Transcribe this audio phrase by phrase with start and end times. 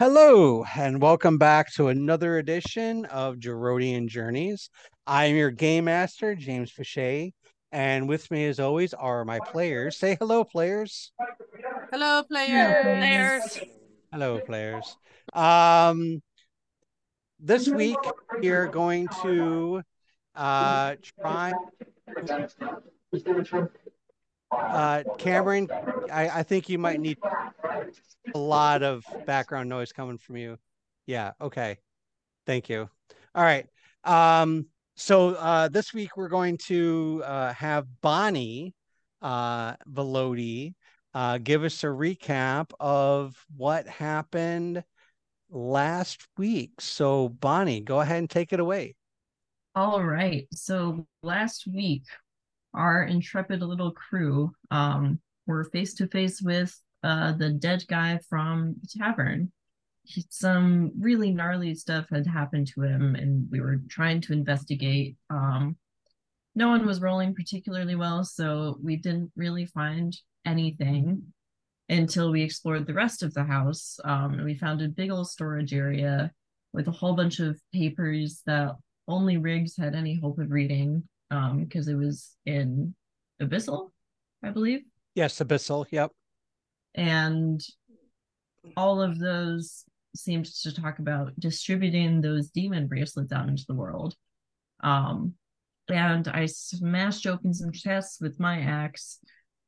[0.00, 4.68] Hello, and welcome back to another edition of Jerodian Journeys.
[5.06, 7.32] I am your game master, James Fichet,
[7.70, 9.96] and with me, as always, are my players.
[9.96, 11.12] Say hello, players.
[11.92, 13.60] Hello, players.
[14.10, 14.96] Hello, players.
[15.32, 16.20] Um,
[17.38, 17.98] this week
[18.40, 19.80] we are going to
[20.34, 21.52] uh try.
[24.58, 25.68] Uh, Cameron,
[26.12, 27.18] I, I think you might need
[28.34, 30.58] a lot of background noise coming from you.
[31.06, 31.78] Yeah, okay.
[32.46, 32.88] Thank you.
[33.34, 33.66] All right.
[34.04, 38.74] Um, so uh, this week we're going to uh, have Bonnie
[39.22, 40.74] uh, Velody
[41.14, 44.84] uh, give us a recap of what happened
[45.50, 46.80] last week.
[46.80, 48.96] So Bonnie, go ahead and take it away.
[49.74, 50.46] All right.
[50.52, 52.04] So last week,
[52.74, 58.74] our intrepid little crew um, were face to face with uh, the dead guy from
[58.80, 59.52] the tavern.
[60.02, 65.16] He, some really gnarly stuff had happened to him, and we were trying to investigate.
[65.30, 65.76] Um,
[66.54, 71.22] no one was rolling particularly well, so we didn't really find anything
[71.88, 73.98] until we explored the rest of the house.
[74.04, 76.32] Um, we found a big old storage area
[76.72, 78.72] with a whole bunch of papers that
[79.06, 82.94] only Riggs had any hope of reading because um, it was in
[83.40, 83.90] Abyssal,
[84.42, 84.80] I believe.
[85.14, 85.86] Yes, Abyssal.
[85.90, 86.10] Yep.
[86.94, 87.64] And
[88.76, 89.84] all of those
[90.16, 94.14] seemed to talk about distributing those demon bracelets out into the world.
[94.82, 95.34] Um,
[95.88, 99.18] and I smashed open some chests with my axe,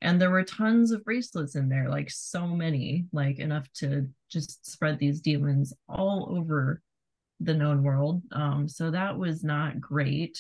[0.01, 4.71] and there were tons of bracelets in there, like so many, like enough to just
[4.71, 6.81] spread these demons all over
[7.41, 8.23] the known world.
[8.33, 10.39] Um, so that was not great.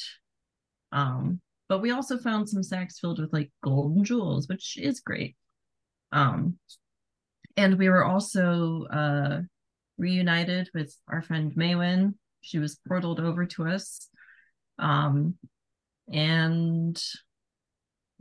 [0.92, 5.00] Um, but we also found some sacks filled with like gold and jewels, which is
[5.00, 5.36] great.
[6.12, 6.58] Um,
[7.56, 9.40] and we were also uh,
[9.98, 12.14] reunited with our friend Maywen.
[12.40, 14.08] She was portaled over to us.
[14.78, 15.34] Um,
[16.12, 17.02] and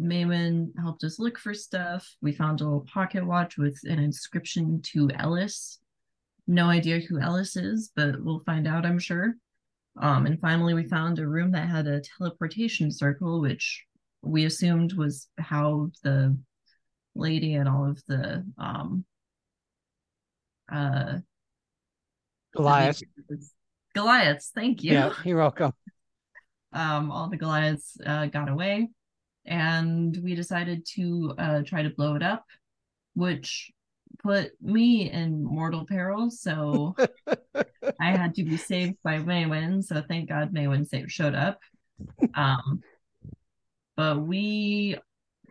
[0.02, 2.16] Maywen helped us look for stuff.
[2.22, 5.80] We found a little pocket watch with an inscription to Ellis.
[6.48, 9.36] No idea who Ellis is, but we'll find out, I'm sure.
[9.98, 13.86] Um, and finally, we found a room that had a teleportation circle, which
[14.22, 16.38] we assumed was how the
[17.16, 19.06] lady and all of the um,
[20.72, 21.20] uh,
[22.54, 23.02] Goliath.
[23.94, 24.94] Goliaths, thank you.
[24.94, 25.74] Yeah, you're welcome.
[26.74, 28.90] Um, all the Goliaths uh, got away,
[29.46, 32.44] and we decided to uh, try to blow it up,
[33.14, 33.72] which
[34.22, 36.30] put me in mortal peril.
[36.30, 36.94] So
[38.00, 39.84] I had to be saved by Maywen.
[39.84, 41.60] So thank God Maywen showed up.
[42.34, 42.82] Um,
[43.96, 44.98] but we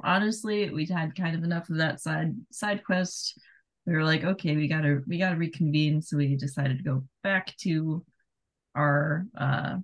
[0.02, 3.38] honestly we had kind of enough of that side side quest.
[3.86, 6.02] We were like, okay, we gotta we gotta reconvene.
[6.02, 8.04] So we decided to go back to
[8.74, 9.76] our uh,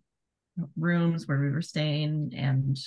[0.77, 2.78] rooms where we were staying and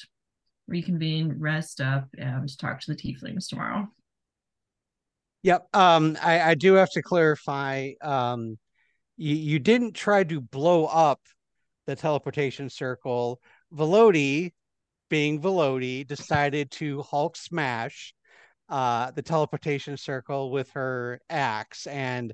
[0.67, 3.87] reconvene, rest up, and talk to the tieflings tomorrow.
[5.43, 5.67] Yep.
[5.73, 7.91] Um, I, I do have to clarify.
[8.01, 8.57] Um,
[9.17, 11.19] you, you didn't try to blow up
[11.85, 13.39] the teleportation circle.
[13.73, 14.53] Velody,
[15.09, 18.13] being Velody, decided to Hulk smash
[18.69, 22.33] uh, the teleportation circle with her axe, and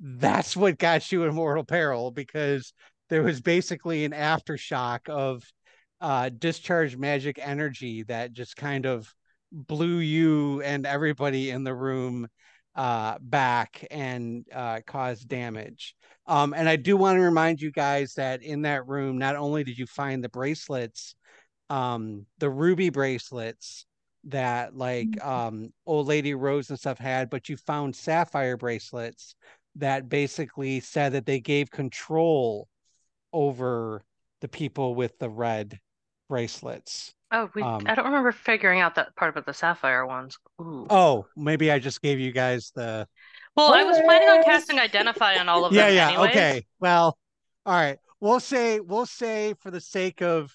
[0.00, 2.72] that's what got you in mortal peril because
[3.08, 5.42] there was basically an aftershock of
[6.00, 9.12] uh, discharged magic energy that just kind of
[9.52, 12.26] blew you and everybody in the room
[12.74, 15.94] uh, back and uh, caused damage.
[16.26, 19.64] Um, and I do want to remind you guys that in that room, not only
[19.64, 21.14] did you find the bracelets,
[21.68, 23.86] um, the ruby bracelets
[24.24, 25.28] that like mm-hmm.
[25.28, 29.34] um, old lady Rose and stuff had, but you found sapphire bracelets
[29.76, 32.68] that basically said that they gave control
[33.32, 34.04] over
[34.40, 35.78] the people with the red
[36.28, 37.14] bracelets.
[37.32, 40.36] Oh, we um, I don't remember figuring out that part about the sapphire ones.
[40.60, 40.86] Ooh.
[40.90, 43.08] Oh, maybe I just gave you guys the
[43.56, 45.96] Well, I was planning on casting identify on all of yeah, them.
[45.96, 46.20] Yeah, yeah.
[46.28, 46.66] Okay.
[46.78, 47.16] Well,
[47.64, 47.98] all right.
[48.20, 50.52] We'll say we'll say for the sake of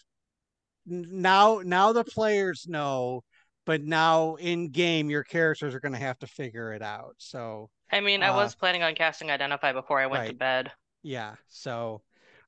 [0.86, 3.24] now now the players know,
[3.66, 7.16] but now in game your characters are gonna have to figure it out.
[7.18, 10.30] So I mean, I uh, was planning on casting identify before I went right.
[10.30, 10.72] to bed.
[11.02, 11.36] Yeah.
[11.48, 12.04] So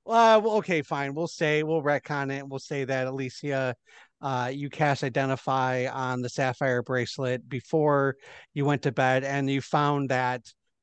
[0.05, 1.13] uh, well, okay, fine.
[1.13, 2.47] We'll say we'll retcon it.
[2.47, 3.75] We'll say that Alicia
[4.21, 8.15] uh, you cast identify on the sapphire bracelet before
[8.53, 10.41] you went to bed and you found that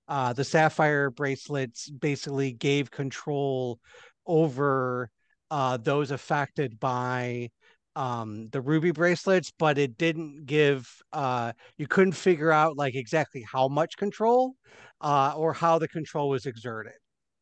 [0.08, 3.78] uh, the sapphire bracelets basically gave control
[4.26, 5.10] over
[5.50, 7.50] uh, those affected by
[7.96, 13.42] um the ruby bracelets, but it didn't give uh you couldn't figure out like exactly
[13.50, 14.54] how much control
[15.00, 16.92] uh or how the control was exerted.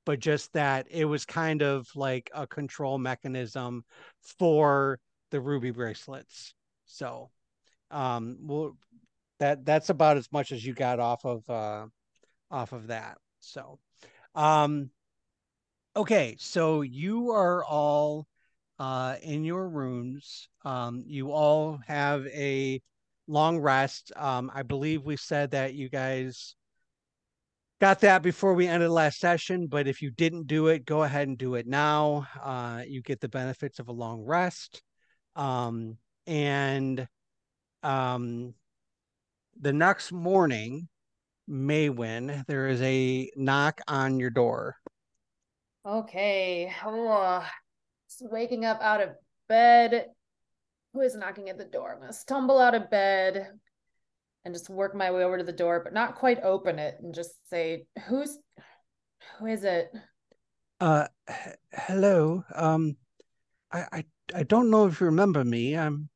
[0.06, 3.85] But just that it was kind of like a control mechanism
[4.38, 5.00] for
[5.31, 6.55] the ruby bracelets.
[6.87, 7.31] So,
[7.91, 8.76] um, well,
[9.41, 11.87] that that's about as much as you got off of uh,
[12.50, 13.19] off of that.
[13.41, 13.79] So,
[14.35, 14.91] um,
[15.97, 18.26] okay, so you are all
[18.79, 20.49] uh, in your rooms.
[20.65, 22.81] Um, you all have a
[23.26, 24.12] long rest.
[24.17, 26.55] Um, I believe we said that you guys
[27.81, 31.29] got that before we ended last session, but if you didn't do it, go ahead
[31.29, 32.26] and do it now.
[32.43, 34.82] Uh, you get the benefits of a long rest.
[35.36, 37.06] Um, and
[37.82, 38.54] um,
[39.60, 40.88] the next morning,
[41.48, 44.76] Maywen, there is a knock on your door.
[45.86, 46.72] Okay.
[46.84, 47.46] Oh,
[48.08, 49.10] just waking up out of
[49.48, 50.06] bed.
[50.92, 51.92] Who is knocking at the door?
[51.92, 53.50] I'm gonna stumble out of bed
[54.44, 57.14] and just work my way over to the door, but not quite open it and
[57.14, 58.38] just say, "Who's
[59.38, 59.90] who is it?"
[60.80, 61.08] Uh,
[61.72, 62.44] hello.
[62.54, 62.96] Um,
[63.72, 64.04] I, I
[64.35, 65.76] I don't know if you remember me.
[65.76, 66.09] I'm,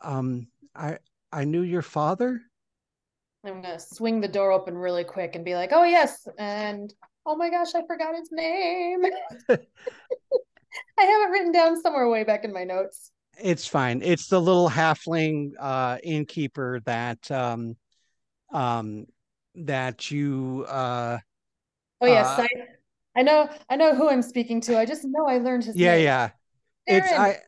[0.00, 0.98] um, I
[1.32, 2.40] I knew your father.
[3.44, 6.92] I'm gonna swing the door open really quick and be like, "Oh yes," and
[7.24, 9.02] oh my gosh, I forgot his name.
[10.98, 13.12] I have it written down somewhere way back in my notes.
[13.42, 14.02] It's fine.
[14.02, 17.76] It's the little halfling uh innkeeper that um
[18.52, 19.06] um
[19.54, 21.18] that you uh
[22.00, 22.48] Oh yes, uh I
[23.16, 24.78] I know I know who I'm speaking to.
[24.78, 25.84] I just know I learned his name.
[25.84, 26.04] yeah name.
[26.04, 26.30] yeah.
[26.86, 27.38] It's I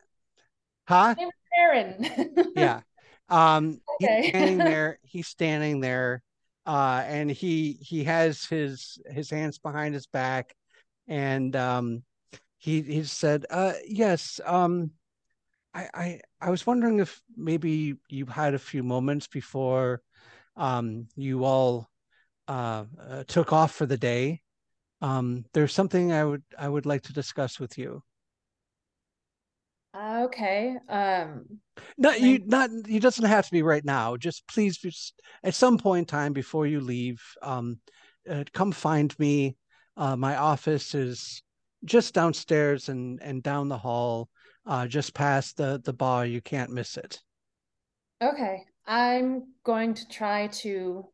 [0.87, 1.15] huh?
[1.59, 2.07] Aaron.
[2.55, 2.81] Yeah.
[3.29, 6.23] Um he's standing there, he's standing there,
[6.67, 10.55] uh, and he he has his his hands behind his back
[11.07, 12.03] and um
[12.59, 14.91] he he said, uh yes, um
[15.75, 20.03] I, I I was wondering if maybe you had a few moments before
[20.57, 21.89] um, you all
[22.49, 24.43] uh, uh, took off for the day.
[25.03, 28.03] Um, there's something I would I would like to discuss with you.
[29.99, 30.77] Okay.
[30.89, 31.61] Um,
[31.97, 34.17] Not you not you doesn't have to be right now.
[34.17, 37.79] Just please just at some point in time before you leave, um,
[38.29, 39.57] uh, come find me.
[39.97, 41.43] Uh, my office is
[41.85, 44.29] just downstairs and and down the hall,
[44.67, 46.25] uh, just past the the bar.
[46.27, 47.21] You can't miss it.
[48.23, 48.65] okay.
[48.87, 51.05] I'm going to try to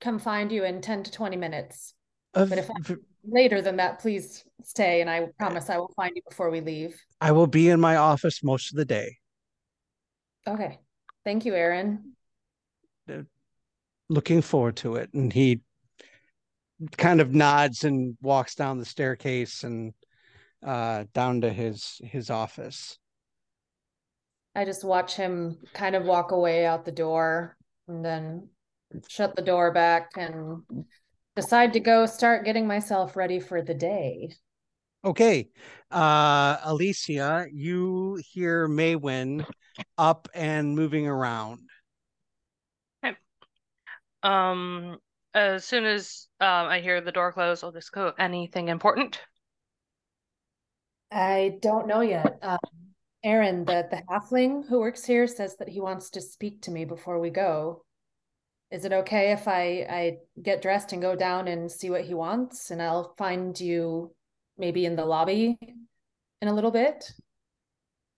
[0.00, 1.94] come find you in 10 to 20 minutes.
[2.34, 2.96] But if I-
[3.28, 7.00] Later than that, please stay and I promise I will find you before we leave.
[7.20, 9.16] I will be in my office most of the day.
[10.46, 10.78] Okay.
[11.24, 12.12] Thank you, Aaron.
[14.08, 15.12] Looking forward to it.
[15.12, 15.60] And he
[16.96, 19.92] kind of nods and walks down the staircase and
[20.64, 22.98] uh, down to his his office.
[24.54, 27.56] I just watch him kind of walk away out the door
[27.88, 28.48] and then
[29.08, 30.62] shut the door back and
[31.36, 34.32] decide to go start getting myself ready for the day.
[35.04, 35.50] Okay.
[35.90, 39.46] Uh, Alicia, you hear Maywen
[39.96, 41.60] up and moving around.
[44.22, 44.98] Um,
[45.34, 49.20] as soon as um I hear the door close, I'll just go, anything important?
[51.12, 52.38] I don't know yet.
[52.42, 52.58] Um,
[53.22, 56.84] Aaron, the the halfling who works here says that he wants to speak to me
[56.84, 57.84] before we go.
[58.70, 62.14] Is it okay if I I get dressed and go down and see what he
[62.14, 64.14] wants, and I'll find you
[64.58, 65.58] maybe in the lobby
[66.42, 67.12] in a little bit?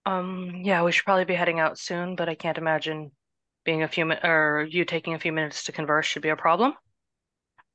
[0.07, 3.11] Um, yeah, we should probably be heading out soon, but I can't imagine
[3.65, 6.37] being a few min or you taking a few minutes to converse should be a
[6.37, 6.73] problem.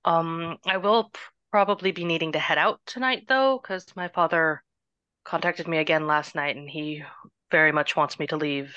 [0.06, 1.12] Um, I will
[1.52, 4.64] probably be needing to head out tonight though, because my father
[5.24, 7.04] contacted me again last night and he
[7.52, 8.76] very much wants me to leave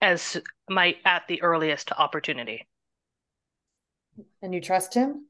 [0.00, 0.36] as
[0.68, 2.66] my at the earliest opportunity.
[4.42, 5.26] And you trust him?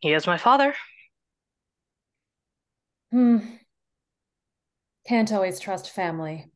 [0.00, 0.74] He is my father.
[3.10, 3.38] Hmm.
[5.06, 6.50] Can't always trust family.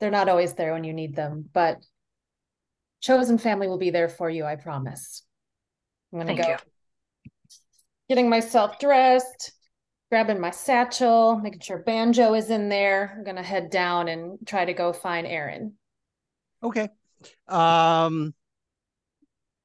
[0.00, 1.78] They're not always there when you need them, but
[3.00, 5.22] chosen family will be there for you, I promise.
[6.12, 6.56] I'm gonna Thank go you.
[8.08, 9.52] getting myself dressed,
[10.10, 13.14] grabbing my satchel, making sure Banjo is in there.
[13.16, 15.74] I'm gonna head down and try to go find Aaron.
[16.62, 16.88] Okay.
[17.48, 18.34] Um,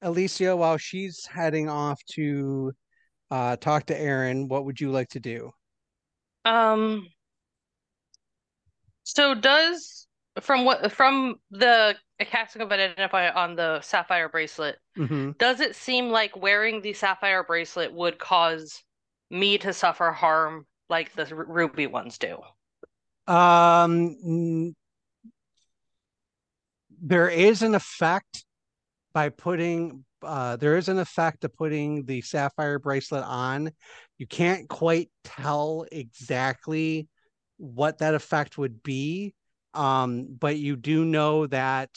[0.02, 2.74] Alicia, while she's heading off to
[3.30, 5.52] uh, talk to Aaron, what would you like to do?
[6.44, 7.08] Um,
[9.04, 10.08] so does
[10.40, 16.10] from what from the casting of identify on the sapphire bracelet, hmm does it seem
[16.10, 18.84] like wearing the sapphire bracelet would cause
[19.32, 22.38] me to suffer harm like the ruby ones do?
[23.32, 24.76] Um,
[27.02, 28.46] there is an effect
[29.14, 33.72] by putting uh there is an effect of putting the sapphire bracelet on.
[34.18, 37.08] You can't quite tell exactly
[37.58, 39.34] what that effect would be.
[39.74, 41.90] Um, but you do know that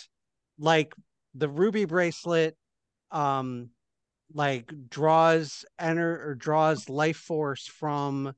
[0.58, 0.94] like
[1.34, 2.56] the ruby bracelet
[3.10, 3.70] um
[4.32, 8.34] like draws enter or draws life force from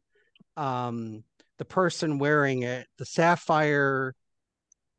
[0.57, 1.23] um
[1.59, 2.87] the person wearing it.
[2.99, 4.15] The sapphire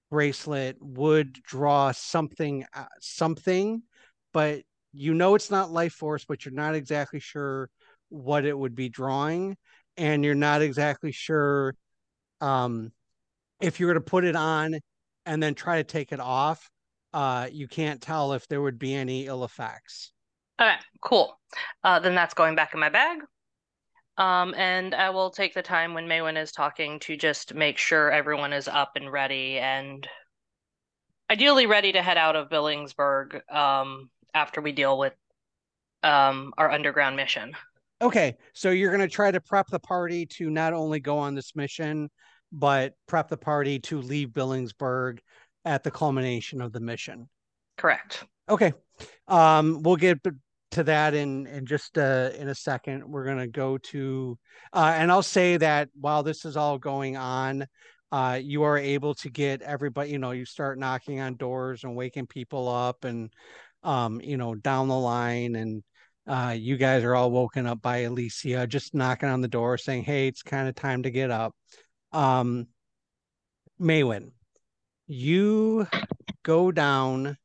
[0.10, 3.82] bracelet would draw something uh, something
[4.34, 4.62] but
[4.94, 7.70] you know it's not life force but you're not exactly sure
[8.10, 9.58] what it would be drawing
[9.98, 11.76] and you're not exactly sure
[12.40, 12.92] um
[13.62, 14.80] if you were to put it on
[15.26, 16.70] and then try to take it off
[17.14, 20.14] uh you can't tell if there would be any ill effects
[20.60, 21.40] Okay, cool.
[21.84, 23.20] Uh, then that's going back in my bag.
[24.18, 28.12] Um, and I will take the time when Maywen is talking to just make sure
[28.12, 30.08] everyone is up and ready and
[31.30, 35.14] ideally ready to head out of Billingsburg um, after we deal with
[36.04, 37.54] um, our underground mission.
[38.02, 41.34] okay so you're going to try to prep the party to not only go on
[41.34, 42.08] this mission
[42.52, 45.18] but prep the party to leave billingsburg
[45.66, 47.28] at the culmination of the mission
[47.78, 48.24] Correct.
[48.50, 48.74] Okay.
[49.28, 50.20] Um, we'll get
[50.72, 53.04] to that in in just uh in a second.
[53.06, 54.38] We're gonna go to
[54.74, 57.66] uh and I'll say that while this is all going on,
[58.12, 61.96] uh you are able to get everybody, you know, you start knocking on doors and
[61.96, 63.32] waking people up and
[63.84, 65.84] um, you know, down the line and
[66.28, 70.04] uh you guys are all woken up by Alicia just knocking on the door saying,
[70.04, 71.56] Hey, it's kind of time to get up.
[72.12, 72.68] Um
[73.80, 74.32] Maywen,
[75.08, 75.88] you
[76.44, 77.38] go down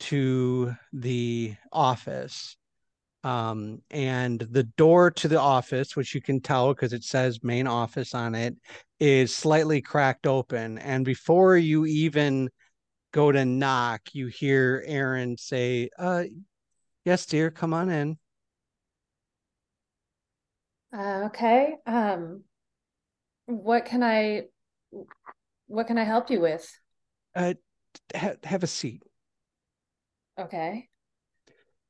[0.00, 2.56] to the office.
[3.24, 7.66] Um, and the door to the office, which you can tell because it says main
[7.66, 8.54] office on it,
[9.00, 10.78] is slightly cracked open.
[10.78, 12.50] And before you even
[13.12, 16.24] go to knock, you hear Aaron say, uh,
[17.04, 18.18] yes, dear, come on in.
[20.96, 21.74] Uh, okay.
[21.84, 22.44] Um,
[23.46, 24.42] what can I,
[25.66, 26.70] what can I help you with?
[27.34, 27.54] Uh,
[28.14, 29.02] ha- have a seat.
[30.38, 30.88] Okay.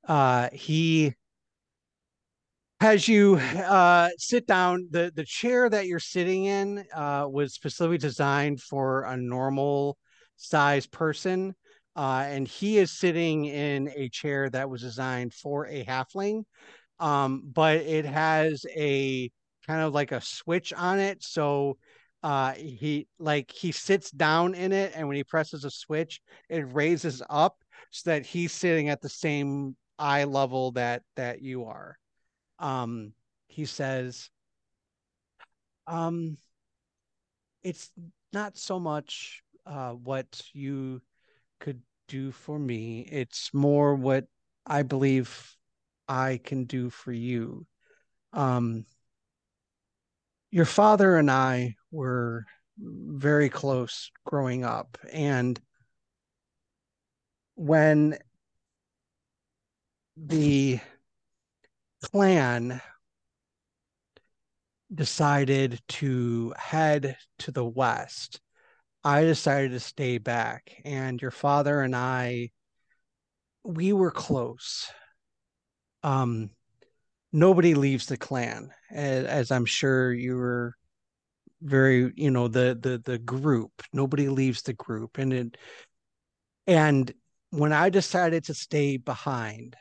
[0.08, 1.14] uh he
[2.80, 7.98] has you uh sit down the the chair that you're sitting in uh was specifically
[7.98, 9.96] designed for a normal
[10.36, 11.54] size person
[11.96, 16.44] uh and he is sitting in a chair that was designed for a halfling
[17.00, 19.30] um but it has a
[19.66, 21.78] kind of like a switch on it so
[22.22, 26.64] uh he like he sits down in it and when he presses a switch it
[26.74, 27.56] raises up
[27.90, 31.96] so that he's sitting at the same eye level that that you are.
[32.58, 33.12] Um
[33.48, 34.30] he says
[35.86, 36.36] um
[37.62, 37.90] it's
[38.32, 41.00] not so much uh what you
[41.60, 43.00] could do for me.
[43.10, 44.26] It's more what
[44.66, 45.54] i believe
[46.08, 47.66] i can do for you.
[48.32, 48.84] Um
[50.50, 52.44] your father and i were
[52.78, 55.58] very close growing up and
[57.56, 58.16] when
[60.16, 60.78] the
[62.02, 62.80] clan
[64.94, 68.40] decided to head to the west,
[69.02, 70.80] I decided to stay back.
[70.84, 72.50] And your father and I,
[73.64, 74.88] we were close.
[76.02, 76.50] Um,
[77.32, 80.74] nobody leaves the clan, as, as I'm sure you were
[81.62, 83.72] very, you know, the the the group.
[83.92, 85.56] Nobody leaves the group, and it
[86.66, 87.12] and
[87.56, 89.76] when I decided to stay behind,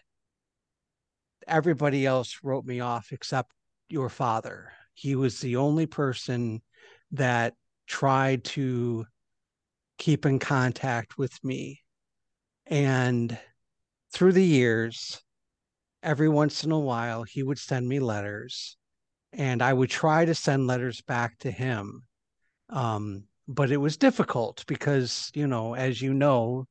[1.46, 3.52] everybody else wrote me off except
[3.90, 4.72] your father.
[4.94, 6.62] He was the only person
[7.12, 7.54] that
[7.86, 9.06] tried to
[9.98, 11.82] keep in contact with me.
[12.66, 13.38] And
[14.14, 15.22] through the years,
[16.02, 18.78] every once in a while, he would send me letters,
[19.34, 22.04] and I would try to send letters back to him.
[22.70, 26.68] Um, but it was difficult because, you know, as you know,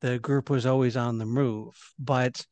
[0.00, 1.74] the group was always on the move.
[1.98, 2.44] But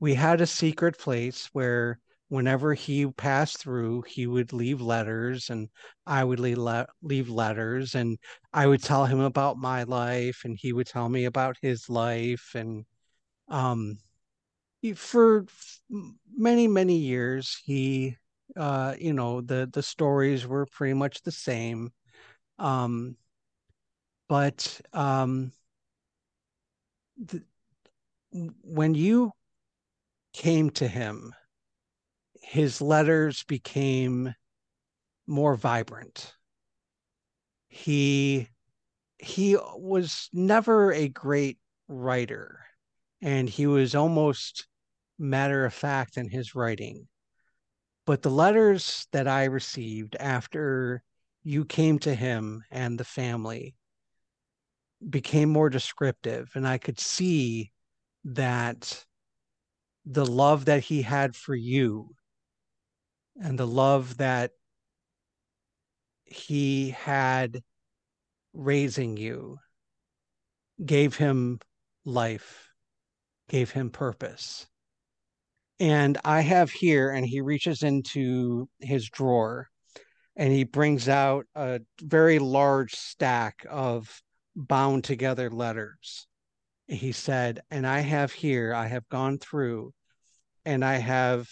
[0.00, 5.68] we had a secret place where whenever he passed through, he would leave letters and
[6.06, 8.18] I would leave, le- leave letters and
[8.52, 12.52] I would tell him about my life and he would tell me about his life.
[12.54, 12.84] And
[13.48, 13.98] um,
[14.96, 15.44] for
[16.36, 18.16] many, many years, he,
[18.56, 21.90] uh, you know, the, the stories were pretty much the same.
[22.58, 23.16] Um,
[24.28, 25.52] but um,
[28.62, 29.32] when you
[30.32, 31.34] came to him,
[32.42, 34.34] his letters became
[35.26, 36.34] more vibrant.
[37.68, 38.48] he
[39.18, 42.58] he was never a great writer
[43.22, 44.66] and he was almost
[45.16, 47.06] matter of fact in his writing
[48.04, 51.02] but the letters that i received after
[51.44, 53.76] you came to him and the family
[55.08, 57.70] became more descriptive and i could see
[58.24, 59.04] that
[60.04, 62.14] the love that he had for you
[63.40, 64.52] and the love that
[66.24, 67.62] he had
[68.52, 69.58] raising you
[70.84, 71.60] gave him
[72.04, 72.68] life,
[73.48, 74.66] gave him purpose.
[75.78, 79.68] And I have here, and he reaches into his drawer
[80.34, 84.22] and he brings out a very large stack of
[84.54, 86.26] bound together letters.
[86.86, 89.92] He said, And I have here, I have gone through
[90.64, 91.48] and I have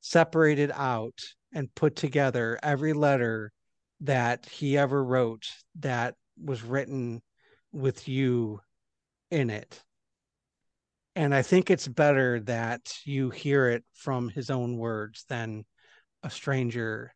[0.00, 1.20] separated out
[1.52, 3.52] and put together every letter
[4.00, 5.46] that he ever wrote
[5.80, 7.22] that was written
[7.72, 8.60] with you
[9.30, 9.82] in it.
[11.14, 15.64] And I think it's better that you hear it from his own words than
[16.22, 17.14] a stranger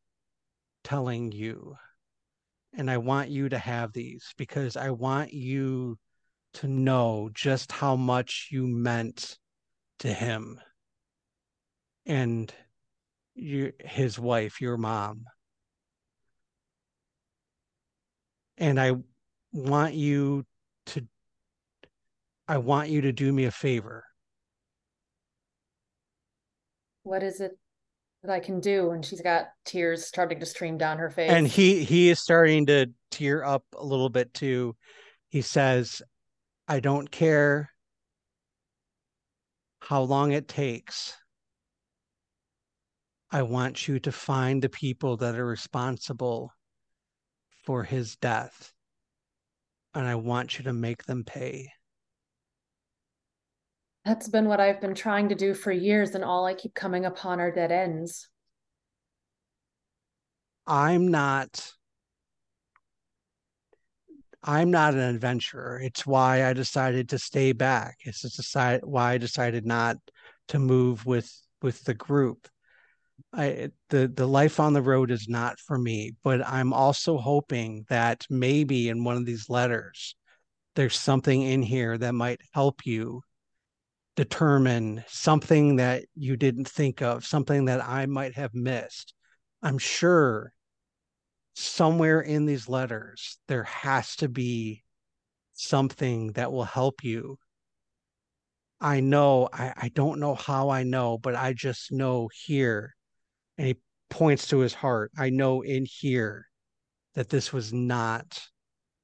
[0.84, 1.76] telling you.
[2.72, 5.98] And I want you to have these because I want you
[6.54, 9.38] to know just how much you meant
[10.00, 10.60] to him
[12.06, 12.52] and
[13.34, 15.24] you, his wife, your mom.
[18.58, 18.92] And I
[19.52, 20.44] want you
[20.86, 21.06] to
[22.46, 24.04] I want you to do me a favor.
[27.04, 27.52] What is it
[28.22, 28.90] that I can do?
[28.90, 31.30] And she's got tears starting to stream down her face.
[31.30, 34.76] And he he is starting to tear up a little bit too.
[35.28, 36.02] He says,
[36.68, 37.70] I don't care
[39.80, 41.16] how long it takes.
[43.30, 46.52] I want you to find the people that are responsible
[47.64, 48.72] for his death.
[49.94, 51.68] And I want you to make them pay.
[54.04, 57.04] That's been what I've been trying to do for years, and all I keep coming
[57.04, 58.28] upon are dead ends.
[60.66, 61.72] I'm not
[64.42, 65.80] I'm not an adventurer.
[65.82, 67.98] It's why I decided to stay back.
[68.04, 69.96] It's just why I decided not
[70.48, 72.48] to move with with the group.
[73.32, 77.84] I the the life on the road is not for me, but I'm also hoping
[77.90, 80.16] that maybe in one of these letters
[80.76, 83.22] there's something in here that might help you
[84.16, 89.14] determine something that you didn't think of, something that I might have missed.
[89.62, 90.52] I'm sure
[91.54, 94.82] somewhere in these letters there has to be
[95.54, 97.38] something that will help you.
[98.80, 102.94] I know, I, I don't know how I know, but I just know here
[103.58, 103.76] and he
[104.08, 105.12] points to his heart.
[105.18, 106.46] I know in here
[107.14, 108.42] that this was not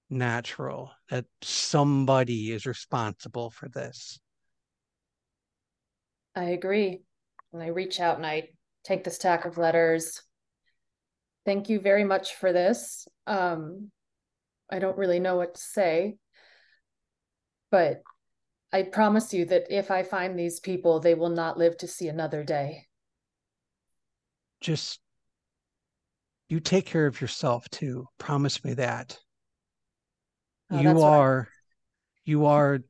[0.09, 4.19] natural, that somebody is responsible for this.
[6.37, 7.03] I agree.
[7.53, 8.51] And I reach out and I
[8.85, 10.23] take the stack of letters.
[11.45, 13.09] Thank you very much for this.
[13.27, 13.91] Um,
[14.71, 16.17] I don't really know what to say,
[17.71, 18.03] but
[18.73, 22.09] I promise you that if I find these people, they will not live to see
[22.09, 22.87] another day
[24.61, 25.01] just
[26.49, 28.09] you take care of yourself too.
[28.19, 29.19] Promise me that.
[30.71, 31.49] Oh, you are,
[32.25, 32.81] you are.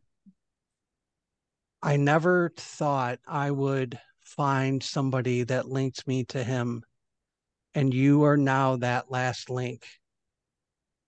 [1.86, 6.82] I never thought I would find somebody that linked me to him.
[7.76, 9.86] And you are now that last link.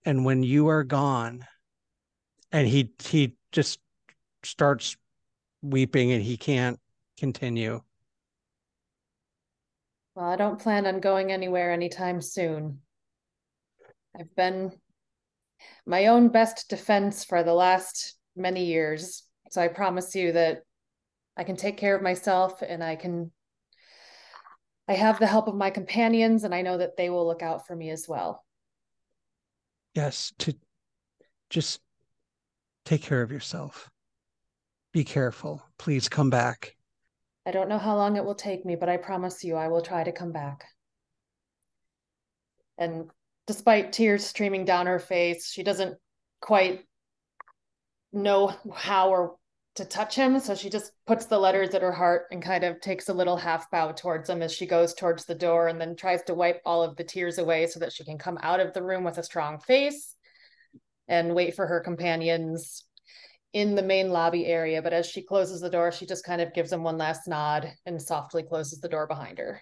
[0.05, 1.45] And when you are gone,
[2.53, 3.81] and he he just
[4.43, 4.95] starts
[5.61, 6.79] weeping and he can't
[7.17, 7.81] continue.
[10.15, 12.79] Well, I don't plan on going anywhere anytime soon.
[14.17, 14.71] I've been
[15.85, 19.23] my own best defense for the last many years.
[19.51, 20.63] So I promise you that
[21.37, 23.31] I can take care of myself and I can
[24.87, 27.67] I have the help of my companions and I know that they will look out
[27.67, 28.43] for me as well.
[29.93, 30.55] Yes, to
[31.49, 31.79] just
[32.85, 33.91] take care of yourself.
[34.91, 35.63] Be careful.
[35.77, 36.75] Please come back.
[37.45, 39.81] I don't know how long it will take me, but I promise you I will
[39.81, 40.65] try to come back.
[42.77, 43.09] And
[43.45, 45.97] despite tears streaming down her face, she doesn't
[46.41, 46.85] quite
[48.13, 49.35] know how or
[49.79, 50.39] to touch him.
[50.39, 53.37] So she just puts the letters at her heart and kind of takes a little
[53.37, 56.61] half bow towards him as she goes towards the door and then tries to wipe
[56.65, 59.17] all of the tears away so that she can come out of the room with
[59.17, 60.15] a strong face
[61.07, 62.83] and wait for her companions
[63.53, 66.53] in the main lobby area, but as she closes the door, she just kind of
[66.53, 69.61] gives him one last nod and softly closes the door behind her.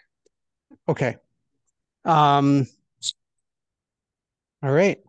[0.89, 1.15] Okay.
[2.03, 2.67] Um
[4.63, 4.99] all right.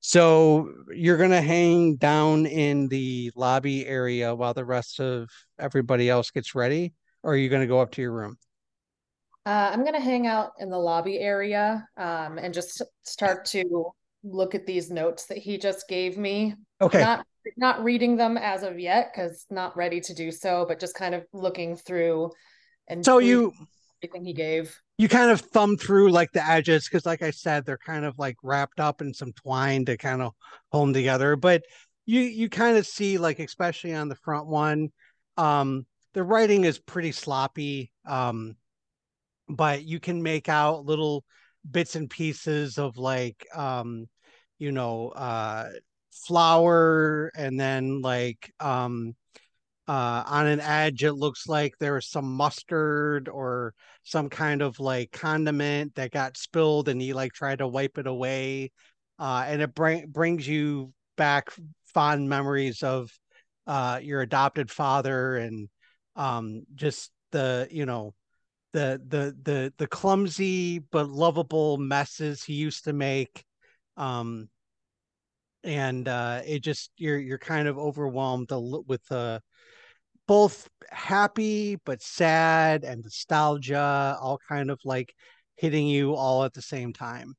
[0.00, 6.30] So you're gonna hang down in the lobby area while the rest of everybody else
[6.30, 8.38] gets ready, or are you gonna go up to your room?
[9.46, 13.90] Uh, I'm gonna hang out in the lobby area, um, and just start to
[14.22, 16.54] look at these notes that he just gave me.
[16.80, 17.00] Okay.
[17.00, 20.94] Not not reading them as of yet, because not ready to do so, but just
[20.94, 22.30] kind of looking through
[22.88, 23.52] and So you
[24.02, 24.80] everything he gave.
[24.98, 28.18] you kind of thumb through like the edges because like I said, they're kind of
[28.18, 30.32] like wrapped up in some twine to kind of
[30.70, 31.36] hold them together.
[31.36, 31.62] But
[32.06, 34.90] you you kind of see like especially on the front one,
[35.36, 37.92] um, the writing is pretty sloppy.
[38.06, 38.56] Um,
[39.48, 41.24] but you can make out little
[41.68, 44.06] bits and pieces of like um,
[44.58, 45.70] you know, uh
[46.12, 49.14] flour and then like um
[49.90, 53.74] uh, on an edge, it looks like there was some mustard or
[54.04, 58.06] some kind of like condiment that got spilled, and he like tried to wipe it
[58.06, 58.70] away.
[59.18, 61.50] Uh, and it bring, brings you back
[61.86, 63.10] fond memories of
[63.66, 65.68] uh, your adopted father and
[66.14, 68.14] um, just the you know
[68.72, 73.44] the the the the clumsy but lovable messes he used to make.
[73.96, 74.48] Um,
[75.64, 78.52] and uh, it just you're you're kind of overwhelmed
[78.86, 79.40] with uh,
[80.30, 85.12] both happy but sad and nostalgia, all kind of like
[85.56, 87.34] hitting you all at the same time.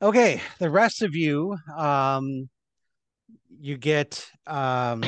[0.00, 2.48] Okay, the rest of you, um,
[3.60, 5.02] you get um,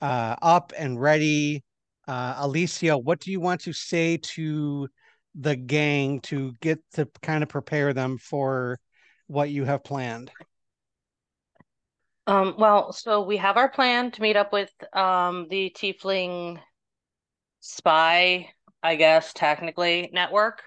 [0.00, 1.62] uh, up and ready.
[2.08, 4.88] Uh, Alicia, what do you want to say to
[5.34, 8.78] the gang to get to kind of prepare them for
[9.26, 10.30] what you have planned?
[12.26, 16.60] Um, well, so we have our plan to meet up with um the Tiefling
[17.60, 18.50] spy,
[18.82, 20.62] I guess, technically network.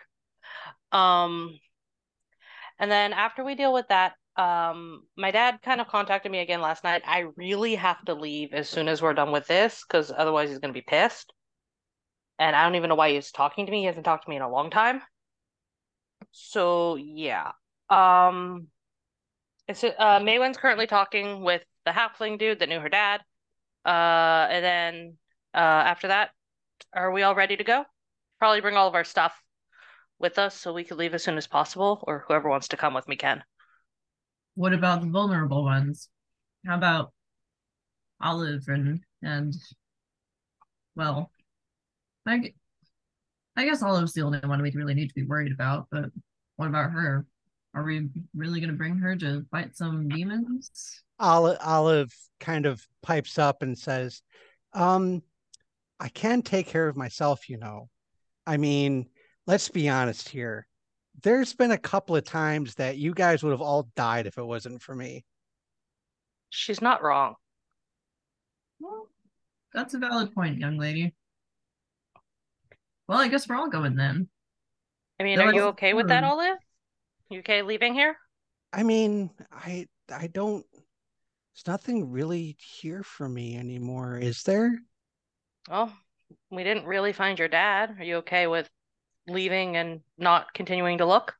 [0.91, 1.60] Um,
[2.80, 6.62] and then after we deal with that, um, my dad kind of contacted me again
[6.62, 7.02] last night.
[7.06, 10.60] I really have to leave as soon as we're done with this because otherwise he's
[10.60, 11.34] gonna be pissed.
[12.39, 13.82] And I don't even know why he's talking to me.
[13.82, 15.02] He hasn't talked to me in a long time.
[16.32, 17.52] So yeah.
[17.89, 18.67] Um
[19.70, 23.22] it's uh Maywen's currently talking with the halfling dude that knew her dad.
[23.86, 25.18] Uh and then
[25.54, 26.32] uh after that,
[26.94, 27.86] are we all ready to go?
[28.40, 29.42] Probably bring all of our stuff
[30.18, 32.94] with us so we could leave as soon as possible, or whoever wants to come
[32.94, 33.44] with me can.
[34.56, 36.10] What about the vulnerable ones?
[36.66, 37.14] How about
[38.20, 39.54] Olive and and
[40.96, 41.32] well,
[42.26, 42.54] I
[43.56, 46.06] I guess Olive's the only one we really need to be worried about, but
[46.56, 47.28] what about her?
[47.74, 51.02] Are we really going to bring her to fight some demons?
[51.20, 54.22] Olive, Olive kind of pipes up and says,
[54.74, 55.22] um,
[56.00, 57.90] I can take care of myself, you know.
[58.48, 59.08] I mean,
[59.46, 60.66] let's be honest here.
[61.22, 64.44] There's been a couple of times that you guys would have all died if it
[64.44, 65.26] wasn't for me.
[66.50, 67.36] She's not wrong.
[68.80, 69.08] Well,
[69.74, 71.14] that's a valid point, young lady.
[73.08, 74.30] Well, I guess we're all going then.
[75.20, 76.58] I mean, are you okay with that, Olive?
[77.30, 78.18] You okay leaving here?
[78.74, 84.80] I mean, I I don't there's nothing really here for me anymore, is there?
[85.70, 85.94] Well,
[86.50, 87.96] we didn't really find your dad.
[88.00, 88.70] Are you okay with
[89.28, 91.36] leaving and not continuing to look?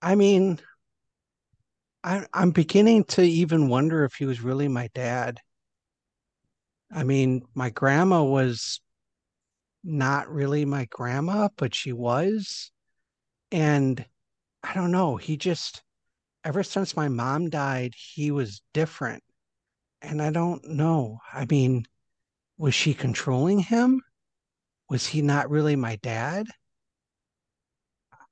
[0.00, 0.58] I mean,
[2.02, 5.38] I I'm beginning to even wonder if he was really my dad.
[6.92, 8.80] I mean, my grandma was
[9.84, 12.70] not really my grandma, but she was.
[13.52, 14.04] And
[14.62, 15.16] I don't know.
[15.16, 15.82] He just,
[16.44, 19.22] ever since my mom died, he was different.
[20.02, 21.18] And I don't know.
[21.32, 21.84] I mean,
[22.58, 24.02] was she controlling him?
[24.88, 26.46] Was he not really my dad?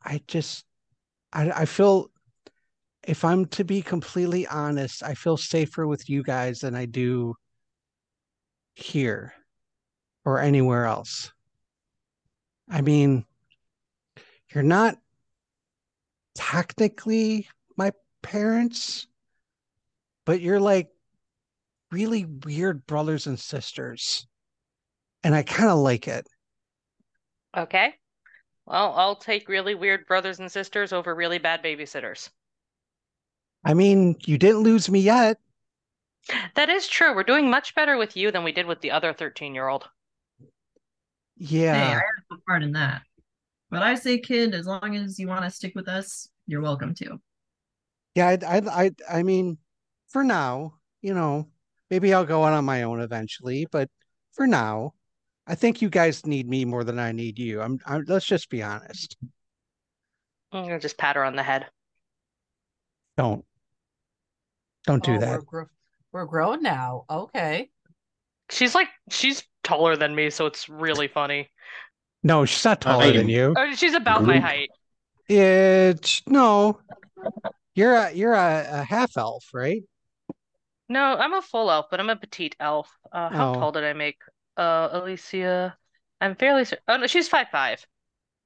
[0.03, 0.65] I just,
[1.33, 2.11] I, I feel,
[3.07, 7.35] if I'm to be completely honest, I feel safer with you guys than I do
[8.75, 9.33] here
[10.25, 11.33] or anywhere else.
[12.71, 13.25] I mean,
[14.53, 14.97] you're not
[16.39, 17.91] technically my
[18.23, 19.09] parents,
[20.25, 20.89] but you're like
[21.91, 24.27] really weird brothers and sisters.
[25.25, 26.29] And I kind of like it.
[27.57, 27.95] Okay.
[28.67, 32.31] Well, I'll take really weird brothers and sisters over really bad babysitters.
[33.65, 35.39] I mean, you didn't lose me yet.
[36.55, 37.17] That is true.
[37.17, 39.89] We're doing much better with you than we did with the other 13 year old.
[41.37, 41.75] Yeah.
[41.75, 43.03] Hey, I have no part in that.
[43.71, 46.95] But I say, kid, as long as you want to stick with us, you're welcome
[46.95, 47.21] to.
[48.15, 49.59] Yeah, I, I, I, I mean,
[50.09, 51.49] for now, you know,
[51.91, 53.89] maybe I'll go out on my own eventually, but
[54.33, 54.95] for now,
[55.47, 57.61] I think you guys need me more than I need you.
[57.61, 59.17] I'm, I'm let's just be honest.
[60.53, 61.67] I'm gonna just pat her on the head.
[63.17, 63.45] Don't.
[64.85, 65.31] Don't do Oh, that.
[65.31, 65.71] We're, gro-
[66.13, 67.05] we're grown now.
[67.11, 67.71] Okay.
[68.51, 71.51] She's like she's taller than me, so it's really funny.
[72.23, 73.55] No, she's not taller I than you.
[73.57, 74.45] Or she's about my Group.
[74.45, 74.71] height.
[75.29, 76.81] It's no.
[77.75, 79.83] You're a you're a, a half elf, right?
[80.89, 82.91] No, I'm a full elf, but I'm a petite elf.
[83.13, 83.55] Uh, how Oh.
[83.55, 84.17] tall did I make?
[84.57, 85.77] Uh, Alicia,
[86.21, 87.85] I'm fairly cer- Oh no, she's five five.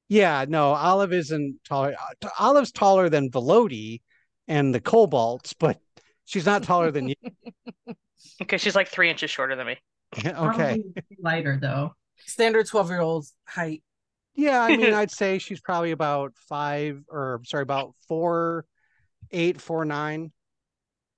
[0.08, 1.94] Yeah, no, Olive isn't taller.
[1.98, 4.02] uh, t- Olive's taller than Velody
[4.48, 5.78] and the Cobalts, but
[6.26, 7.14] she's not taller than you.
[8.40, 9.78] Okay, she's like three inches shorter than me.
[10.18, 10.34] Okay.
[10.34, 11.94] Probably lighter though.
[12.26, 13.82] Standard 12 year old's height.
[14.34, 18.64] Yeah, I mean, I'd say she's probably about five or sorry, about four,
[19.30, 20.32] eight, four, nine.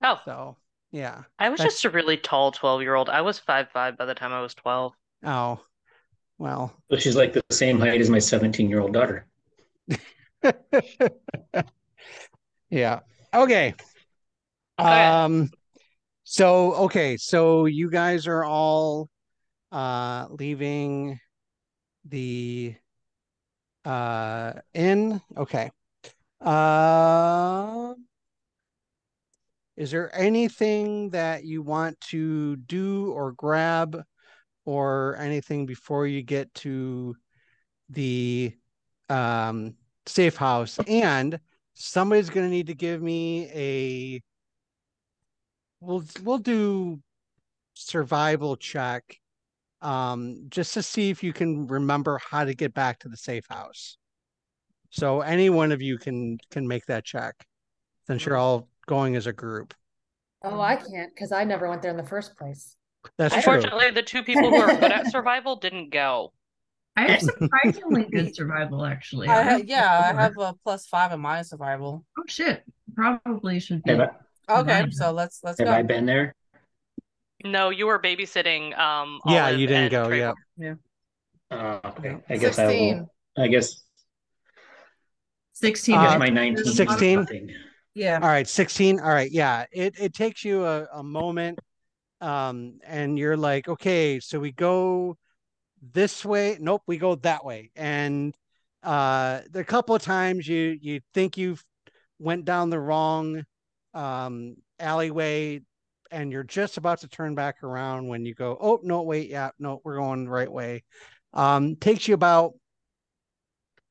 [0.03, 0.57] Oh, So
[0.93, 1.23] yeah.
[1.39, 3.09] I was that's- just a really tall 12 year old.
[3.09, 4.93] I was five five by the time I was 12.
[5.25, 5.61] Oh,
[6.39, 6.75] well.
[6.91, 9.27] So she's like the same height as my 17 year old daughter.
[12.71, 13.01] Yeah.
[13.33, 13.75] Okay.
[14.81, 15.05] Okay.
[15.07, 15.51] Um
[16.25, 19.09] so okay, so you guys are all
[19.75, 21.19] uh leaving
[22.05, 22.77] the
[23.85, 25.21] uh inn.
[25.37, 25.71] Okay.
[26.41, 27.95] Uh
[29.77, 34.01] is there anything that you want to do or grab
[34.65, 37.17] or anything before you get to
[37.91, 38.55] the
[39.09, 39.75] um
[40.07, 40.79] safe house?
[40.87, 41.41] And
[41.75, 44.23] somebody's going to need to give me a
[45.81, 47.01] we'll we'll do
[47.75, 49.19] survival check
[49.85, 53.45] um just to see if you can remember how to get back to the safe
[53.49, 53.97] house
[54.91, 57.35] so any one of you can can make that check
[58.07, 59.75] since you're all going as a group
[60.47, 62.77] Oh, I can't because I never went there in the first place.
[63.17, 66.33] that's true Unfortunately, the two people who are good at survival didn't go.
[66.97, 69.29] I have surprisingly good survival actually.
[69.29, 72.05] I have yeah, I have a plus five in my survival.
[72.19, 72.63] Oh shit.
[72.95, 73.93] Probably should be.
[73.93, 74.01] Have
[74.49, 74.99] I, Okay, Nice.
[74.99, 75.75] so let's let's have go.
[75.75, 76.35] I been there?
[77.45, 80.35] No, you were babysitting um yeah Olive you didn't and go Trevor.
[80.57, 80.75] yeah
[81.51, 82.17] Uh, okay.
[82.29, 82.97] I guess I 16.
[82.99, 83.11] will.
[83.37, 83.83] I guess,
[85.53, 87.19] 16 Uh, I is guess my 19 is 16?
[87.19, 87.55] nothing.
[87.95, 88.19] Yeah.
[88.21, 91.61] all right 16 all right yeah it it takes you a, a moment
[92.21, 95.17] um and you're like okay so we go
[95.93, 98.35] this way nope we go that way and
[98.83, 101.63] uh the couple of times you you think you've
[102.19, 103.45] went down the wrong
[103.95, 105.61] um alleyway
[106.15, 109.51] and you're just about to turn back around when you go oh no wait yeah
[109.59, 110.83] no we're going the right way
[111.33, 112.55] um takes you about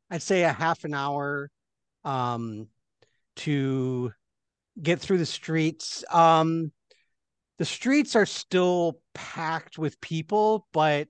[0.09, 1.51] i'd say a half an hour
[2.05, 2.67] um
[3.35, 4.11] to
[4.81, 6.71] get through the streets um
[7.59, 11.07] the streets are still packed with people but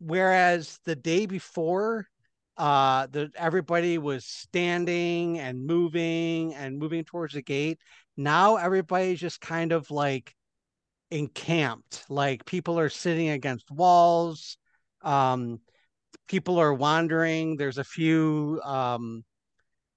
[0.00, 2.06] whereas the day before
[2.58, 7.78] uh the everybody was standing and moving and moving towards the gate.
[8.16, 10.34] Now everybody's just kind of like
[11.10, 14.58] encamped like people are sitting against walls
[15.02, 15.60] um
[16.28, 17.56] people are wandering.
[17.56, 19.24] There's a few um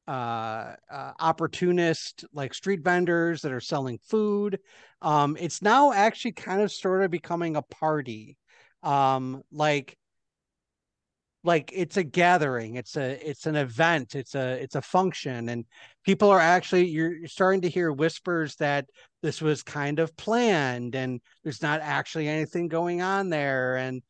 [0.07, 4.59] uh, uh opportunist like street vendors that are selling food.
[5.01, 8.37] Um it's now actually kind of sort of becoming a party.
[8.83, 9.97] Um like
[11.43, 15.65] like it's a gathering it's a it's an event it's a it's a function and
[16.03, 18.85] people are actually you're, you're starting to hear whispers that
[19.23, 24.01] this was kind of planned and there's not actually anything going on there and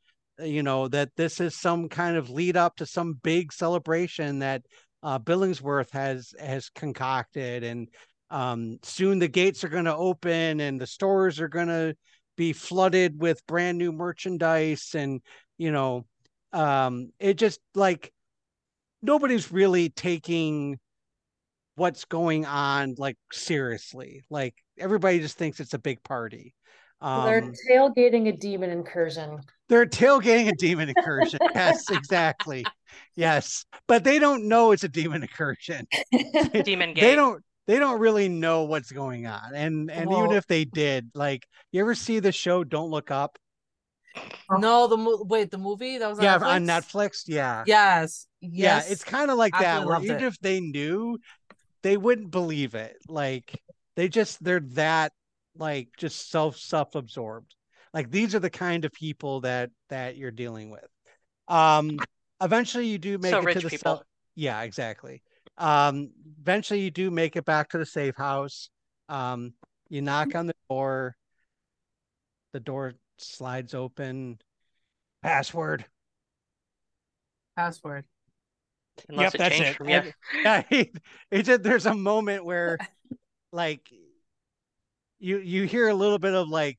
[0.42, 4.40] uh, you know that this is some kind of lead up to some big celebration
[4.40, 4.62] that
[5.04, 7.88] uh, Billingsworth has has concocted and
[8.30, 11.96] um, soon the gates are going to open and the stores are going to
[12.38, 15.22] be flooded with brand new merchandise and
[15.58, 16.06] you know
[16.54, 18.12] um it just like
[19.02, 20.78] nobody's really taking
[21.76, 24.24] what's going on like seriously.
[24.30, 26.54] Like everybody just thinks it's a big party.
[27.00, 29.40] Um they're tailgating a demon incursion.
[29.70, 31.40] they're tailgating a demon incursion.
[31.56, 32.66] Yes exactly.
[33.16, 33.66] Yes.
[33.88, 35.88] But they don't know it's a demon incursion.
[36.64, 37.04] Demon game.
[37.04, 39.56] they don't they don't really know what's going on.
[39.56, 43.38] And and even if they did like you ever see the show don't look up
[44.60, 46.44] No, the mo- wait, the movie that was on yeah Netflix?
[46.44, 48.28] on netflix yeah Yes.
[48.42, 50.24] yeah it's kind of like that where even it.
[50.24, 51.18] if they knew
[51.84, 53.62] they wouldn't believe it like
[53.96, 55.14] they just they're that
[55.58, 57.56] like just self self-absorbed
[57.94, 60.88] like these are the kind of people that that you're dealing with
[61.48, 62.00] um
[62.42, 63.96] eventually you do make So it rich to the people.
[63.96, 65.22] cell- yeah exactly
[65.58, 66.10] um
[66.42, 68.70] eventually you do make it back to the safe house
[69.10, 69.54] um
[69.90, 71.16] you knock on the door
[72.54, 74.40] the door slides open
[75.22, 75.86] password
[77.56, 78.06] Password.
[79.10, 79.78] Unless Yep, it that's it.
[79.78, 80.04] from yeah.
[80.46, 80.98] yeah, it,
[81.30, 82.78] it's just, there's a moment where
[83.52, 83.92] like
[85.20, 86.78] you you hear a little bit of like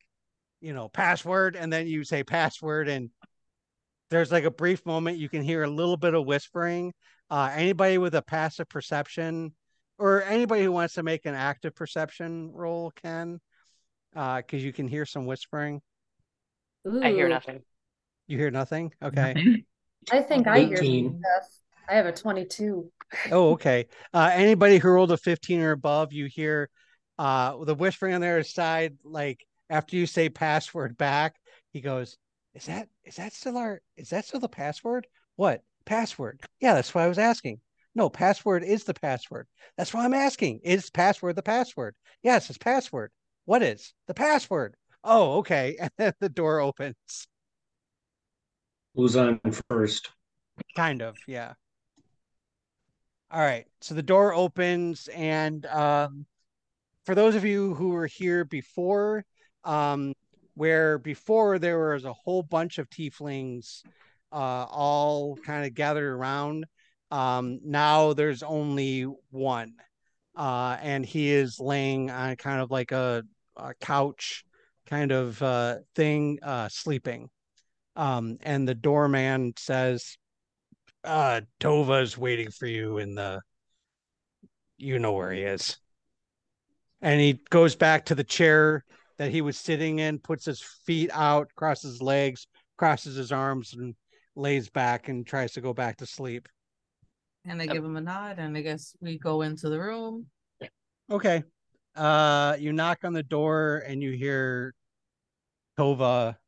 [0.60, 3.10] you know password and then you say password and
[4.10, 6.92] there's like a brief moment you can hear a little bit of whispering
[7.30, 9.52] uh anybody with a passive perception
[9.98, 13.40] or anybody who wants to make an active perception roll can
[14.16, 15.80] uh because you can hear some whispering
[17.02, 17.62] I hear nothing.
[18.26, 19.64] you hear nothing okay Nothing.
[20.10, 21.18] I think I hear some 18.
[21.20, 21.48] stuff.
[21.88, 22.90] I have a 22.
[23.30, 23.86] Oh, okay.
[24.12, 26.70] Uh, anybody who rolled a 15 or above, you hear
[27.18, 28.96] uh, the whispering on the other side.
[29.04, 31.36] Like after you say password back,
[31.72, 32.16] he goes,
[32.54, 33.80] "Is that is that still our?
[33.96, 35.06] Is that still the password?
[35.36, 36.40] What password?
[36.60, 37.60] Yeah, that's what I was asking.
[37.94, 39.46] No, password is the password.
[39.76, 40.60] That's why I'm asking.
[40.64, 41.94] Is password the password?
[42.22, 43.10] Yes, it's password.
[43.44, 44.74] What is the password?
[45.04, 45.76] Oh, okay.
[45.80, 47.28] And then the door opens.
[48.94, 50.10] Who's on first?
[50.76, 51.54] Kind of, yeah.
[53.30, 53.66] All right.
[53.80, 56.26] So the door opens, and um,
[57.04, 59.24] for those of you who were here before,
[59.64, 60.12] um,
[60.54, 63.82] where before there was a whole bunch of tieflings
[64.32, 66.66] uh, all kind of gathered around,
[67.10, 69.74] um, now there's only one.
[70.36, 73.22] Uh, and he is laying on kind of like a,
[73.56, 74.44] a couch
[74.92, 77.30] kind of uh, thing, uh, sleeping.
[77.96, 80.18] Um, and the doorman says,
[81.02, 83.40] uh Tova's waiting for you in the
[84.76, 85.78] you know where he is.
[87.00, 88.84] And he goes back to the chair
[89.16, 93.72] that he was sitting in, puts his feet out, crosses his legs, crosses his arms,
[93.72, 93.94] and
[94.36, 96.48] lays back and tries to go back to sleep.
[97.46, 100.26] And I give him a nod, and I guess we go into the room.
[101.10, 101.44] Okay.
[101.96, 104.74] Uh you knock on the door and you hear
[105.78, 106.38] Tova.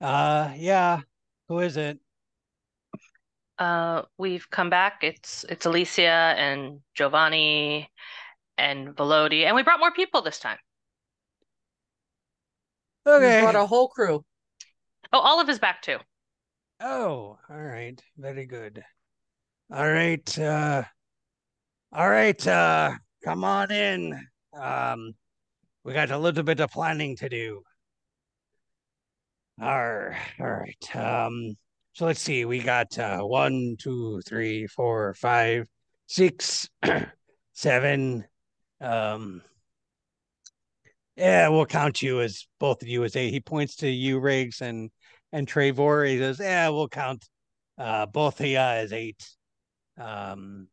[0.00, 1.02] Uh yeah,
[1.48, 2.00] who is it?
[3.58, 5.02] Uh, we've come back.
[5.02, 7.90] It's it's Alicia and Giovanni
[8.58, 10.58] and Velody, and we brought more people this time.
[13.12, 13.36] We Okay.
[13.36, 14.24] brought a whole crew.
[15.12, 15.98] Oh, Olive is back too.
[16.80, 18.02] Oh, all right.
[18.16, 18.84] Very good.
[19.70, 20.38] All right.
[20.38, 20.84] Uh
[21.92, 22.92] all right, uh
[23.24, 24.26] come on in.
[24.54, 25.14] Um
[25.84, 27.64] we got a little bit of planning to do.
[29.60, 30.96] All right.
[30.96, 31.56] Um
[31.92, 32.44] so let's see.
[32.44, 35.66] We got uh one, two, three, four, five,
[36.06, 36.68] six,
[37.52, 38.24] seven.
[38.80, 39.42] Um
[41.16, 43.30] yeah, we'll count you as both of you as eight.
[43.30, 44.90] He points to you, Riggs, and
[45.32, 46.04] and Trevor.
[46.04, 47.28] He says, "Yeah, we'll count
[47.78, 49.24] uh, both of you as eight.
[49.96, 50.68] Um,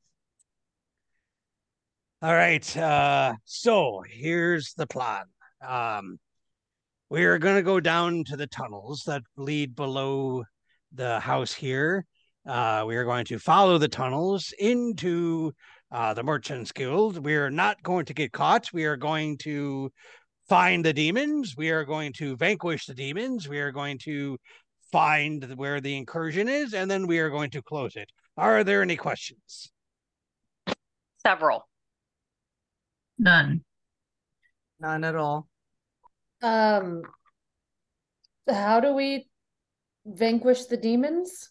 [2.22, 2.78] all right.
[2.78, 5.26] Uh, so here's the plan.
[5.66, 6.20] Um,
[7.10, 10.44] we are going to go down to the tunnels that lead below
[10.94, 12.06] the house here.
[12.48, 15.52] Uh, we are going to follow the tunnels into
[15.92, 17.24] uh, the Merchants Guild.
[17.24, 18.72] We are not going to get caught.
[18.74, 19.92] We are going to
[20.50, 21.56] find the demons.
[21.58, 23.48] We are going to vanquish the demons.
[23.48, 24.38] We are going to
[24.92, 28.10] find where the incursion is, and then we are going to close it.
[28.38, 29.72] Are there any questions?
[31.26, 31.68] Several.
[33.18, 33.64] None.
[34.80, 35.48] None at all.
[36.46, 37.02] Um,
[38.48, 39.28] how do we
[40.06, 41.50] vanquish the demons?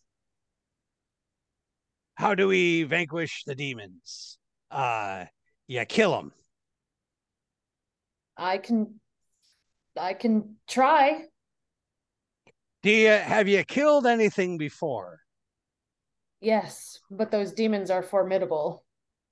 [2.14, 4.38] How do we vanquish the demons?
[4.70, 5.24] Uh,
[5.66, 6.33] yeah, kill them.
[8.37, 9.00] I can,
[9.98, 11.24] I can try.
[12.85, 15.18] Do you have you killed anything before?
[16.40, 18.85] Yes, but those demons are formidable.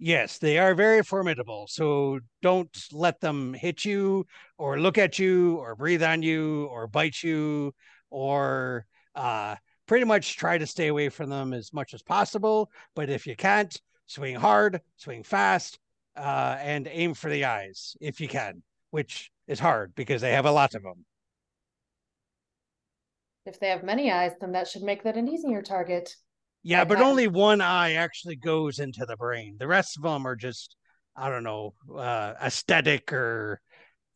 [0.04, 1.68] Yes, they are very formidable.
[1.68, 4.26] So don't let them hit you
[4.58, 7.72] or look at you or breathe on you or bite you
[8.10, 8.84] or
[9.14, 9.54] uh,
[9.86, 12.68] pretty much try to stay away from them as much as possible.
[12.96, 15.78] But if you can't, swing hard, swing fast,
[16.16, 20.46] uh, and aim for the eyes if you can, which is hard because they have
[20.46, 21.04] a lot of them.
[23.46, 26.16] If they have many eyes, then that should make that an easier target.
[26.62, 29.56] Yeah, but only one eye actually goes into the brain.
[29.58, 30.76] The rest of them are just,
[31.16, 33.60] I don't know, uh, aesthetic or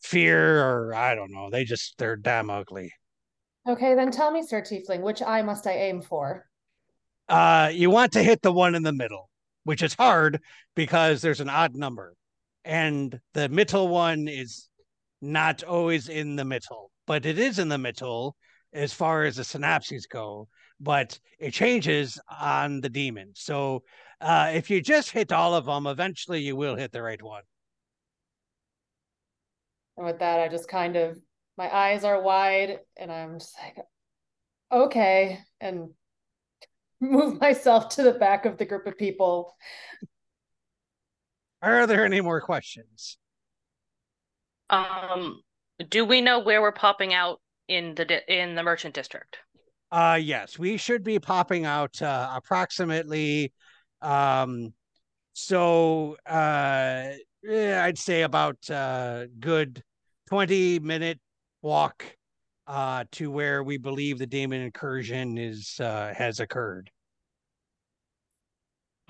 [0.01, 1.51] fear or I don't know.
[1.51, 2.93] They just they're damn ugly.
[3.69, 6.47] Okay, then tell me, Sir Tiefling, which eye must I aim for?
[7.29, 9.29] Uh, you want to hit the one in the middle,
[9.65, 10.41] which is hard
[10.77, 12.15] because there's an odd number,
[12.65, 14.69] and the middle one is
[15.21, 18.37] not always in the middle, but it is in the middle
[18.73, 20.47] as far as the synapses go.
[20.81, 23.33] But it changes on the demon.
[23.35, 23.83] So
[24.21, 27.43] uh, if you just hit all of them, eventually you will hit the right one.
[29.97, 31.19] And with that, I just kind of,
[31.57, 33.79] my eyes are wide and I'm just like,
[34.71, 35.91] okay, and
[37.01, 39.55] move myself to the back of the group of people.
[41.63, 43.19] Are there any more questions?
[44.71, 45.43] Um,
[45.89, 49.39] do we know where we're popping out in the di- in the merchant district?
[49.91, 53.53] Uh yes, we should be popping out uh, approximately
[54.03, 54.75] um
[55.33, 57.13] so uh
[57.49, 59.83] I'd say about uh good
[60.29, 61.21] 20 minute
[61.63, 62.05] walk
[62.67, 66.91] uh to where we believe the demon incursion is uh has occurred.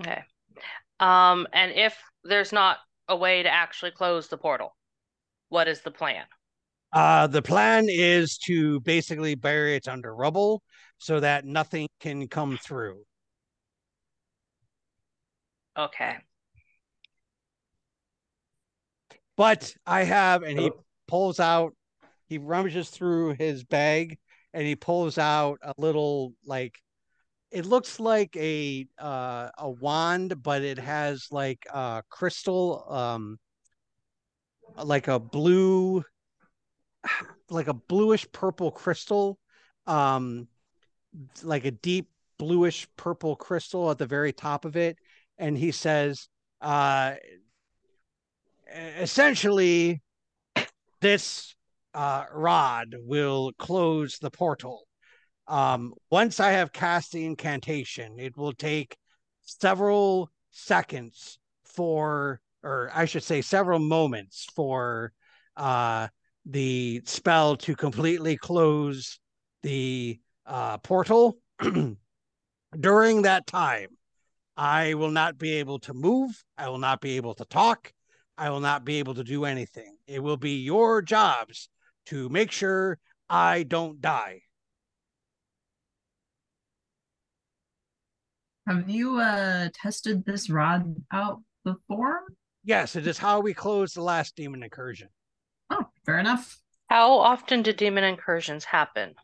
[0.00, 0.22] Okay.
[1.00, 4.76] Um, and if there's not a way to actually close the portal,
[5.48, 6.24] what is the plan?
[6.92, 10.62] Uh the plan is to basically bury it under rubble
[10.98, 13.02] so that nothing can come through.
[15.76, 16.16] Okay.
[19.36, 20.70] But I have, and he
[21.06, 21.74] pulls out,
[22.28, 24.18] he rummages through his bag
[24.54, 26.78] and he pulls out a little like
[27.52, 33.38] it looks like a uh a wand, but it has like a crystal, um
[34.82, 36.02] like a blue
[37.50, 39.38] like a bluish purple crystal,
[39.86, 40.48] um
[41.42, 44.98] like a deep bluish purple crystal at the very top of it.
[45.38, 46.28] And he says,
[46.60, 47.14] uh
[48.98, 50.02] essentially
[51.00, 51.54] this
[51.94, 54.86] uh, rod will close the portal.
[55.48, 58.96] Um, once I have cast the incantation, it will take
[59.42, 65.12] several seconds for, or I should say, several moments for
[65.56, 66.08] uh,
[66.46, 69.18] the spell to completely close
[69.62, 71.38] the uh, portal.
[72.80, 73.88] During that time,
[74.56, 76.42] I will not be able to move.
[76.56, 77.92] I will not be able to talk.
[78.38, 79.96] I will not be able to do anything.
[80.06, 81.68] It will be your jobs
[82.06, 84.42] to make sure I don't die.
[88.66, 92.22] Have you uh tested this rod out before?
[92.64, 95.08] Yes, it is how we closed the last demon incursion.
[95.70, 96.60] Oh, fair enough.
[96.90, 99.14] How often do demon incursions happen?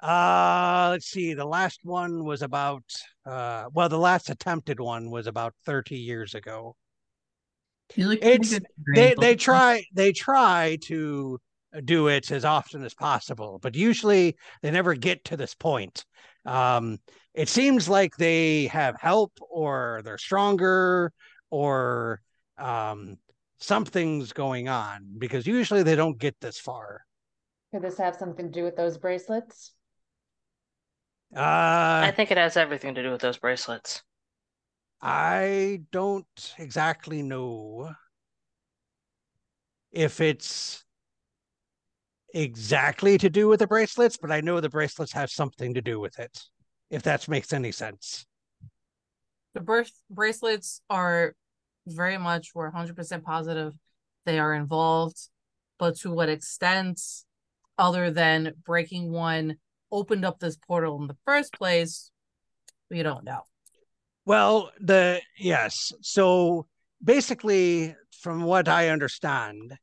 [0.00, 1.34] Uh, let's see.
[1.34, 2.84] The last one was about
[3.26, 6.74] uh well, the last attempted one was about 30 years ago.
[7.94, 8.58] You look pretty It's
[8.94, 11.38] they they try they try to
[11.84, 16.04] do it as often as possible, but usually they never get to this point.
[16.44, 16.98] Um,
[17.34, 21.12] it seems like they have help or they're stronger
[21.50, 22.20] or
[22.58, 23.16] um,
[23.60, 27.02] something's going on because usually they don't get this far.
[27.72, 29.72] Could this have something to do with those bracelets?
[32.00, 34.02] I Uh, think it has everything to do with those bracelets.
[35.02, 37.94] I don't exactly know
[39.92, 40.84] if it's
[42.34, 45.98] exactly to do with the bracelets, but I know the bracelets have something to do
[46.00, 46.42] with it,
[46.90, 48.26] if that makes any sense.
[49.54, 51.34] The birth bracelets are
[51.94, 53.74] very much, we're 100% positive
[54.26, 55.16] they are involved,
[55.78, 57.00] but to what extent,
[57.78, 59.56] other than breaking one,
[59.90, 62.10] opened up this portal in the first place,
[62.90, 63.42] we don't know.
[64.26, 65.92] Well, the yes.
[66.02, 66.66] So
[67.02, 69.76] basically, from what I understand,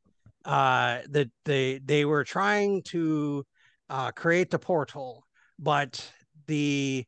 [0.44, 3.44] uh, that they they were trying to
[3.90, 5.24] uh, create the portal,
[5.58, 6.10] but
[6.46, 7.04] the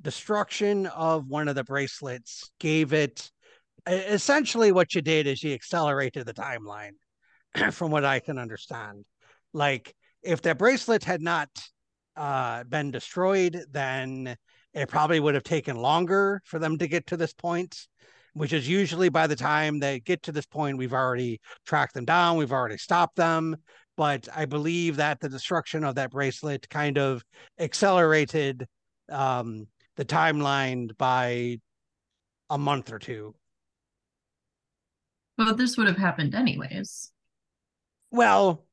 [0.00, 3.30] destruction of one of the bracelets gave it.
[3.86, 6.92] Essentially, what you did is you accelerated the timeline,
[7.72, 9.04] from what I can understand.
[9.52, 11.48] Like if the bracelet had not
[12.16, 14.36] uh, been destroyed, then
[14.74, 17.76] it probably would have taken longer for them to get to this point,
[18.34, 22.04] which is usually by the time they get to this point, we've already tracked them
[22.04, 23.56] down, we've already stopped them.
[23.96, 27.22] But I believe that the destruction of that bracelet kind of
[27.58, 28.66] accelerated
[29.10, 29.66] um,
[29.96, 31.58] the timeline by
[32.48, 33.34] a month or two.
[35.44, 37.10] But this would have happened anyways.
[38.10, 38.64] Well,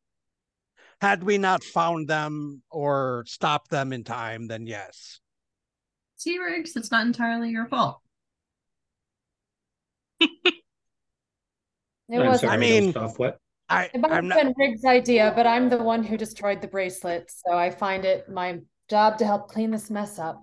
[1.02, 5.20] had we not found them or stopped them in time, then yes.
[6.18, 8.00] See, Riggs, it's not entirely your fault.
[12.12, 13.38] It I'm was sorry, I mean- Off what?
[13.72, 14.38] I, it might I'm have not.
[14.40, 18.28] been Riggs' idea, but I'm the one who destroyed the bracelets, so I find it
[18.28, 18.58] my
[18.90, 20.42] job to help clean this mess up.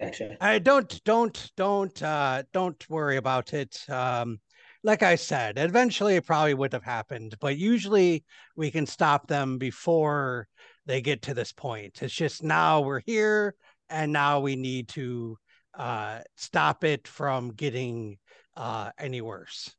[0.00, 0.38] Gotcha.
[0.40, 3.84] I don't don't don't uh don't worry about it.
[3.90, 4.40] Um
[4.84, 8.24] like I said, eventually it probably would have happened, but usually
[8.56, 10.48] we can stop them before
[10.86, 12.02] they get to this point.
[12.02, 13.54] It's just now we're here
[13.88, 15.36] and now we need to
[15.78, 18.18] uh stop it from getting
[18.56, 19.74] uh any worse.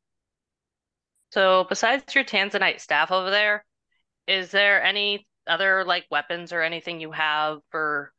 [1.30, 3.64] So besides your Tanzanite staff over there,
[4.26, 8.12] is there any other like weapons or anything you have for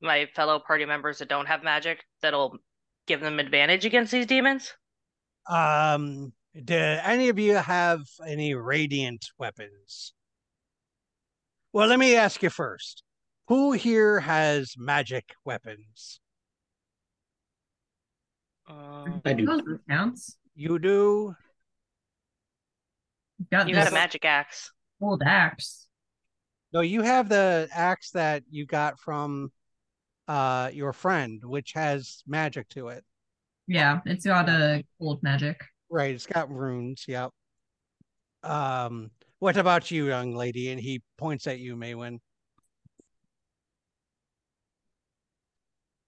[0.00, 2.58] my fellow party members that don't have magic that'll
[3.06, 4.74] give them advantage against these demons?
[5.48, 6.32] Um
[6.64, 10.12] Do any of you have any radiant weapons?
[11.72, 13.02] Well, let me ask you first.
[13.48, 16.20] Who here has magic weapons?
[18.68, 19.46] Um, I do.
[19.46, 20.36] Those counts.
[20.54, 21.34] You do?
[23.38, 24.70] You've got you got a magic axe.
[25.00, 25.86] old axe.
[26.72, 29.52] No, you have the axe that you got from
[30.26, 33.04] uh your friend, which has magic to it.
[33.68, 35.62] Yeah, it's got a old magic.
[35.90, 37.30] Right, it's got runes, yep.
[38.42, 39.10] Um,
[39.40, 40.70] what about you, young lady?
[40.70, 42.18] And he points at you, Maywen.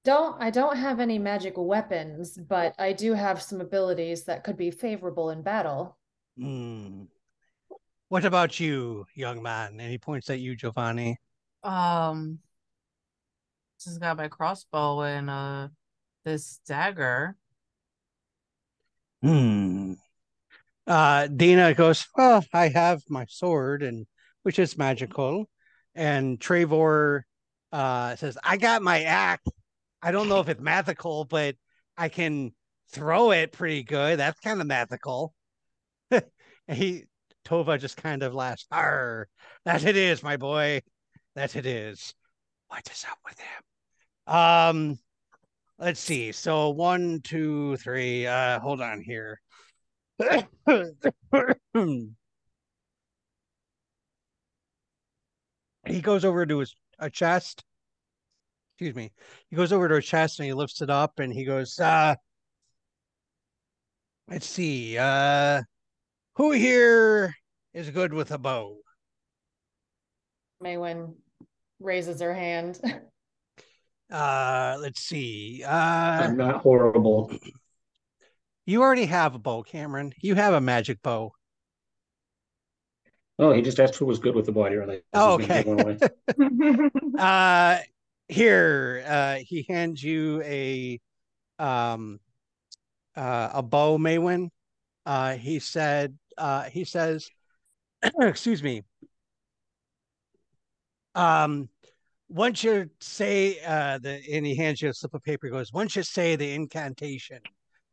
[0.02, 4.56] Don't I don't have any magic weapons, but I do have some abilities that could
[4.56, 5.98] be favorable in battle.
[6.38, 7.02] Hmm.
[8.08, 9.78] What about you, young man?
[9.78, 11.18] And he points at you, Giovanni.
[11.62, 12.38] Um,
[13.84, 15.68] just got my crossbow and uh
[16.24, 17.36] this dagger.
[19.22, 19.94] Hmm.
[20.86, 24.06] Uh, Dina goes, Well, I have my sword, and
[24.42, 25.48] which is magical.
[25.94, 27.26] And Trevor
[27.72, 29.44] uh says, I got my axe.
[30.02, 31.56] I don't know if it's magical, but
[31.96, 32.52] I can
[32.92, 34.18] throw it pretty good.
[34.18, 35.34] That's kind of magical.
[36.10, 36.24] and
[36.68, 37.04] he
[37.44, 38.66] Tova just kind of laughs.
[38.70, 39.28] Arr,
[39.64, 40.82] that it is, my boy.
[41.36, 42.14] That it is.
[42.68, 44.34] What is up with him?
[44.34, 44.98] Um,
[45.80, 46.30] let's see.
[46.32, 48.26] So one, two, three.
[48.26, 49.40] Uh, hold on here.
[55.86, 57.64] he goes over to his a chest.
[58.74, 59.10] Excuse me.
[59.48, 62.14] He goes over to a chest and he lifts it up and he goes, uh,
[64.28, 64.96] let's see.
[64.98, 65.62] Uh,
[66.36, 67.34] who here
[67.72, 68.76] is good with a bow?
[70.62, 71.14] Maywen
[71.78, 72.80] raises her hand.
[74.10, 75.62] Uh, let's see.
[75.64, 77.32] Uh, I'm not horrible.
[78.66, 80.12] you already have a bow, Cameron.
[80.20, 81.32] You have a magic bow.
[83.38, 84.76] Oh, he just asked who was good with the body.
[84.76, 85.00] Really.
[85.14, 85.64] Oh, okay.
[87.18, 87.78] uh
[88.28, 91.00] here uh he hands you a
[91.58, 92.20] um
[93.16, 94.50] uh a bow Maywen
[95.06, 97.28] uh he said uh he says
[98.20, 98.82] excuse me
[101.14, 101.68] um
[102.30, 105.72] once you say uh the and he hands you a slip of paper he goes
[105.72, 107.40] once you say the incantation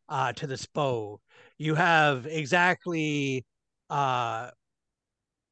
[0.09, 1.19] uh to this bow
[1.57, 3.43] you have exactly
[3.89, 4.49] uh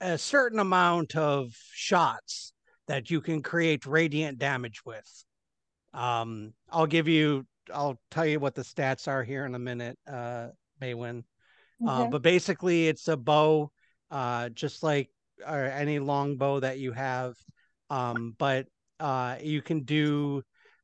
[0.02, 2.54] a certain amount of shots
[2.88, 5.26] that you can create radiant damage with.
[5.94, 9.98] Um, I'll give you, I'll tell you what the stats are here in a minute,
[10.08, 10.48] uh,
[10.82, 11.24] Maywen.
[11.86, 12.10] Uh, Okay.
[12.12, 13.72] but basically, it's a bow,
[14.12, 15.10] uh, just like
[15.46, 17.34] uh, any long bow that you have.
[17.90, 18.68] Um, but
[19.00, 20.42] uh, you can do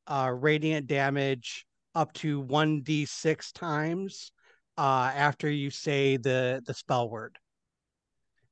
[0.08, 4.32] uh, radiant damage up to 1d6 times
[4.78, 7.38] uh, after you say the the spell word.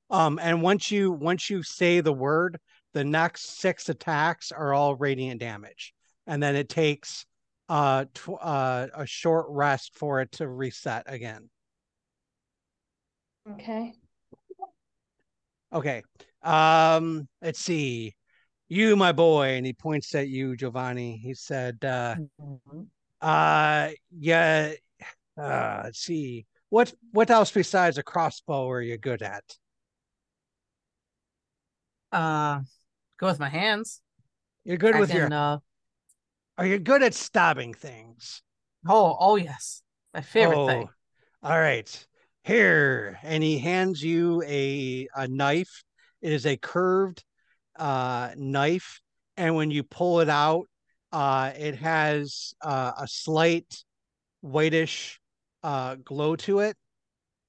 [0.09, 2.59] Um, and once you once you say the word,
[2.93, 5.93] the next six attacks are all radiant damage,
[6.27, 7.25] and then it takes
[7.69, 11.49] uh, tw- uh a short rest for it to reset again.
[13.51, 13.93] Okay.
[15.71, 16.03] Okay.
[16.41, 18.15] Um, let's see.
[18.69, 21.17] You, my boy, and he points at you, Giovanni.
[21.17, 22.15] He said, uh,
[23.19, 24.73] uh, yeah,
[25.35, 26.45] uh, let's see.
[26.69, 29.43] What what else besides a crossbow are you good at?
[32.11, 32.61] Uh,
[33.17, 34.01] go with my hands.
[34.63, 35.57] You're good I with your can, uh,
[36.59, 38.43] are you good at stabbing things?
[38.87, 39.81] oh, oh yes,
[40.13, 40.89] my favorite thing.
[41.43, 42.07] Oh, All right.
[42.43, 45.83] Here, and he hands you a a knife.
[46.21, 47.23] It is a curved
[47.79, 49.01] uh knife,
[49.37, 50.65] and when you pull it out,
[51.11, 53.83] uh it has uh, a slight
[54.41, 55.19] whitish
[55.63, 56.77] uh glow to it.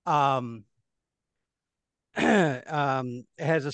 [0.07, 0.65] Um
[2.17, 3.67] um it has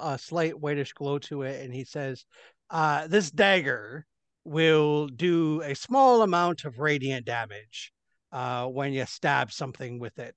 [0.00, 2.26] a slight whitish glow to it and he says
[2.70, 4.04] uh this dagger
[4.44, 7.90] will do a small amount of radiant damage
[8.32, 10.36] uh when you stab something with it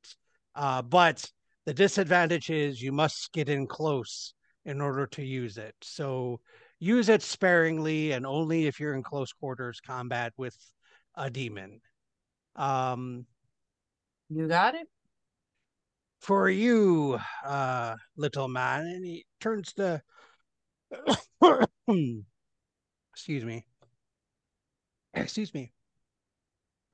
[0.55, 1.29] uh but
[1.65, 4.33] the disadvantage is you must get in close
[4.67, 6.39] in order to use it so
[6.79, 10.55] use it sparingly and only if you're in close quarters combat with
[11.15, 11.81] a demon
[12.55, 13.25] um
[14.29, 14.87] You got it.
[16.19, 18.85] for you, uh, little man.
[18.87, 20.01] And he turns to,
[23.13, 23.65] excuse me,
[25.13, 25.71] excuse me,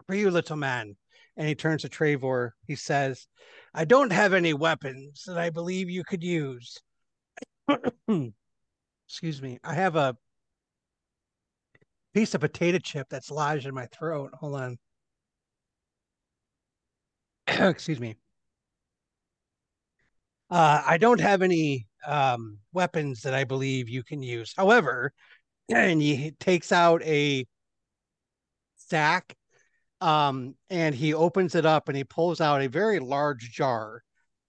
[0.07, 0.95] for you, little man.
[1.37, 2.55] And he turns to Trevor.
[2.67, 3.27] He says,
[3.73, 6.77] I don't have any weapons that I believe you could use.
[9.07, 9.59] excuse me.
[9.63, 10.17] I have a
[12.13, 14.31] piece of potato chip that's lodged in my throat.
[14.39, 14.77] Hold on.
[17.47, 18.15] excuse me.
[20.49, 24.53] Uh, I don't have any um, weapons that I believe you can use.
[24.55, 25.11] However,
[25.69, 27.45] and he takes out a
[28.75, 29.35] sack
[30.01, 34.03] um, and he opens it up and he pulls out a very large jar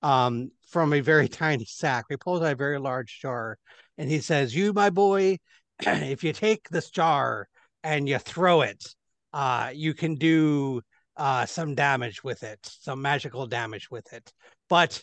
[0.05, 2.05] um, from a very tiny sack.
[2.09, 3.59] He pulls out a very large jar
[3.99, 5.39] and he says, You, my boy,
[5.81, 7.49] if you take this jar
[7.83, 8.85] and you throw it,
[9.33, 10.83] uh, you can do
[11.17, 14.31] uh, some damage with it, some magical damage with it.
[14.69, 15.03] But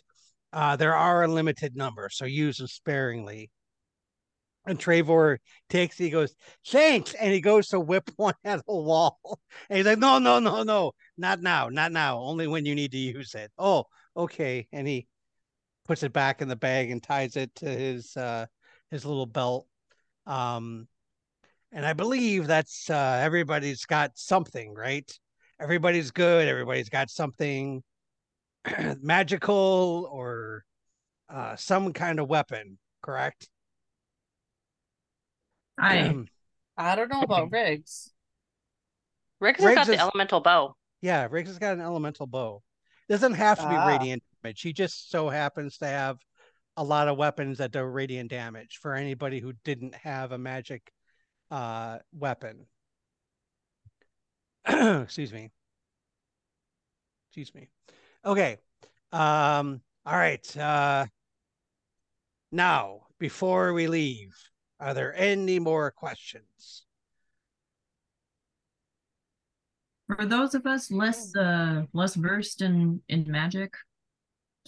[0.53, 3.49] uh, there are a limited number, so use them sparingly.
[4.67, 5.39] And Trevor
[5.69, 6.35] takes, he goes,
[6.67, 7.15] thanks.
[7.15, 9.39] And he goes to whip one at the wall.
[9.69, 12.19] And he's like, no, no, no, no, not now, not now.
[12.19, 13.51] Only when you need to use it.
[13.57, 13.85] Oh,
[14.15, 14.67] okay.
[14.71, 15.07] And he
[15.85, 18.45] puts it back in the bag and ties it to his uh
[18.89, 19.67] his little belt.
[20.25, 20.87] Um
[21.71, 25.09] and I believe that's uh everybody's got something, right?
[25.59, 27.83] Everybody's good, everybody's got something
[29.01, 30.63] magical or
[31.29, 33.49] uh some kind of weapon, correct?
[35.79, 36.15] I
[36.77, 38.11] I don't know about Riggs.
[39.39, 40.75] Riggs has Riggs got the elemental bow.
[41.01, 42.61] Yeah, Riggs has got an elemental bow.
[43.11, 43.87] Doesn't have to be Ah.
[43.87, 44.61] radiant damage.
[44.61, 46.17] He just so happens to have
[46.77, 50.93] a lot of weapons that do radiant damage for anybody who didn't have a magic
[51.49, 52.67] uh weapon.
[54.65, 55.51] Excuse me.
[57.27, 57.67] Excuse me.
[58.23, 58.57] Okay.
[59.11, 60.57] Um all right.
[60.57, 61.05] Uh
[62.53, 64.37] now, before we leave,
[64.79, 66.85] are there any more questions?
[70.15, 73.73] For those of us less uh less versed in in magic,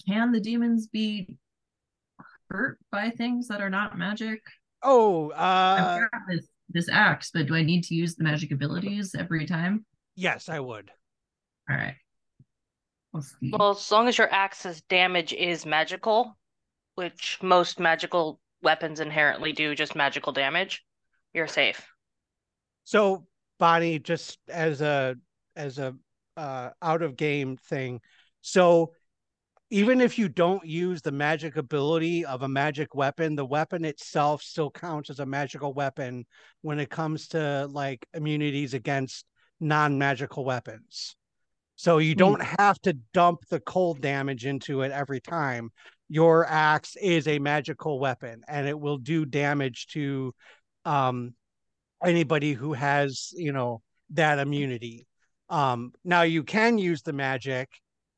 [0.06, 1.36] can the demons be
[2.50, 4.42] hurt by things that are not magic?
[4.82, 8.52] Oh, I've uh got this this axe, but do I need to use the magic
[8.52, 9.84] abilities every time?
[10.16, 10.90] yes, I would.
[11.68, 11.96] All right.
[13.12, 13.34] Let's.
[13.42, 16.36] Well, as long as your axe's damage is magical,
[16.94, 20.84] which most magical weapons inherently do just magical damage,
[21.32, 21.86] you're safe.
[22.84, 23.26] So,
[23.58, 25.16] Bonnie, just as a
[25.56, 25.94] as a
[26.36, 28.00] uh, out of game thing,
[28.40, 28.92] so
[29.70, 34.42] even if you don't use the magic ability of a magic weapon, the weapon itself
[34.42, 36.24] still counts as a magical weapon
[36.62, 39.24] when it comes to like immunities against
[39.60, 41.16] non-magical weapons.
[41.76, 45.70] So you don't have to dump the cold damage into it every time.
[46.08, 50.34] Your axe is a magical weapon and it will do damage to
[50.84, 51.34] um
[52.04, 53.80] anybody who has, you know,
[54.10, 55.06] that immunity.
[55.48, 57.68] Um now you can use the magic,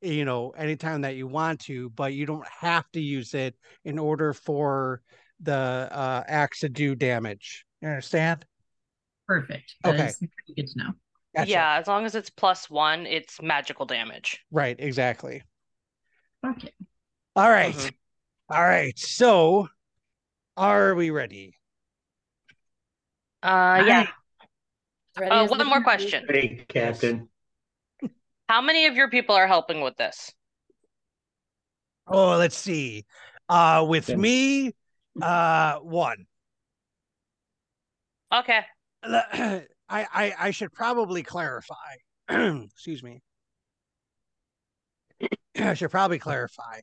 [0.01, 3.55] you know, anytime that you want to, but you don't have to use it
[3.85, 5.03] in order for
[5.41, 7.65] the uh axe to do damage.
[7.81, 8.45] You understand?
[9.27, 9.75] Perfect.
[9.85, 9.97] Okay.
[9.97, 10.19] That's
[10.57, 10.91] good to know.
[11.37, 11.51] Gotcha.
[11.51, 14.41] Yeah, as long as it's plus one, it's magical damage.
[14.51, 15.43] Right, exactly.
[16.47, 16.73] Okay.
[17.35, 17.75] All right.
[17.75, 17.95] Mhm.
[18.49, 18.99] All right.
[18.99, 19.69] So
[20.57, 21.59] are we ready?
[23.43, 24.07] Uh, yeah.
[25.19, 26.27] Ready Uh, as one the more question.
[26.29, 27.29] Hey, Captain.
[28.49, 30.33] How many of your people are helping with this?
[32.07, 33.05] Oh, let's see.
[33.49, 34.73] Uh with Then- me,
[35.21, 36.27] uh one.
[38.33, 38.61] Okay.
[39.03, 41.75] I, I I should probably clarify.
[42.29, 43.23] Excuse me.
[45.57, 46.81] I should probably clarify.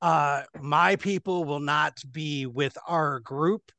[0.00, 3.72] Uh, my people will not be with our group,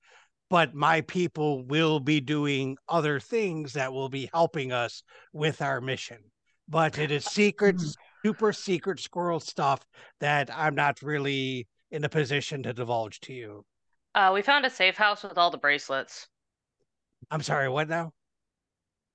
[0.50, 5.80] but my people will be doing other things that will be helping us with our
[5.80, 6.18] mission.
[6.68, 7.96] But it is secret, Mhm.
[8.26, 9.82] super secret squirrel stuff
[10.20, 13.66] that I'm not really in a position to divulge to you.
[14.14, 16.28] Uh, we found a safe house with all the bracelets.
[17.32, 18.14] I'm sorry, what now?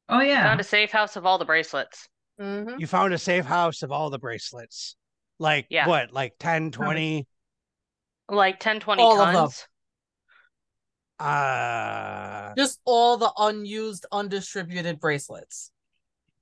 [0.09, 0.45] Oh yeah.
[0.45, 2.09] Found a safe house of all the bracelets.
[2.41, 2.79] Mm-hmm.
[2.79, 4.97] You found a safe house of all the bracelets.
[5.39, 5.89] Like Yeah.
[5.89, 6.13] what?
[6.13, 7.27] Like 10, 20?
[8.29, 9.35] Like 10, 20 All of them.
[9.35, 9.67] tons.
[11.19, 15.71] Uh Just all the unused, undistributed bracelets.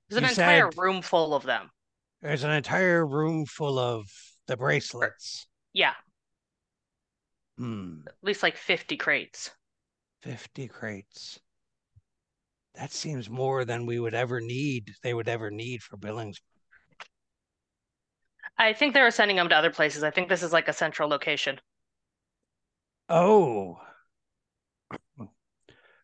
[0.09, 1.69] There's an You entire said- room full of them.
[2.21, 4.05] there's an entire room full of
[4.47, 5.47] the bracelets.
[5.73, 5.93] Yeah,
[7.57, 8.01] Hmm.
[8.07, 9.51] at least like 50 crates.
[10.23, 11.39] 50 crates.
[12.75, 16.41] That seems more than we would ever need, they would ever need for Billings.
[18.57, 20.03] I think they were sending them to other places.
[20.03, 21.59] I think this is like a central location.
[23.09, 23.79] Oh.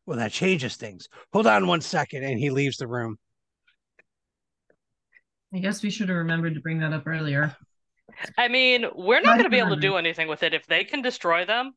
[0.09, 1.07] Well, that changes things.
[1.33, 3.19] Hold on one second, and he leaves the room.
[5.53, 7.55] I guess we should have remembered to bring that up earlier.
[8.35, 10.83] I mean, we're not going to be able to do anything with it if they
[10.83, 11.73] can destroy them.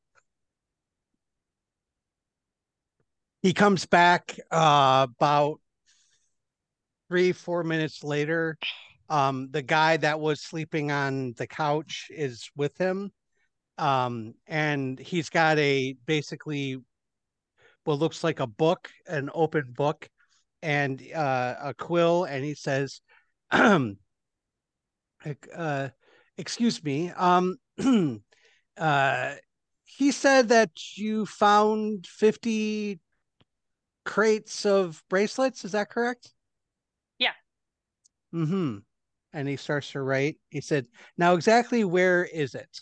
[3.43, 5.61] He comes back uh, about
[7.11, 8.57] three, four minutes later.
[9.11, 13.13] Um, the guy that was sleeping on the couch is with him.
[13.77, 16.79] Um, and he's got a basically
[17.85, 20.09] what looks like a book, an open book,
[20.63, 23.01] and uh, a quill, and he says,
[23.51, 23.81] uh,
[26.39, 27.57] "Excuse me, um,
[28.77, 29.35] uh,
[29.85, 33.01] he said that you found fifty
[34.05, 35.65] crates of bracelets.
[35.65, 36.33] Is that correct?"
[37.19, 37.33] Yeah.
[38.35, 38.79] Mm-hmm.
[39.35, 40.39] And he starts to write.
[40.51, 40.87] He said,
[41.19, 42.81] "Now, exactly where is it?"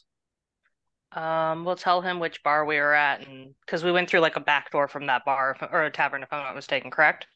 [1.12, 4.36] Um, we'll tell him which bar we were at, and because we went through like
[4.36, 7.26] a back door from that bar if- or a tavern, if I'm not mistaken, correct?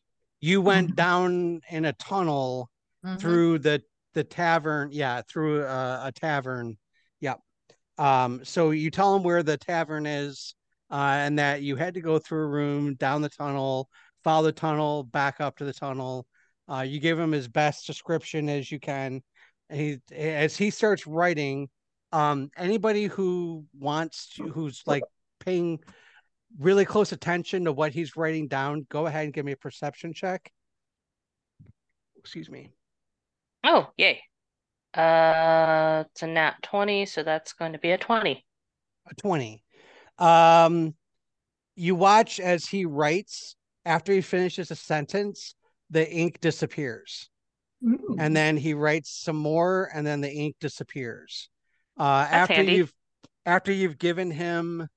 [0.41, 0.97] You went Mhm.
[0.97, 2.71] down in a tunnel
[3.05, 3.21] Mhm.
[3.21, 6.79] through the the tavern yeah through a, a tavern
[7.19, 7.41] yep
[7.99, 10.55] um so you tell him where the tavern is
[10.89, 13.91] uh and that you had to go through a room down the tunnel
[14.23, 16.29] follow the tunnel back up to the tunnel
[16.71, 19.21] uh you give him his best description as you can
[19.69, 21.69] and he as he starts writing
[22.15, 25.03] um anybody who wants to who's like
[25.41, 25.81] paying
[26.59, 30.13] really close attention to what he's writing down go ahead and give me a perception
[30.15, 30.51] check
[32.17, 32.71] excuse me
[33.67, 34.21] Oh, yay.
[34.93, 38.45] Uh, it's a nat 20, so that's going to be a 20.
[39.11, 39.65] a 20
[40.19, 40.95] um
[41.75, 45.57] you watch as he writes after he finishes a sentence
[45.91, 47.29] the ink disappears
[47.85, 48.15] Ooh.
[48.19, 51.49] and then he writes some more and then the ink disappears
[51.99, 52.73] uh after handy.
[52.75, 52.93] you've
[53.47, 54.89] after you've given him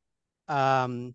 [0.47, 1.13] um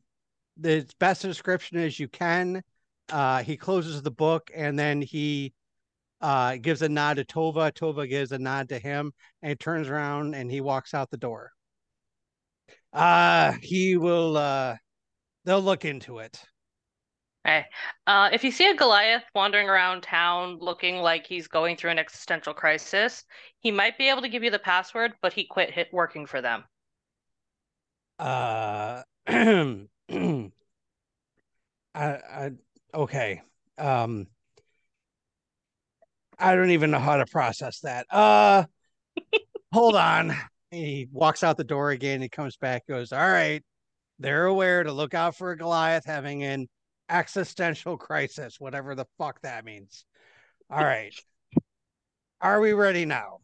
[0.58, 2.62] the best description as you can
[3.10, 5.52] uh he closes the book and then he
[6.20, 7.72] uh gives a nod to tova.
[7.72, 9.12] Tova gives a nod to him
[9.42, 11.50] and turns around and he walks out the door.
[12.92, 14.76] Uh he will uh
[15.44, 16.40] they'll look into it
[17.45, 17.66] Hey,
[18.07, 21.99] uh, if you see a Goliath wandering around town looking like he's going through an
[21.99, 23.24] existential crisis,
[23.61, 26.40] he might be able to give you the password, but he quit hit working for
[26.40, 26.64] them.
[28.18, 30.51] uh I,
[31.95, 32.51] I
[32.95, 33.43] okay.
[33.78, 34.26] Um
[36.38, 38.07] i don't even know how to process that.
[38.11, 38.64] Uh
[39.72, 40.34] hold on.
[40.70, 42.22] He walks out the door again.
[42.22, 43.62] He comes back goes all right.
[44.18, 46.68] They're aware to look out for a goliath having an
[47.09, 50.05] existential crisis whatever the fuck that means
[50.70, 51.14] all right
[52.40, 53.38] are we ready now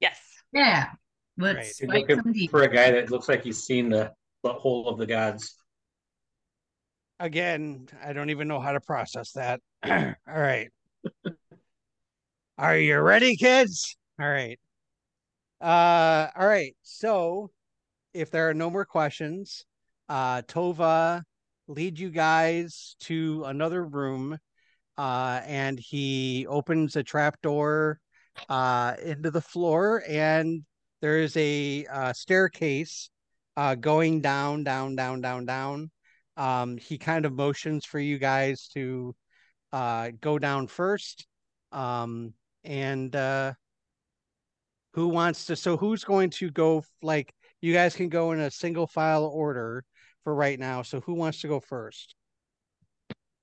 [0.00, 0.18] Yes.
[0.52, 0.90] Yeah.
[1.36, 4.12] Let's You're looking some for a guy that looks like he's seen the
[4.44, 5.54] butthole of the gods.
[7.20, 9.60] again, I don't even know how to process that.
[9.88, 10.68] All right.
[12.58, 13.96] Are you ready, kids?
[14.20, 14.58] All right.
[15.60, 16.76] Uh all right.
[16.82, 17.50] So
[18.14, 19.64] if there are no more questions,
[20.08, 21.22] uh Tova
[21.68, 24.38] lead you guys to another room
[24.96, 28.00] uh and he opens a trap door
[28.48, 30.64] uh into the floor and
[31.00, 33.10] there is a uh, staircase
[33.56, 35.90] uh going down down down down down.
[36.36, 39.14] Um he kind of motions for you guys to
[39.72, 41.26] uh go down first.
[41.72, 42.32] Um
[42.64, 43.52] and uh
[44.94, 48.50] who wants to so who's going to go like you guys can go in a
[48.50, 49.84] single file order
[50.28, 52.14] for right now so who wants to go first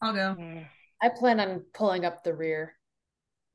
[0.01, 0.37] I'll go.
[1.01, 2.75] I plan on pulling up the rear.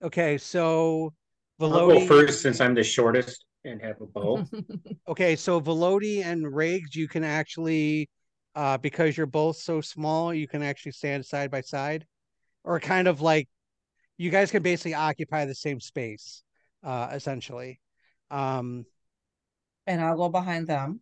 [0.02, 1.14] okay so
[1.60, 4.44] I'll Velody, go first since I'm the shortest and have a bow.
[5.08, 8.08] okay so Velody and Riggs you can actually
[8.56, 12.04] uh because you're both so small you can actually stand side by side
[12.64, 13.48] or kind of like
[14.18, 16.42] you guys can basically occupy the same space
[16.82, 17.80] uh essentially
[18.32, 18.84] um
[19.86, 21.00] And I'll go behind them.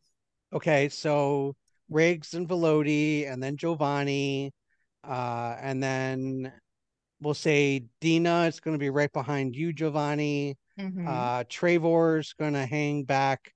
[0.53, 1.57] Okay, so
[1.89, 4.53] Riggs and Velody, and then Giovanni,
[5.05, 6.53] uh, and then
[7.21, 10.57] we'll say Dina is going to be right behind you, Giovanni.
[10.79, 11.07] Mhm.
[11.07, 13.53] Uh, Trevor's going to hang back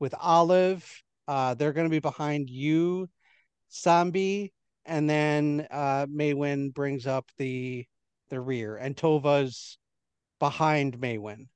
[0.00, 0.84] with Olive.
[1.28, 3.08] Uh, they're going to be behind you,
[3.70, 4.52] Sambi,
[4.84, 7.86] and then uh, Maywen brings up the
[8.30, 9.78] the rear, and Tova's
[10.40, 11.48] behind Maywen.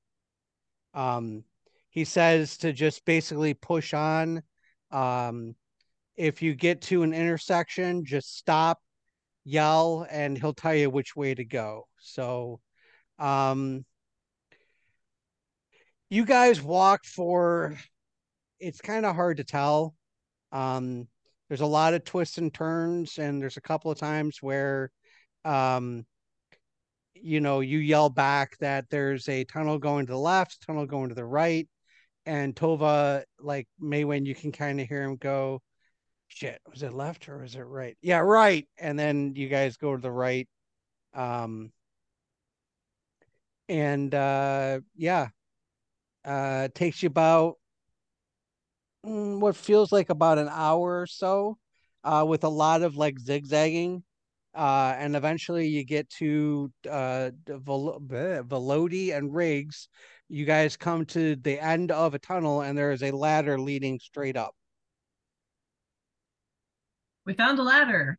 [0.95, 1.45] Um,
[1.91, 4.43] he says to just basically push on.
[4.91, 5.57] Um,
[6.19, 8.81] if you get to an intersection, just stop,
[9.45, 11.87] yell, and he'll tell you which way to go.
[12.01, 12.61] So,
[13.21, 13.85] um,
[16.11, 17.77] you guys walk for
[18.61, 19.95] it's kind of hard to tell.
[20.51, 21.07] Um,
[21.49, 24.91] there's a lot of twists and turns, and there's a couple of times where,
[25.45, 26.05] um,
[27.15, 31.11] you know, you yell back that there's a tunnel going to the left, tunnel going
[31.11, 31.69] to the right,
[32.27, 35.63] and Tova, like Maywen, you can kind of hear him go,
[36.39, 37.97] shit, was it left or was it right?
[38.01, 38.67] Yeah, right.
[38.79, 40.49] And then you guys go to the right.
[41.13, 41.73] Um,
[43.69, 45.29] and uh, yeah,
[46.25, 47.57] uh, takes you about
[49.05, 51.59] mm, what feels like about an hour or so,
[52.05, 54.05] uh, with a lot of like zigzagging.
[54.55, 59.89] Uh, and eventually you get to uh, Vel- Velody and Riggs.
[60.29, 63.99] You guys come to the end of a tunnel, and there is a ladder leading
[63.99, 64.55] straight up.
[67.29, 68.17] We found a ladder.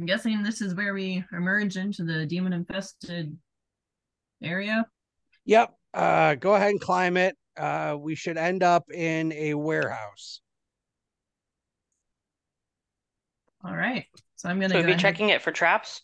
[0.00, 3.38] I'm guessing this is where we emerge into the demon infested
[4.42, 4.84] area.
[5.44, 5.74] Yep.
[5.94, 7.36] Uh, go ahead and climb it.
[7.56, 10.40] Uh, we should end up in a warehouse.
[13.64, 14.06] All right.
[14.34, 16.02] So I'm gonna So go be ahead checking it for traps.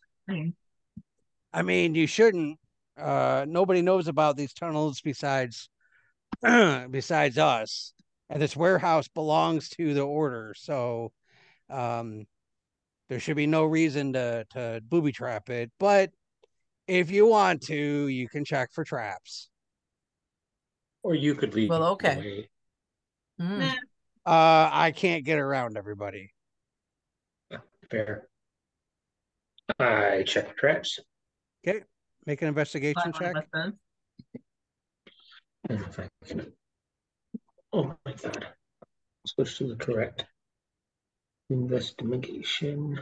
[1.53, 2.61] I mean, you shouldn't.
[2.97, 5.69] Uh, nobody knows about these tunnels besides
[6.41, 7.93] besides us.
[8.31, 11.11] And this warehouse belongs to the order, so
[11.69, 12.27] um,
[13.09, 15.71] there should be no reason to to booby trap it.
[15.79, 16.11] But
[16.87, 19.49] if you want to, you can check for traps.
[21.03, 21.71] Or you could lead.
[21.71, 22.17] Well, okay.
[22.17, 22.49] way.
[23.41, 23.73] Mm.
[24.27, 26.31] Uh, I can't get around everybody.
[27.91, 28.29] Fair.
[29.79, 30.99] I check traps.
[31.67, 31.81] Okay,
[32.27, 33.33] make an investigation five on check.
[33.33, 33.75] the west end.
[35.69, 36.53] And if I can-
[37.73, 38.47] Oh my god.
[39.27, 40.27] Switch to the correct.
[41.51, 43.01] Investigation.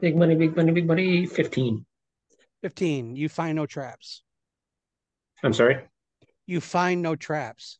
[0.00, 1.84] Big money, big money, big money, fifteen.
[2.62, 3.14] Fifteen.
[3.14, 4.22] You find no traps.
[5.42, 5.80] I'm sorry.
[6.46, 7.78] You find no traps.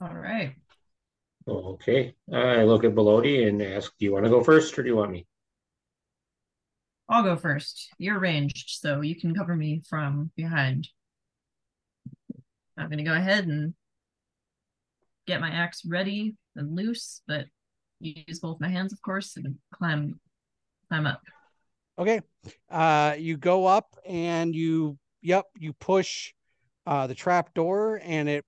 [0.00, 0.54] All right.
[1.46, 4.88] Okay, I look at Velody and ask, do you want to go first or do
[4.88, 5.26] you want me?
[7.08, 7.88] I'll go first.
[7.98, 10.88] You're ranged, so you can cover me from behind.
[12.78, 13.74] I'm gonna go ahead and
[15.26, 17.46] get my axe ready and loose, but
[18.00, 20.18] use both my hands, of course, and climb
[20.88, 21.22] climb up.
[21.98, 22.20] Okay.
[22.70, 26.32] Uh, you go up and you, yep, you push
[26.86, 28.44] uh, the trap door and it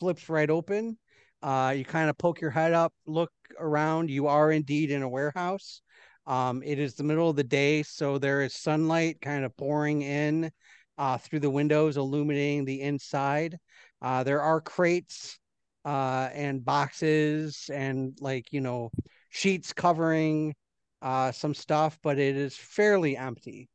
[0.00, 0.98] flips right open.
[1.42, 4.10] Uh, you kind of poke your head up, look around.
[4.10, 5.82] You are indeed in a warehouse.
[6.26, 10.02] Um, it is the middle of the day, so there is sunlight kind of pouring
[10.02, 10.50] in
[10.96, 13.58] uh, through the windows, illuminating the inside.
[14.00, 15.38] Uh, there are crates
[15.84, 18.90] uh, and boxes and like, you know,
[19.30, 20.54] sheets covering
[21.02, 23.68] uh, some stuff, but it is fairly empty.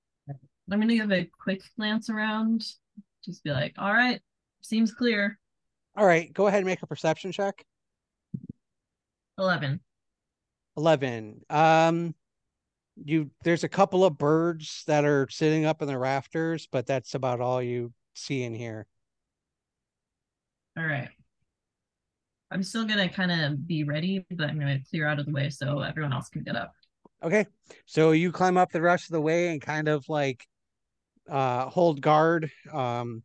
[0.72, 2.64] I'm gonna give a quick glance around,
[3.24, 4.22] just be like, all right,
[4.62, 5.40] seems clear.
[5.96, 7.64] All right, go ahead and make a perception check.
[9.38, 9.80] Eleven.
[10.78, 11.42] 11.
[11.50, 12.16] Um,
[13.04, 17.16] you there's a couple of birds that are sitting up in the rafters, but that's
[17.16, 18.86] about all you see in here.
[20.78, 21.10] All right.
[22.52, 25.50] I'm still gonna kind of be ready, but I'm gonna clear out of the way
[25.50, 26.74] so everyone else can get up.
[27.22, 27.46] Okay.
[27.86, 30.48] So you climb up the rest of the way and kind of like
[31.30, 33.24] uh hold guard, um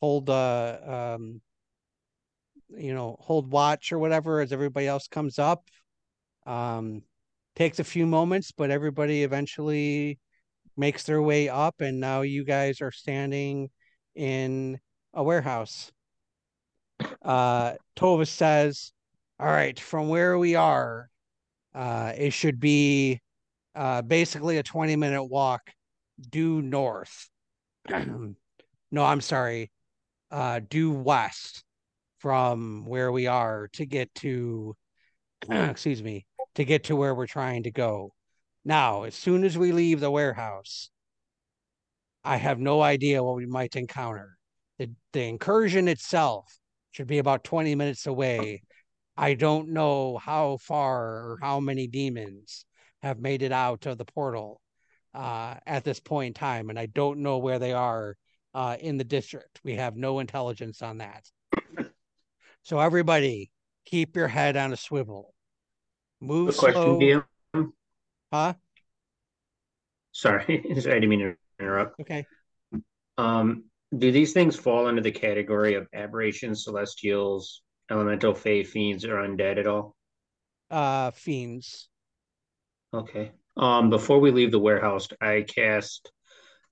[0.00, 1.40] hold uh um
[2.76, 5.68] you know, hold watch or whatever as everybody else comes up.
[6.46, 7.02] Um
[7.56, 10.18] takes a few moments, but everybody eventually
[10.76, 13.70] makes their way up and now you guys are standing
[14.14, 14.78] in
[15.14, 15.90] a warehouse.
[17.26, 18.92] Uh Tova says,
[19.40, 21.10] "All right, from where we are,
[21.74, 23.20] uh, it should be
[23.74, 25.70] uh, basically a 20 minute walk
[26.30, 27.28] due north.
[27.88, 28.36] no,
[29.04, 29.70] I'm sorry,
[30.30, 31.62] uh, due west
[32.18, 34.74] from where we are to get to,
[35.50, 38.12] excuse me, to get to where we're trying to go.
[38.64, 40.90] Now, as soon as we leave the warehouse,
[42.24, 44.38] I have no idea what we might encounter.
[44.78, 46.58] The, the incursion itself
[46.96, 48.62] should be about 20 minutes away.
[49.18, 52.64] I don't know how far or how many demons
[53.02, 54.62] have made it out of the portal
[55.14, 58.16] uh, at this point in time, and I don't know where they are
[58.54, 59.60] uh, in the district.
[59.62, 61.26] We have no intelligence on that.
[62.62, 63.50] So everybody,
[63.84, 65.34] keep your head on a swivel.
[66.22, 67.24] Move Good question, slow,
[67.54, 67.72] DM.
[68.32, 68.54] huh?
[70.12, 72.00] Sorry, I didn't mean to interrupt.
[72.00, 72.24] Okay.
[73.18, 73.64] Um,
[73.98, 79.58] do these things fall under the category of aberrations, celestials, elemental, fey, fiends, or undead
[79.58, 79.96] at all?
[80.70, 81.88] Uh, fiends.
[82.92, 83.32] Okay.
[83.56, 86.10] Um, before we leave the warehouse, I cast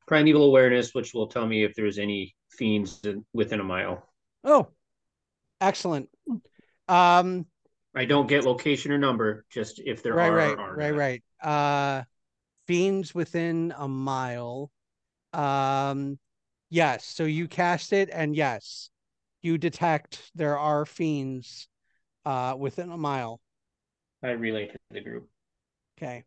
[0.07, 3.01] primeval awareness, which will tell me if there's any fiends
[3.33, 4.09] within a mile.
[4.43, 4.69] Oh,
[5.61, 6.09] excellent.
[6.89, 7.47] Um,
[7.95, 10.91] I don't get location or number, just if there right, are right, or are right,
[10.91, 10.99] not.
[10.99, 11.23] right.
[11.43, 12.03] Uh,
[12.67, 14.71] fiends within a mile.
[15.33, 16.19] Um,
[16.75, 17.05] yes.
[17.07, 18.91] So you cast it, and yes,
[19.43, 21.69] you detect there are fiends,
[22.25, 23.41] uh, within a mile.
[24.23, 25.29] I relay to the group.
[25.97, 26.25] Okay.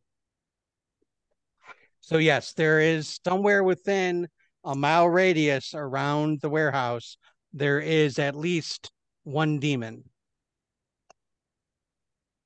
[1.99, 4.27] So yes, there is somewhere within
[4.63, 7.17] a mile radius around the warehouse.
[7.51, 8.91] There is at least
[9.23, 10.03] one demon.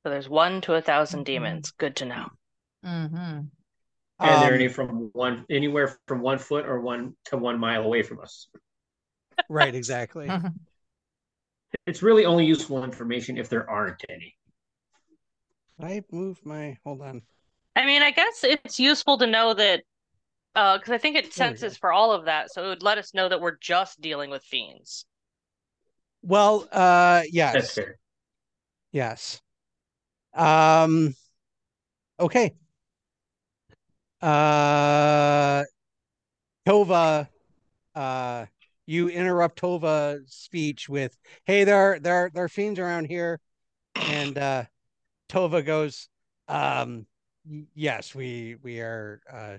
[0.04, 1.26] So there's one to a 1000 Mhm.
[1.26, 1.72] demons.
[1.78, 2.26] Good to know.
[2.84, 3.41] Mm-hmm.
[4.24, 7.84] And they're Um, any from one anywhere from one foot or one to one mile
[7.84, 8.47] away from us.
[9.49, 10.38] right, exactly.
[11.86, 14.36] It's really only useful information if there aren't any.
[15.82, 17.24] I moved my hold on.
[17.76, 19.84] I mean, I guess it's useful to know that
[20.55, 23.13] uh because I think it senses for all of that, so it would let us
[23.13, 25.05] know that we're just dealing with fiends.
[26.24, 27.72] Well, uh That's yes.
[27.72, 27.99] fair.
[28.91, 29.41] Yes.
[30.34, 31.15] Um
[32.19, 32.55] okay.
[34.22, 35.63] Uh
[36.67, 37.28] Tova
[37.95, 38.45] uh
[38.86, 43.39] you interrupt Tova's speech with, "Hey, there there there are fiends around here."
[43.95, 44.65] And uh
[45.30, 46.09] Tova goes,
[46.47, 47.07] um
[47.76, 49.57] yes, we we are uh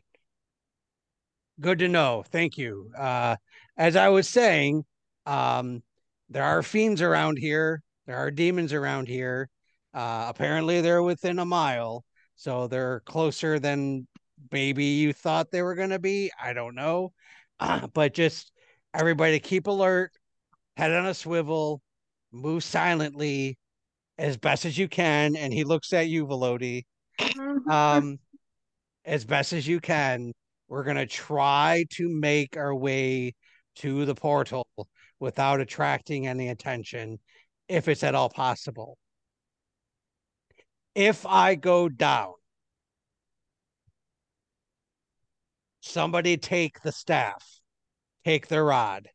[1.60, 2.24] good to know.
[2.30, 2.90] Thank you.
[2.96, 3.36] Uh
[3.76, 4.84] as I was saying,
[5.26, 5.82] um
[6.28, 7.82] there are fiends around here.
[8.06, 9.48] There are demons around here.
[9.94, 12.04] Uh, apparently, they're within a mile,
[12.36, 14.06] so they're closer than
[14.50, 16.30] maybe you thought they were going to be.
[16.42, 17.12] I don't know,
[17.92, 18.50] but just
[18.94, 20.12] everybody keep alert,
[20.76, 21.80] head on a swivel,
[22.32, 23.58] move silently
[24.18, 25.36] as best as you can.
[25.36, 26.84] And he looks at you, Velody.
[27.68, 28.18] Um,
[29.04, 30.32] as best as you can.
[30.68, 33.34] We're gonna try to make our way
[33.76, 34.66] to the portal
[35.20, 37.18] without attracting any attention,
[37.68, 38.96] if it's at all possible.
[40.94, 42.32] If I go down,
[45.82, 47.44] somebody take the staff,
[48.24, 49.08] take the rod,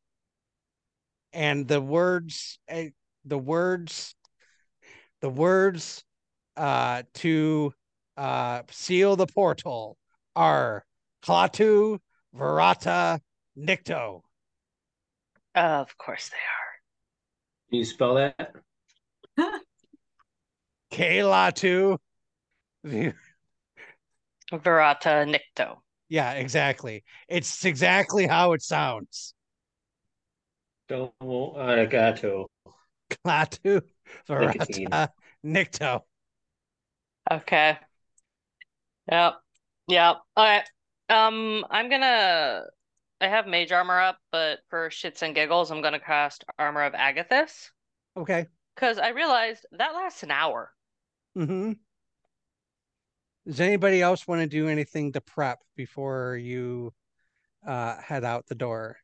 [1.34, 2.89] and the words, eh,
[3.26, 4.13] the words,
[5.22, 6.03] the words
[6.55, 7.74] uh, to
[8.18, 9.97] uh, seal the portal
[10.36, 10.84] are
[11.24, 11.99] Klaatu,
[12.36, 13.20] Verata,
[13.57, 14.22] Nikto.
[15.55, 17.70] Of course they are.
[17.70, 18.53] Can you spell that?
[20.91, 21.97] Kelatu.
[24.51, 25.78] Verata Nikto.
[26.10, 27.03] Yeah, exactly.
[27.28, 29.34] It's exactly how it sounds.
[30.88, 31.12] Domo
[31.58, 32.45] arigato.
[33.10, 33.82] Klaatu,
[34.30, 34.88] Nicotine.
[34.89, 35.10] Verata,
[35.45, 36.01] Nikto.
[37.30, 37.78] Okay.
[39.12, 39.34] Yep.
[39.88, 40.18] Yep.
[40.36, 40.70] All right.
[41.10, 42.64] Um, I'm gonna.
[43.20, 46.93] I have mage armor up, but for shits and giggles, I'm gonna cast Armor of
[46.93, 47.72] Agathys
[48.16, 48.45] Okay.
[48.76, 50.72] because I realized that lasts an hour.
[51.38, 51.74] Mm-hmm.
[53.48, 56.93] Does anybody else want to do anything to prep before you
[57.66, 58.98] uh head out the door?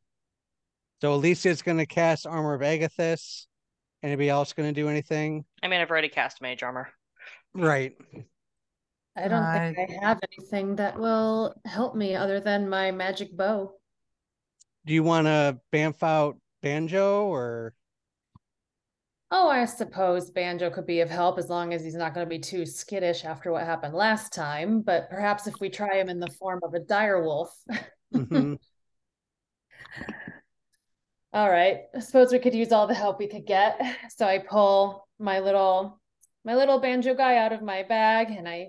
[0.99, 3.45] So Alicia's gonna cast Armor of Agathys.
[4.03, 5.45] Anybody else gonna do anything?
[5.63, 6.89] I mean, I've already cast mage armor.
[7.53, 7.95] Right.
[9.15, 13.35] I don't think I- I have anything that will help me other than my magic
[13.37, 13.73] bow.
[14.85, 17.73] Do you want to bamf out Banjo or
[19.35, 22.29] Oh, I suppose Banjo could be of help as long as he's not going to
[22.29, 24.81] be too skittish after what happened last time.
[24.81, 27.51] But perhaps if we try him in the form of a dire wolf.
[28.13, 28.59] Mhm.
[31.33, 31.77] All right.
[31.95, 33.81] I suppose we could use all the help we could get.
[34.15, 35.99] So I pull my little
[36.45, 38.67] my little banjo guy out of my bag and I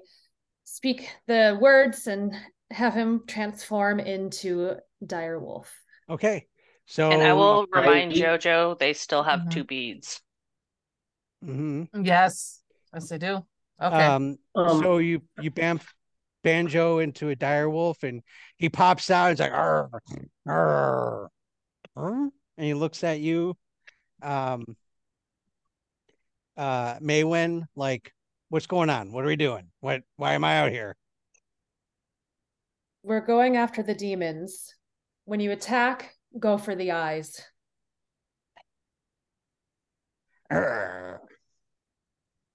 [0.65, 2.33] speak the words and
[2.71, 5.71] have him transform into dire wolf.
[6.09, 6.47] okay?
[6.87, 9.51] So And I will I- remind Jojo they still have Mhm.
[9.51, 10.23] two beads.
[11.45, 11.89] Mhm.
[12.07, 12.63] Yes.
[12.93, 13.45] Yes, I do.
[13.81, 14.07] Okay.
[14.07, 15.85] Um, Um, so you you bamf
[16.43, 18.23] Banjo into a dire wolf, and
[18.57, 19.31] he pops out.
[19.31, 19.91] He's like, "Arr,
[20.47, 21.31] arr,
[21.97, 23.57] arr," and he looks at you,
[24.23, 24.77] um,
[26.57, 28.13] uh, Maywen, like,
[28.49, 29.11] "What's going on?
[29.11, 29.71] What are we doing?
[29.81, 30.03] What?
[30.17, 30.97] Why am I out here?"
[33.03, 34.75] We're going after the demons.
[35.25, 37.41] When you attack, go for the eyes.
[40.51, 41.21] Arr.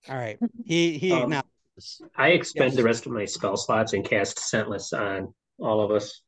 [0.08, 0.40] All right.
[0.66, 2.02] He he Um, acknowledges.
[2.16, 2.76] I expend Yes.
[2.78, 6.22] the rest of my spell slots and cast Scentless on all of us.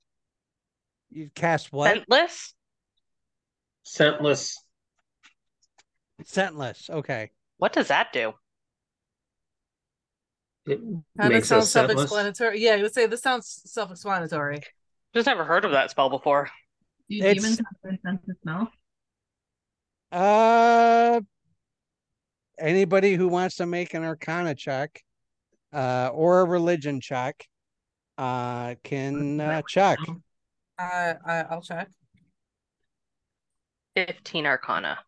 [1.09, 1.95] You cast what?
[2.07, 2.53] Scentless?
[3.85, 4.55] Scentless.
[6.23, 6.89] Scentless.
[6.89, 7.31] Okay.
[7.57, 8.33] What does that do?
[10.67, 11.95] It Kind of makes sounds us scentless.
[12.09, 12.59] self-explanatory.
[12.61, 14.59] Yeah, you would say this sounds self-explanatory.
[15.13, 16.49] Just never heard of that spell before.
[17.09, 18.71] Do It's- demons have their sense of smell?
[20.11, 21.21] Uh,
[22.61, 25.01] anybody who wants to make an Arcana check,
[25.73, 27.47] uh, or a religion check,
[28.17, 29.99] uh, can uh, check.
[30.77, 31.89] I, I I'll check.
[33.95, 34.99] 15 Arcana.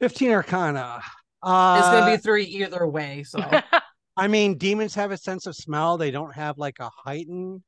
[0.00, 0.96] Fifteen Arcana.
[0.98, 3.22] It's Uh, gonna be three either way.
[3.22, 3.38] So
[4.16, 5.96] I mean, demons have a sense of smell.
[5.96, 7.62] They don't have like a heightened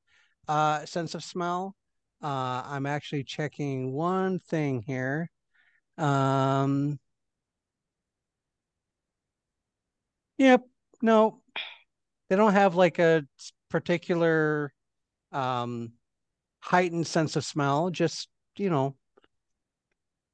[0.49, 1.74] uh sense of smell.
[2.22, 5.30] Uh, I'm actually checking one thing here.
[5.97, 6.99] Um,
[10.39, 10.62] Yep.
[11.03, 11.41] No,
[12.28, 13.24] they don't have like a
[13.70, 14.72] particular
[15.32, 15.93] um
[16.61, 18.97] heightened sense of smell, just, you know,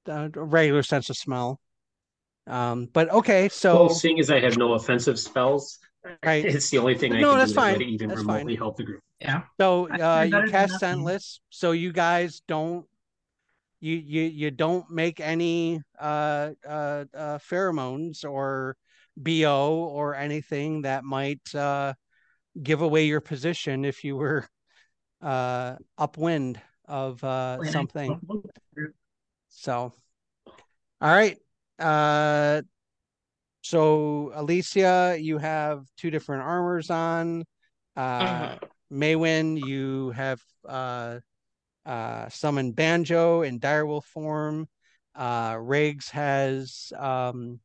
[0.06, 1.60] a a regular sense of smell.
[2.46, 5.78] Um, but okay, so Well, seeing as I have no offensive spells,
[6.22, 6.44] Right.
[6.44, 7.72] it's the only thing I No, can that's do that fine.
[7.78, 8.56] would even That's fine.
[8.56, 9.00] help the group.
[9.20, 9.42] Yeah.
[9.58, 12.86] so uh you cast scentless, so you guys don't
[13.80, 18.76] you you you don't make any uh uh, uh pheromones or
[19.16, 21.94] BO or anything that might uh
[22.62, 24.46] give away your position if you were
[25.22, 28.20] uh upwind of uh something.
[29.56, 29.92] So,
[31.00, 31.38] all right.
[31.78, 32.62] Uh,
[33.62, 37.44] so Alicia, you have two different armors on.
[37.96, 38.56] Uh,
[38.92, 41.20] Maywen, you have uh,
[41.86, 44.68] uh, summoned Banjo in direwolf form.
[45.14, 47.60] Uh, Riggs has um,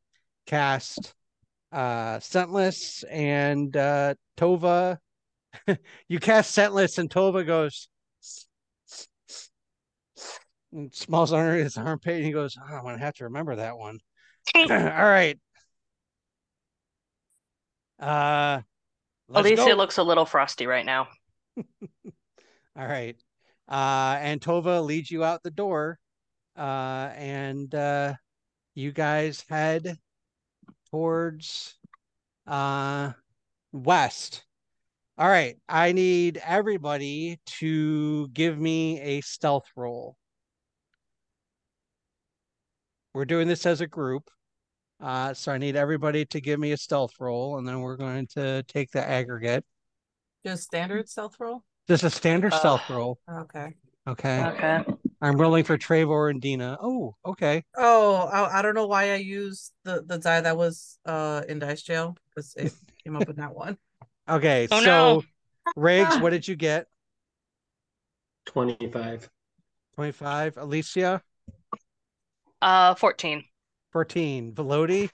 [0.46, 1.12] cast
[1.72, 4.98] uh, Scentless, and uh, Tova,
[6.08, 7.88] you cast Scentless, and Tova goes
[10.72, 13.76] and smells under his armpit, and he goes, oh, "I'm gonna have to remember that
[13.76, 13.98] one."
[14.54, 15.38] All right.
[17.98, 18.60] Uh,
[19.32, 19.74] Alicia go.
[19.74, 21.08] looks a little frosty right now.
[22.76, 23.16] All right.
[23.68, 25.98] Uh, and Tova leads you out the door.
[26.56, 28.14] Uh, and uh,
[28.74, 29.96] you guys head
[30.90, 31.74] towards
[32.46, 33.12] uh,
[33.72, 34.44] west.
[35.18, 35.56] All right.
[35.68, 40.16] I need everybody to give me a stealth roll.
[43.12, 44.30] We're doing this as a group.
[45.00, 48.26] Uh, so I need everybody to give me a stealth roll, and then we're going
[48.34, 49.64] to take the aggregate.
[50.44, 51.64] Just standard stealth roll?
[51.88, 53.18] Just a standard Uh, stealth roll.
[53.28, 53.74] Okay.
[54.06, 54.44] Okay.
[54.44, 54.84] Okay.
[55.20, 56.78] I'm rolling for Trevor and Dina.
[56.80, 57.64] Oh, okay.
[57.76, 61.58] Oh, I, I don't know why I used the, the die that was uh in
[61.58, 62.72] dice jail because it
[63.04, 63.76] came up with that one.
[64.28, 64.66] Okay.
[64.70, 65.22] Oh, so, no.
[65.76, 66.86] Riggs, what did you get?
[68.46, 69.28] 25.
[69.96, 70.56] 25.
[70.56, 71.22] Alicia,
[72.62, 73.44] Uh, 14.
[73.92, 74.54] 14.
[74.54, 75.10] Velody,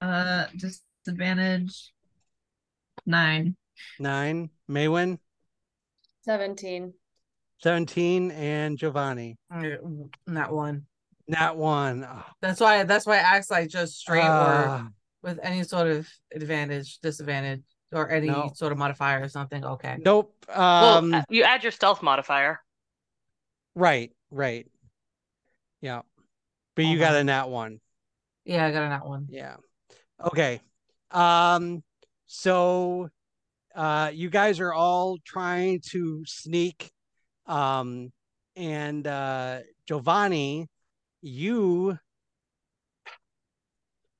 [0.00, 1.92] Uh, disadvantage
[3.04, 3.56] nine.
[3.98, 4.50] 9.
[4.68, 5.18] Maywen,
[6.24, 6.94] 17.
[7.62, 8.30] 17.
[8.32, 9.76] And Giovanni, Yeah,
[10.26, 10.86] Not one.
[11.28, 12.04] not one.
[12.08, 14.88] Oh, That's why that's why I asked like just straight or ah,
[15.22, 18.50] with any sort of advantage, disadvantage, or any No.
[18.54, 19.64] sort of modifier or something.
[19.64, 19.98] Okay.
[20.04, 20.34] nope.
[20.48, 22.60] Well, Um, uh, you add your stealth modifier.
[23.74, 24.66] right, right.
[25.80, 26.02] Yeah.
[26.74, 27.20] But you Hold got on.
[27.20, 27.80] a nat one.
[28.44, 29.26] Yeah, I got a that one.
[29.30, 29.56] Yeah.
[30.20, 30.60] Okay.
[31.10, 31.82] Um,
[32.26, 33.08] so
[33.74, 36.90] uh you guys are all trying to sneak.
[37.52, 38.12] Um,
[38.56, 40.68] and uh Giovanni,
[41.20, 41.98] you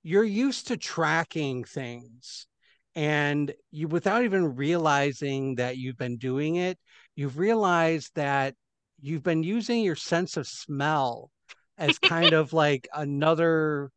[0.03, 2.47] you're used to tracking things.
[2.95, 6.79] And you without even realizing that you've been doing it,
[7.15, 8.55] you've realized that
[9.01, 11.31] you've been using your sense of smell
[11.79, 13.91] as kind of like another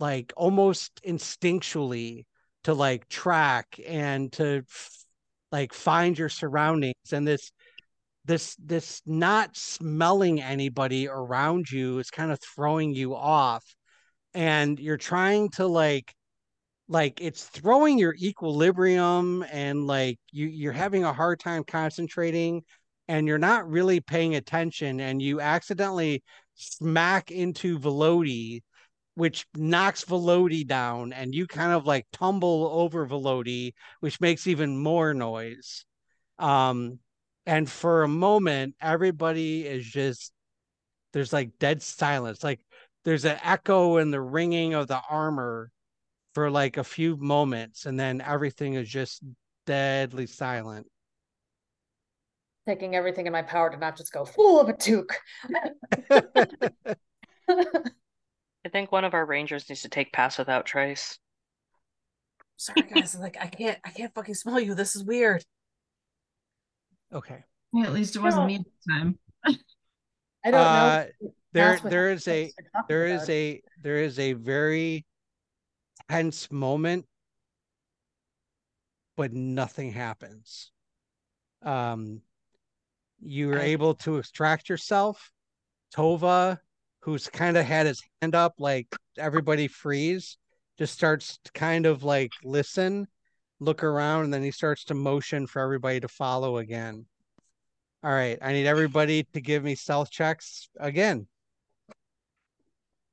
[0.00, 2.24] like almost instinctually
[2.64, 4.62] to like track and to
[5.52, 7.12] like find your surroundings.
[7.12, 7.50] And this
[8.28, 13.64] this this not smelling anybody around you is kind of throwing you off.
[14.34, 16.14] And you're trying to like
[16.88, 22.62] like it's throwing your equilibrium and like you you're having a hard time concentrating
[23.08, 26.22] and you're not really paying attention and you accidentally
[26.54, 28.60] smack into Velody
[29.14, 34.76] which knocks Velody down and you kind of like tumble over Velody which makes even
[34.78, 35.86] more noise.
[36.38, 37.00] Um
[37.48, 40.32] and for a moment everybody is just
[41.12, 42.60] there's like dead silence like
[43.04, 45.70] there's an echo and the ringing of the armor
[46.34, 49.24] for like a few moments and then everything is just
[49.66, 50.86] deadly silent
[52.66, 55.14] Taking everything in my power to not just go full of a toque.
[57.48, 61.18] I think one of our rangers needs to take pass without trace.
[62.58, 64.74] Sorry guys, like I can't I can't fucking smell you.
[64.74, 65.46] This is weird.
[67.12, 68.46] Okay Yeah, at least it wasn't No.
[68.46, 69.18] me this time.
[70.44, 71.30] I don't uh know.
[71.52, 73.30] there That's what there I'm is a talking there is about.
[73.30, 75.04] a there is a very
[76.08, 77.04] tense moment
[79.16, 80.70] but nothing happens
[81.62, 82.22] um
[83.20, 85.32] you are I- able to extract yourself
[85.94, 86.58] tova
[87.00, 88.86] who's kind of had his hand up like
[89.18, 90.36] everybody freeze
[90.78, 93.08] just starts to kind of like listen
[93.60, 97.04] look around and then he starts to motion for everybody to follow again
[98.04, 101.26] all right i need everybody to give me stealth checks again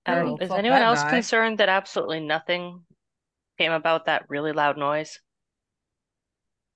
[0.05, 1.09] Um, is anyone else die.
[1.09, 2.85] concerned that absolutely nothing
[3.57, 5.19] came about that really loud noise?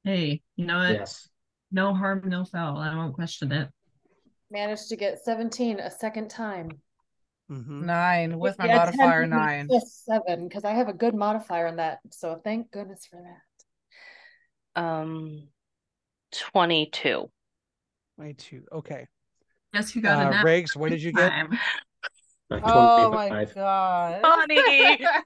[0.04, 0.90] Hey, you know what?
[0.90, 1.30] Yes.
[1.72, 2.78] No harm, no foul.
[2.78, 3.70] I won't question it.
[4.50, 6.82] Managed to get 17 a second time.
[7.52, 7.82] Mhm.
[7.84, 9.68] Nine with my Yeah, modifier would be nine.
[9.70, 12.00] just Seven, because I have a good modifier on that.
[12.10, 13.41] So thank goodness for that.
[14.76, 15.48] Um,
[16.32, 17.30] 22.
[18.18, 18.64] 22.
[18.72, 19.08] Okay.
[19.74, 21.30] Guess who got a Uh, nap Riggs, what did you get?
[21.30, 21.58] time?
[22.52, 23.56] Oh my 25.
[23.56, 24.22] god.
[24.22, 25.06] Funny.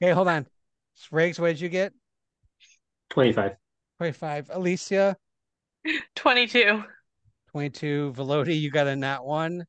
[0.00, 0.46] Okay, hold on.
[1.10, 1.92] Riggs, what did you get?
[3.10, 3.56] 25.
[3.98, 4.50] 25.
[4.52, 5.16] Alicia,
[6.14, 6.84] 22.
[7.50, 8.12] 22.
[8.16, 9.64] Velody, you got a nat one.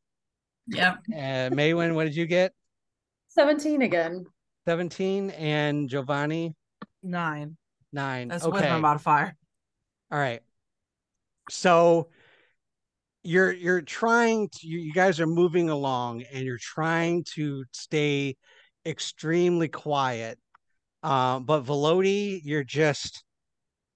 [0.68, 0.98] Yep.
[1.11, 2.53] Uh, Maywen, what did you get?
[3.30, 4.24] 17 again.
[4.68, 5.32] 17.
[5.32, 6.53] And Giovanni,
[7.02, 7.57] Nine.
[7.91, 8.28] Nine.
[8.28, 9.36] That's with my modifier.
[10.11, 10.41] All right.
[11.49, 12.10] So
[13.24, 18.36] you're you're trying to you, you guys are moving along and you're trying to stay
[18.86, 20.40] extremely quiet.
[21.03, 23.24] Um, but Velody, you're just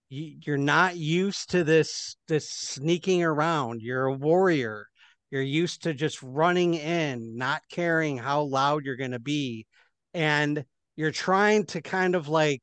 [0.10, 3.82] you, you're not used to this this sneaking around.
[3.82, 4.88] You're a warrior.
[5.32, 9.66] You're used to just running in, not caring how loud you're going to be.
[10.14, 10.64] And
[10.96, 12.62] you're trying to kind of like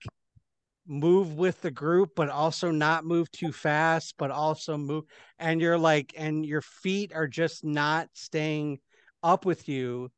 [0.90, 5.04] move with the group, but also not move too fast, but also move.
[5.38, 8.80] And you're like, and your feet are just not staying
[9.22, 10.10] up with you.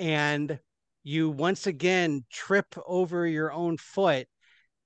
[0.00, 0.58] And
[1.04, 4.26] you once again trip over your own foot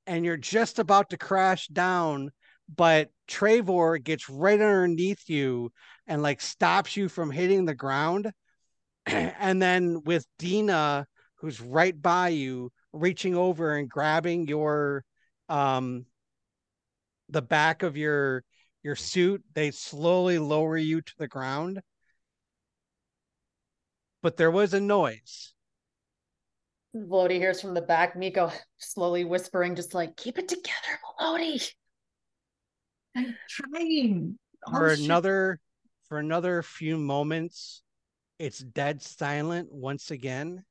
[0.06, 2.30] and you're just about to crash down.
[2.76, 5.72] But Trevor gets right underneath you
[6.06, 8.30] and like stops you from hitting the ground.
[9.06, 11.06] and then with Dina,
[11.36, 15.02] who's right by you, reaching over and grabbing your
[15.50, 16.06] um
[17.28, 18.44] the back of your
[18.82, 21.80] your suit they slowly lower you to the ground
[24.22, 25.52] but there was a noise
[26.92, 31.60] Lodi hears from the back, Miko slowly whispering, just like, keep it together, Lodi.
[33.16, 34.38] I'm trying.
[34.68, 35.04] for Oh, shit.
[35.04, 35.60] another
[36.08, 37.82] for another few moments
[38.38, 40.64] it's dead silent once again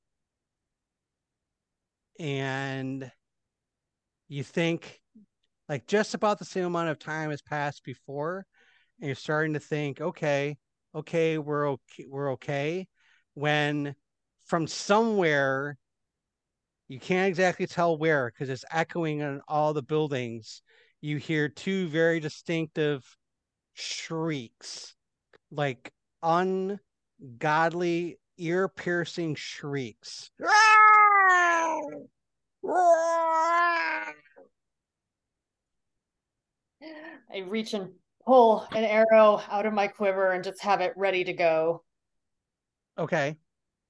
[2.19, 3.11] and
[4.29, 5.01] you think
[5.67, 8.45] like just about the same amount of time has passed before
[8.99, 10.57] and you're starting to think okay
[10.95, 12.87] okay we're okay we're okay
[13.33, 13.93] when
[14.45, 15.77] from somewhere
[16.89, 20.63] you can't exactly tell where because it's echoing in all the buildings.
[21.01, 23.05] You hear two very distinctive
[23.73, 24.95] shrieks
[25.51, 25.93] like
[26.23, 26.79] ungodly
[28.37, 30.31] ear piercing shrieks
[37.33, 37.91] I reach and
[38.25, 41.83] pull an arrow out of my quiver and just have it ready to go,
[42.97, 43.37] okay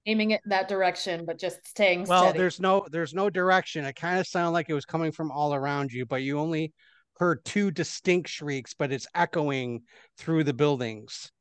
[0.06, 2.40] aiming it in that direction, but just staying well steady.
[2.40, 5.54] there's no there's no direction it kind of sounded like it was coming from all
[5.54, 6.74] around you but you only
[7.18, 9.82] heard two distinct shrieks but it's echoing
[10.18, 11.32] through the buildings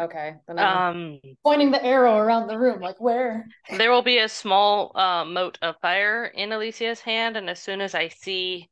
[0.00, 0.36] Okay.
[0.46, 3.46] Then I'm Um, pointing the arrow around the room, like where?
[3.76, 7.80] there will be a small uh, mote of fire in Alicia's hand, and as soon
[7.80, 8.70] as I see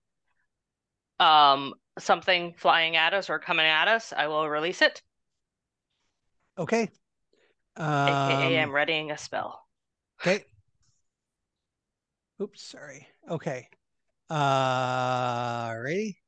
[1.21, 5.03] um something flying at us or coming at us, I will release it.
[6.59, 6.89] okay
[7.79, 9.65] AKA, I'm um, readying a spell.
[10.21, 10.45] okay
[12.41, 13.69] oops sorry okay
[14.31, 16.19] uh ready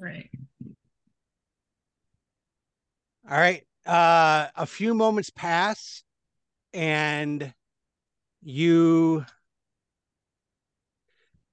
[0.00, 0.30] Right.
[3.28, 3.64] All right.
[3.84, 6.04] Uh, a few moments pass,
[6.72, 7.52] and
[8.42, 9.24] you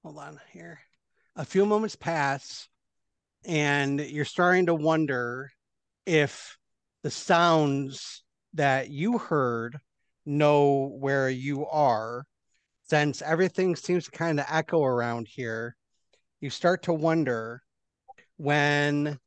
[0.02, 0.78] hold on here.
[1.38, 2.66] A few moments pass,
[3.44, 5.52] and you're starting to wonder
[6.06, 6.56] if
[7.02, 9.78] the sounds that you heard
[10.24, 12.24] know where you are,
[12.88, 15.76] since everything seems to kind of echo around here.
[16.40, 17.62] You start to wonder
[18.38, 19.18] when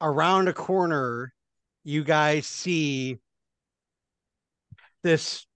[0.00, 1.34] around a corner
[1.82, 3.18] you guys see
[5.02, 5.46] this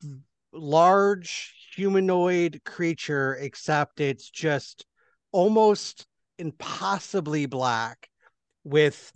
[0.52, 4.84] large humanoid creature, except it's just
[5.32, 6.06] almost
[6.38, 8.08] impossibly black
[8.64, 9.12] with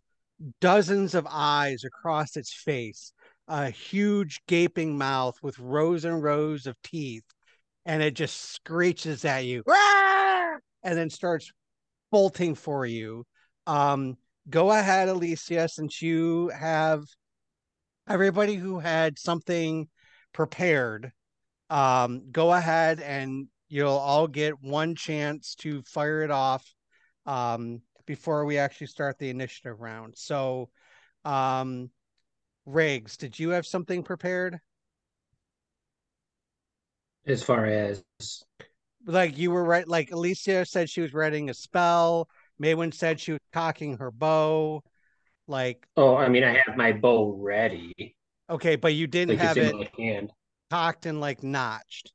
[0.61, 3.13] dozens of eyes across its face,
[3.49, 7.25] a huge gaping mouth with rows and rows of teeth,
[7.87, 9.63] and it just screeches at you
[10.83, 11.51] and then starts
[12.11, 13.25] bolting for you.
[13.67, 14.17] Um,
[14.49, 17.03] go ahead, Alicia, since you have
[18.09, 19.89] everybody who had something
[20.33, 21.13] prepared.
[21.71, 26.63] Um, go ahead and you'll all get one chance to fire it off
[27.25, 30.13] um, before we actually start the initiative round.
[30.15, 30.69] So,
[31.25, 31.89] um,
[32.67, 34.59] Riggs, did you have something prepared?
[37.25, 38.05] As far as
[39.07, 39.89] like you were right.
[39.89, 42.29] Like Alicia said, she was writing a spell.
[42.61, 44.83] Maywen said she was cocking her bow.
[45.49, 48.17] Like Oh, I mean, I have my bow ready.
[48.51, 50.31] okay, but you didn't Like have it hand.
[50.71, 52.13] cocked and like notched.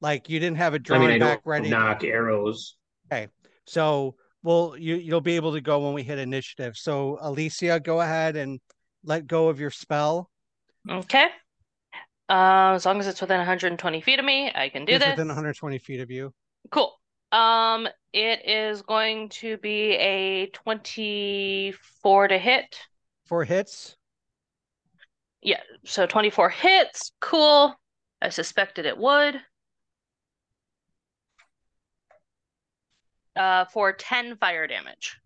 [0.00, 1.70] Like you didn't have it I mean, I back don't ready.
[1.70, 2.76] knock arrows.
[3.12, 3.28] Okay.
[3.66, 6.76] So well, you you'll be able to go when we hit initiative.
[6.76, 8.60] So Alicia, go ahead and
[9.04, 10.30] let go of your spell.
[10.88, 11.26] Okay.
[12.30, 15.12] Uh, as long as it's within 120 feet of me, I can do It's this.
[15.12, 16.32] within 120 feet of you.
[16.70, 16.92] Cool.
[17.32, 22.78] Um, it is going to be a 24 to hit.
[23.26, 23.96] Four hits.
[25.40, 27.12] Yeah, so 24 hits.
[27.20, 27.74] Cool.
[28.20, 29.40] I suspected it would.
[33.38, 35.16] Uh, for 10 fire damage.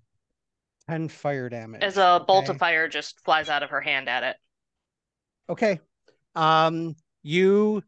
[0.89, 1.83] 10 fire damage.
[1.83, 2.53] As a bolt Okay.
[2.53, 4.37] of fire just flies out of her hand at it.
[5.49, 5.81] Okay.
[6.35, 7.83] Um, you,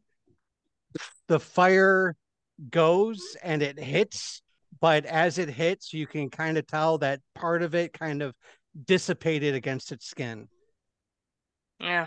[1.28, 2.16] the fire
[2.70, 4.40] goes and it hits,
[4.80, 8.34] but as it hits, you can kind of tell that part of it kind of
[8.86, 10.48] dissipated against its skin.
[11.80, 12.06] Yeah.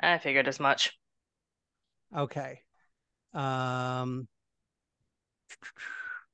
[0.00, 0.92] I figured as much.
[2.14, 2.60] Okay.
[3.32, 4.28] Um,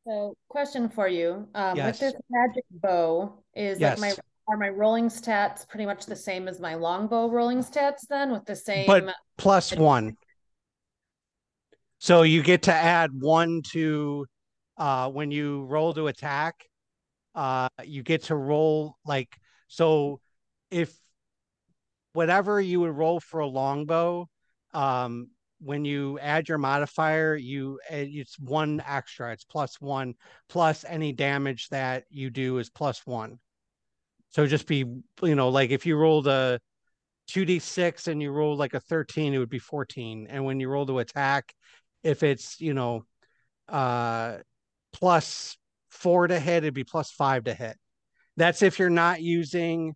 [0.06, 2.00] So question for you, um, Yes.
[2.00, 4.14] with this magic bow, is like my,
[4.48, 8.44] are my rolling stats pretty much the same as my longbow rolling stats then with
[8.46, 8.86] the same?
[8.86, 10.16] But- plus one.
[11.98, 14.26] So you get to add one to,
[14.78, 16.54] uh, when you roll to attack,
[17.34, 19.28] uh, you get to roll like,
[19.68, 20.20] so
[20.70, 20.98] if
[22.14, 24.26] whatever you would roll for a longbow,
[24.72, 25.28] um,
[25.60, 29.32] when you add your modifier, you uh, it's one extra.
[29.32, 30.14] It's plus one
[30.48, 33.38] plus any damage that you do is plus one.
[34.30, 34.84] So just be
[35.22, 36.60] you know like if you rolled a
[37.28, 40.26] two d six and you roll like a thirteen, it would be fourteen.
[40.28, 41.52] And when you roll to attack,
[42.02, 43.04] if it's you know
[43.68, 44.38] uh
[44.92, 45.56] plus
[45.90, 47.76] four to hit, it'd be plus five to hit.
[48.36, 49.94] That's if you're not using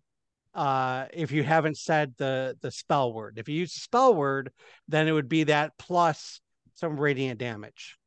[0.55, 4.51] uh if you haven't said the the spell word if you use the spell word
[4.87, 6.39] then it would be that plus
[6.73, 7.97] some radiant damage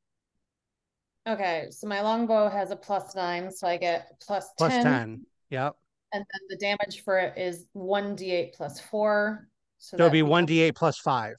[1.29, 4.85] Okay, so my longbow has a plus nine, so I get plus plus 10.
[4.85, 5.75] 10 yep
[6.15, 9.47] And then the damage for it is one d8 plus four.
[9.77, 11.35] So so it'll be 1d8 plus 5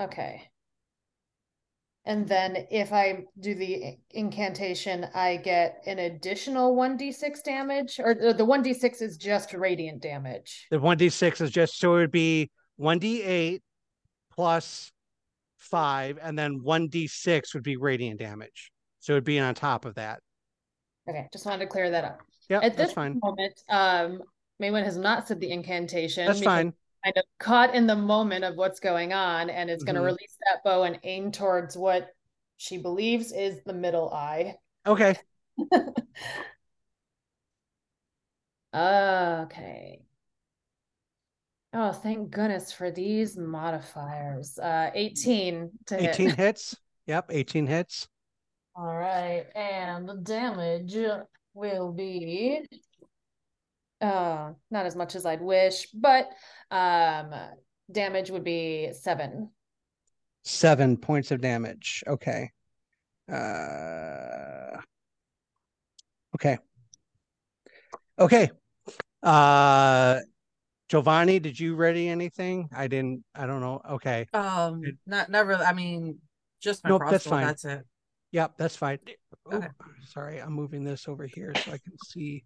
[0.00, 0.48] Okay.
[2.08, 8.00] And then if I do the incantation, I get an additional one d six damage,
[8.02, 10.66] or the the one d six is just radiant damage.
[10.70, 13.60] the 1d6 is just so it would be 1d8
[14.32, 14.90] plus
[15.58, 18.70] 5 and then 1d6 would be radiant damage
[19.00, 20.20] so it'd be on top of that
[21.08, 22.18] Okay, just wanted to clear that up.
[22.48, 24.22] yeah At that's this fine moment, um,
[24.62, 26.26] Maywen has not said the incantation.
[26.26, 26.72] that's fine
[27.08, 30.36] Kind of caught in the moment of what's going on, and it's going to release
[30.40, 32.10] that bow and aim towards what
[32.58, 34.56] she believes is the middle eye.
[34.86, 35.16] okay
[38.74, 40.02] Okay.
[41.72, 44.58] Oh, thank goodness for these modifiers.
[44.58, 46.10] Uh, 18 to hit.
[46.10, 46.76] 18 hits
[47.06, 48.06] yep 18 hits
[48.76, 50.94] All right, and the damage
[51.54, 52.68] will be
[54.00, 56.28] uh not as much as I'd wish, but
[56.70, 57.34] um
[57.90, 59.50] damage would be seven.
[60.44, 62.04] seven points of damage.
[62.06, 62.50] Okay.
[63.30, 64.80] Uh,
[66.34, 66.58] okay.
[68.18, 68.50] Okay.
[69.22, 70.18] Uh,
[70.88, 72.68] Giovanni, did you ready anything?
[72.74, 73.24] I didn't.
[73.34, 73.82] I don't know.
[73.90, 74.26] Okay.
[74.32, 74.98] Um, Good.
[75.06, 75.64] not, not really.
[75.64, 76.18] I mean,
[76.60, 77.46] just my Nope, that's crossbow, fine.
[77.46, 77.84] that's it.
[78.32, 78.98] Yep, that's fine.
[79.50, 79.68] Oh, Okay.
[80.08, 82.44] sorry, I'm moving this over here so I can see.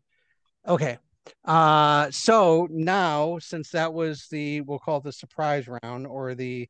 [0.66, 0.98] Okay.
[1.44, 6.68] Uh, so now since that was the we'll call it the surprise round or the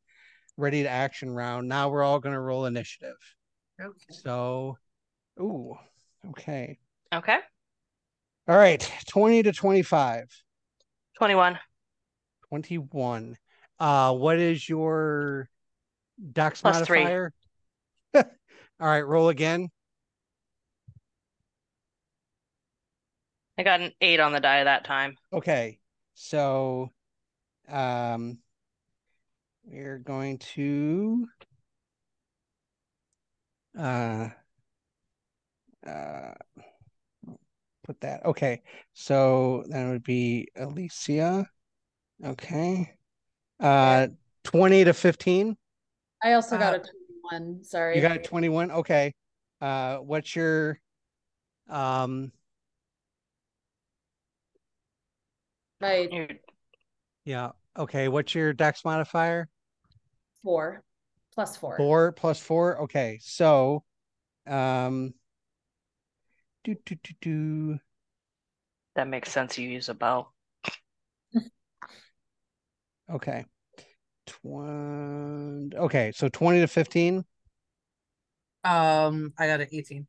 [0.57, 3.17] ready to action round, now we're all going to roll initiative.
[3.81, 3.95] Okay.
[4.11, 4.77] So,
[5.41, 5.77] ooh,
[6.31, 6.79] okay.
[7.13, 7.39] Okay.
[8.49, 10.25] All right, 20 to 25.
[11.17, 11.59] 21.
[12.49, 13.37] 21.
[13.79, 15.49] Uh, what is your
[16.33, 17.33] dex Plus modifier?
[18.15, 18.25] All
[18.81, 19.69] right, roll again.
[23.63, 25.15] I got an 8 on the die that time.
[25.33, 25.79] Okay.
[26.15, 26.91] So,
[27.69, 28.39] um,
[29.65, 31.29] we're going to,
[33.79, 34.31] uh,
[35.87, 36.35] uh,
[37.85, 38.27] put that.
[38.27, 38.63] Okay.
[38.95, 41.47] So that would be Alicia.
[42.25, 42.93] Okay.
[43.61, 44.09] Uh,
[44.43, 45.57] 20 to 15.
[46.25, 46.81] I also got Uh, a
[47.31, 47.95] 21, sorry.
[47.95, 48.73] You got 21.
[48.73, 49.15] Okay.
[49.61, 50.81] Uh, what's your,
[51.69, 52.33] um,
[55.83, 56.39] My You-
[57.25, 57.51] yeah.
[57.77, 58.07] Okay.
[58.09, 59.49] What's your dex modifier?
[60.43, 60.85] four.
[61.35, 61.77] plus four.
[61.77, 62.83] Four plus four.
[62.83, 63.83] Okay, so
[64.47, 65.13] um
[66.65, 67.79] do do do do
[68.95, 69.59] That makes sense.
[69.59, 70.29] You use a bow.
[73.11, 73.45] okay.
[74.27, 77.25] Twenty okay, so twenty to fifteen.
[78.65, 80.07] Um, I got an eighteen.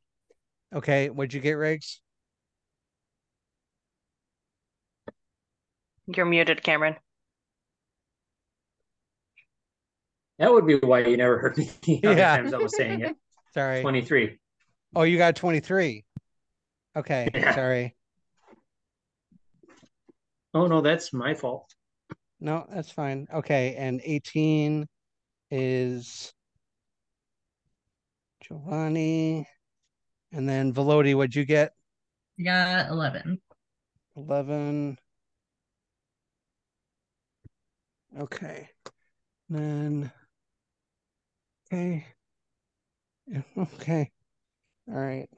[0.75, 2.02] Okay, what'd you get, Riggs?
[6.07, 6.95] You're muted, Cameron.
[10.39, 11.65] That would be why you never heard me
[12.03, 12.35] how many Yeah.
[12.35, 13.15] times I was saying it.
[13.53, 13.81] Sorry.
[13.81, 14.39] Twenty-three.
[14.95, 16.03] Oh, you got 23.
[16.95, 17.55] Okay, Yeah.
[17.55, 17.95] sorry.
[20.53, 21.73] Oh, no, that's my fault.
[22.39, 23.27] No, that's fine.
[23.33, 24.87] Okay, and 18
[25.49, 26.33] is
[28.43, 29.47] Giovanni.
[30.31, 31.73] And then Velody, what'd you get?
[32.37, 33.39] You got 11.
[34.15, 34.97] 11.
[38.19, 38.69] Okay.
[39.49, 40.11] Then
[41.71, 42.05] okay.
[43.57, 44.11] Okay.
[44.87, 45.29] All right.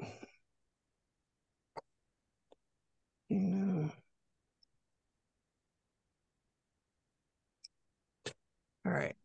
[3.30, 3.89] Yeah.
[8.85, 9.15] All right.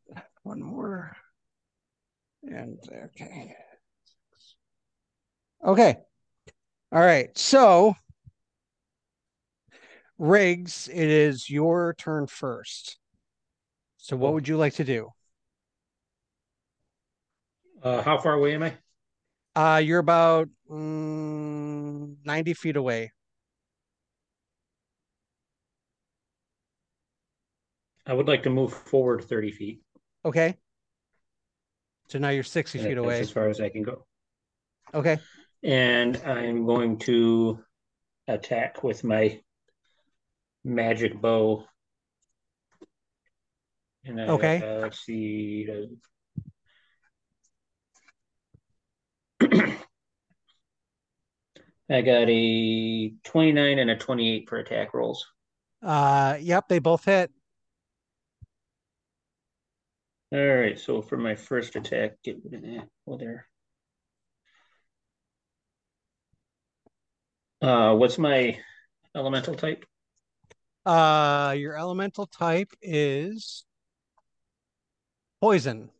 [0.43, 1.16] One more.
[2.43, 3.55] And okay.
[5.64, 5.97] Okay.
[6.93, 7.36] All right.
[7.36, 7.94] So
[10.18, 12.99] Riggs, it is your turn first.
[14.11, 15.12] So what would you like to do?
[17.81, 18.74] Uh, how far away am I?
[19.55, 23.12] Uh, you're about mm, 90 feet away.
[28.05, 29.81] I would like to move forward thirty feet.
[30.24, 30.57] Okay.
[32.09, 33.20] So now you're 60 and feet that's away.
[33.20, 34.07] As far as I can go.
[34.93, 35.19] Okay.
[35.62, 37.61] And I'm going to
[38.27, 39.41] attack with my
[40.65, 41.65] magic bow.
[44.05, 44.62] And I, Okay.
[44.62, 45.68] uh, let's see.
[51.90, 55.27] I got a 29 and a 28 for attack rolls.
[55.82, 57.31] Uh, yep, they both hit.
[60.32, 62.89] All right, so for my first attack, get rid of that.
[63.06, 63.48] Oh, there.
[67.60, 68.59] Uh, what's my
[69.14, 69.85] elemental type?
[70.86, 73.64] Uh, your elemental type is
[75.40, 75.90] poison.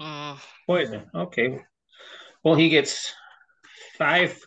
[0.00, 1.02] Mm, Poison.
[1.14, 1.58] Okay.
[2.42, 3.12] Well, he gets
[3.98, 4.38] five.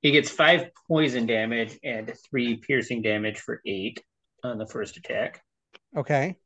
[0.00, 4.02] He gets five poison damage and three piercing damage for eight
[4.42, 5.42] on the first attack.
[5.96, 6.36] Okay.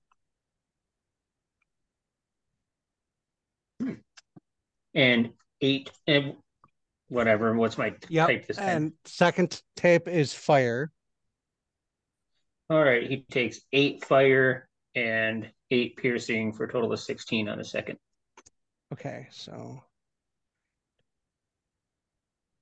[4.95, 5.31] And
[5.61, 6.35] eight and
[7.09, 7.55] whatever.
[7.55, 8.27] What's my Yep.
[8.29, 8.69] type this time?
[8.69, 10.91] And second tape is fire.
[12.69, 17.59] All right, he takes eight fire and eight piercing for a total of 16 on
[17.59, 17.99] the second.
[18.93, 19.83] Okay, so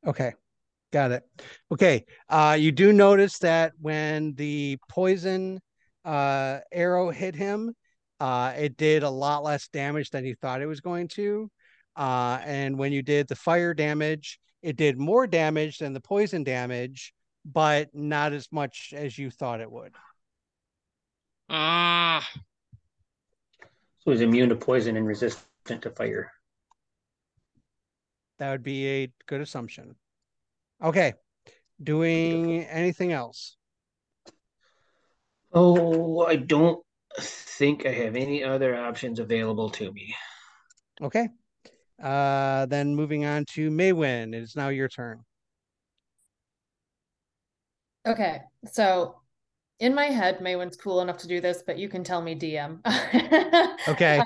[0.06, 0.32] okay,
[0.92, 1.22] got it.
[1.70, 5.60] Okay, uh, you do notice that when the poison
[6.04, 7.74] uh arrow hit him,
[8.20, 11.50] uh, it did a lot less damage than you thought it was going to.
[11.96, 16.42] Uh, and when you did the fire damage, it did more damage than the poison
[16.42, 17.12] damage,
[17.44, 19.92] but not as much as you thought it would.
[21.50, 22.22] mm.
[24.04, 26.30] So he's immune to poison and resistant to fire.
[28.38, 29.94] That would be a good assumption.
[30.82, 31.14] Okay,
[31.82, 33.56] doing anything else?
[35.52, 36.84] Oh, I don't
[37.18, 40.14] think I have any other options available to me.
[41.00, 41.28] Okay.
[42.02, 45.20] Uh, then moving on to Maywen, it is now your turn.
[48.06, 49.20] Okay, so
[49.80, 52.80] in my head, Maywen's cool enough to do this, but you can tell me DM.
[53.88, 54.22] Okay.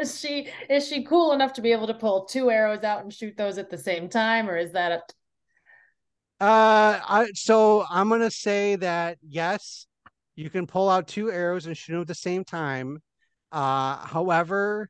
[0.00, 3.12] is she is she cool enough to be able to pull two arrows out and
[3.12, 8.30] shoot those at the same time, or is that a Uh, I so I'm gonna
[8.30, 9.86] say that yes,
[10.36, 13.02] you can pull out two arrows and shoot them at the same time.
[13.52, 14.88] Uh, however,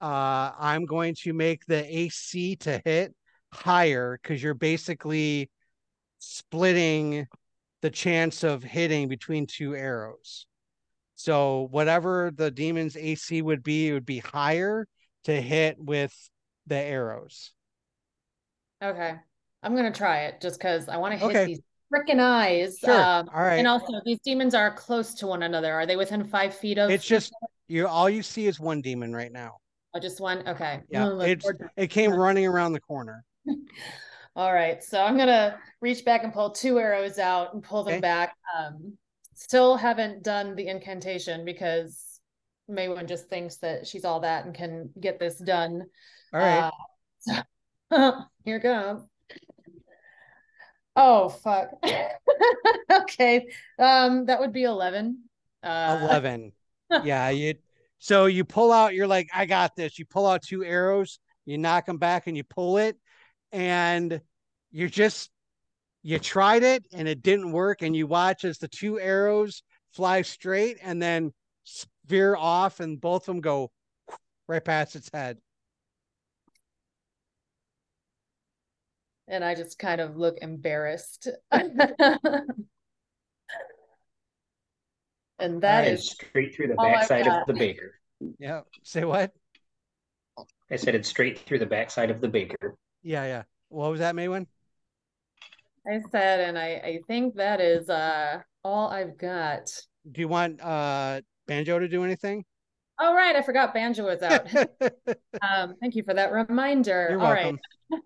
[0.00, 3.14] uh, I'm going to make the AC to hit
[3.52, 5.50] higher because you're basically
[6.18, 7.26] splitting
[7.82, 10.46] the chance of hitting between two arrows.
[11.14, 14.86] So whatever the demon's AC would be, it would be higher
[15.24, 16.12] to hit with
[16.66, 17.52] the arrows.
[18.82, 19.14] okay?
[19.62, 21.46] I'm gonna try it just because I want to hit Okay.
[21.46, 21.60] these
[21.92, 22.78] freaking eyes.
[22.80, 23.00] Sure.
[23.00, 23.58] Um, All right.
[23.58, 25.72] and also these demons are close to one another.
[25.72, 26.90] Are they within five feet of?
[26.90, 27.32] It's just
[27.68, 29.58] you all you see is one demon right now.
[29.94, 30.46] Oh, just one.
[30.48, 30.80] Okay.
[30.90, 31.08] Yeah,
[31.76, 33.24] it came running around the corner.
[34.34, 37.94] All right, so I'm gonna reach back and pull two arrows out and pull them
[37.94, 38.00] Okay.
[38.00, 38.34] back.
[38.56, 38.96] Um,
[39.34, 42.20] still haven't done the incantation because
[42.70, 45.82] Maywen just thinks that she's all that and can get this done.
[46.32, 46.72] All right.
[47.30, 47.42] Uh,
[47.90, 49.02] so- here goes.
[50.96, 51.70] Oh fuck.
[52.92, 53.48] okay.
[53.78, 55.24] Um, that would be eleven.
[55.62, 56.52] Uh, 11
[57.04, 57.54] yeah you
[58.00, 61.56] so you pull out you're like i got this you pull out two arrows you
[61.56, 62.96] knock them back and you pull it
[63.52, 64.20] and
[64.70, 65.30] you're just
[66.02, 69.62] you tried it and it didn't work and you watch as the two arrows
[69.92, 71.32] fly straight and then
[72.06, 73.70] veer off and both of them go
[74.48, 75.38] right past its head
[79.28, 81.28] and I just kind of look embarrassed.
[81.50, 81.70] and
[85.62, 87.94] that And is straight through the backside of the baker.
[88.38, 89.32] yeah say what
[90.70, 92.76] I said it's straight through the backside of the baker.
[93.02, 94.46] Yeah yeah what was that maywen
[95.84, 99.68] I said, and I, I think that is uh all I've got.
[100.10, 102.44] do you want uh banjo to do anything
[103.00, 104.46] Oh right, I forgot Banjo was out.
[105.42, 107.08] um, thank you for that reminder.
[107.10, 107.56] you're All right.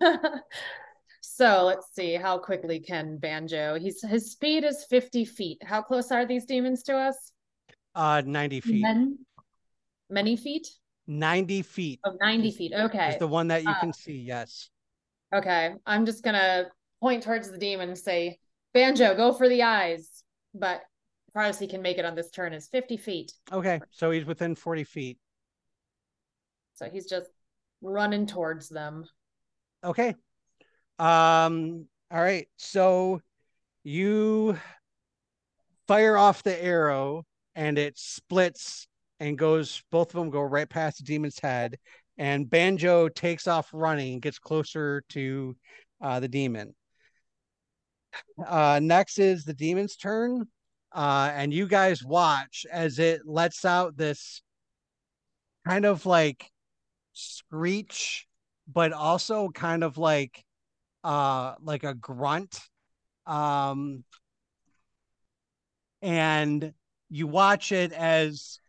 [0.00, 0.40] welcome
[1.20, 3.78] so let's see how quickly can Banjo.
[3.78, 5.58] He's his speed is 50 feet.
[5.62, 7.32] How close are these demons to us?
[7.94, 9.18] uh 90 feet Men-
[10.08, 10.66] Many feet?
[11.08, 12.72] 90 feet Oh, 90 is- feet.
[12.72, 13.16] is Okay.
[13.18, 14.70] the one that you Uh, can see yes
[15.34, 15.74] Okay.
[15.86, 16.66] I'm just gonna
[17.00, 18.38] point towards the demon and say,
[18.72, 20.22] Banjo, go for the eyes.
[20.54, 20.82] But
[21.32, 23.32] farthest he can make it on this turn is 50 feet.
[23.52, 25.18] Okay, so he's within 40 feet.
[26.74, 27.28] So he's just
[27.82, 29.04] running towards them.
[29.84, 30.14] Okay.
[30.98, 32.48] Um, all right.
[32.56, 33.20] So
[33.84, 34.58] you
[35.86, 37.24] fire off the arrow
[37.54, 38.88] and it splits
[39.20, 41.78] and goes, both of them go right past the demon's head.
[42.18, 45.56] And Banjo takes off running, gets closer to
[46.00, 46.74] uh, the demon.
[48.44, 50.46] Uh, next is the demon's turn.
[50.94, 54.40] Uh, and you guys watch as it lets out this
[55.66, 56.50] kind of like
[57.12, 58.26] screech,
[58.72, 60.44] but also kind of like
[61.04, 62.60] uh like a grunt.
[63.26, 64.04] Um
[66.02, 66.72] and
[67.10, 68.60] you watch it as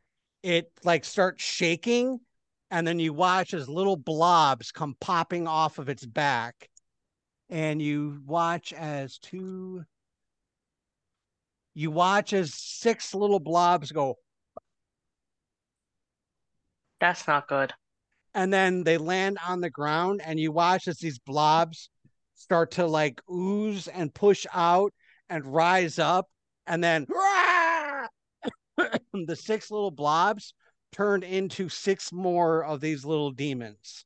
[0.44, 2.20] it like starts shaking
[2.72, 6.70] and then you watch as little blobs come popping off of its back
[7.50, 9.84] and you watch as two
[11.74, 14.16] you watch as six little blobs go
[17.00, 17.74] That's not good.
[18.34, 21.90] and then they land on the ground and you watch as these blobs
[22.36, 24.94] start to like ooze and push out
[25.30, 26.28] and rise up
[26.66, 27.06] and then
[28.78, 30.54] the six little blobs
[30.92, 34.06] turned into six more of these little demons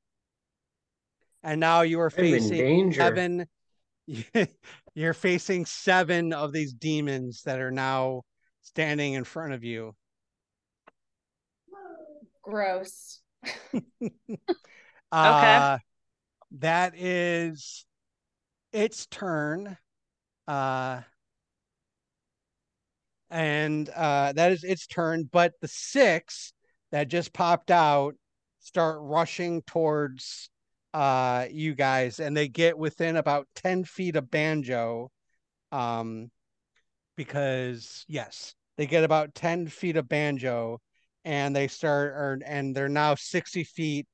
[1.44, 3.46] and now you are facing seven
[4.96, 8.22] you're facing seven of these demons that are now
[8.62, 9.96] standing in front of you
[12.42, 13.20] Gross.
[15.14, 15.78] Uh,
[16.60, 17.86] that is
[18.72, 19.78] its turn.
[20.48, 21.02] Uh,
[23.30, 25.28] and uh, that is its turn.
[25.30, 26.54] But the six
[26.92, 28.16] that just popped out
[28.60, 30.50] start rushing towards
[30.94, 35.10] uh, you guys, and they get within about 10 feet of Banjo.
[35.72, 36.30] Um,
[37.16, 40.80] because, yes, they get about 10 feet of Banjo
[41.24, 44.08] and they start, or, and they're now 60 feet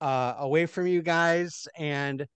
[0.00, 2.26] uh away from you guys and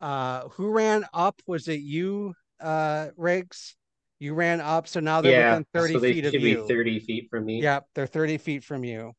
[0.00, 3.76] uh who ran up was it you uh riggs
[4.18, 6.50] you ran up so now they're yeah, within 30 so they feet should of be
[6.50, 7.60] you 30 feet from me.
[7.60, 9.12] yep they're 30 feet from you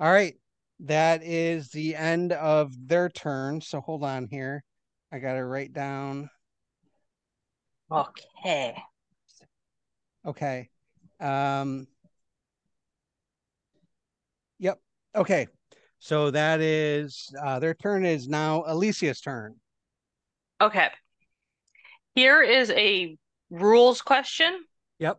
[0.00, 0.34] all right
[0.80, 3.60] that is the end of their turn.
[3.60, 4.62] So hold on here.
[5.12, 6.30] I gotta write down.
[7.90, 8.76] Okay.
[10.26, 10.68] okay
[11.20, 11.86] um.
[14.60, 14.80] Yep
[15.16, 15.46] okay.
[15.98, 19.56] So that is uh their turn is now alicia's turn.
[20.60, 20.88] Okay.
[22.14, 23.16] Here is a
[23.50, 24.64] rules question.
[24.98, 25.18] yep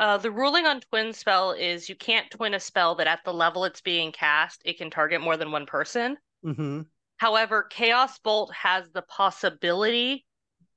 [0.00, 3.34] Uh, the ruling on twin spell is you can't twin a spell that at the
[3.34, 6.16] level it's being cast, it can target more than one person.
[6.44, 6.80] mm-hmm
[7.18, 10.24] However, Chaos Bolt has the possibility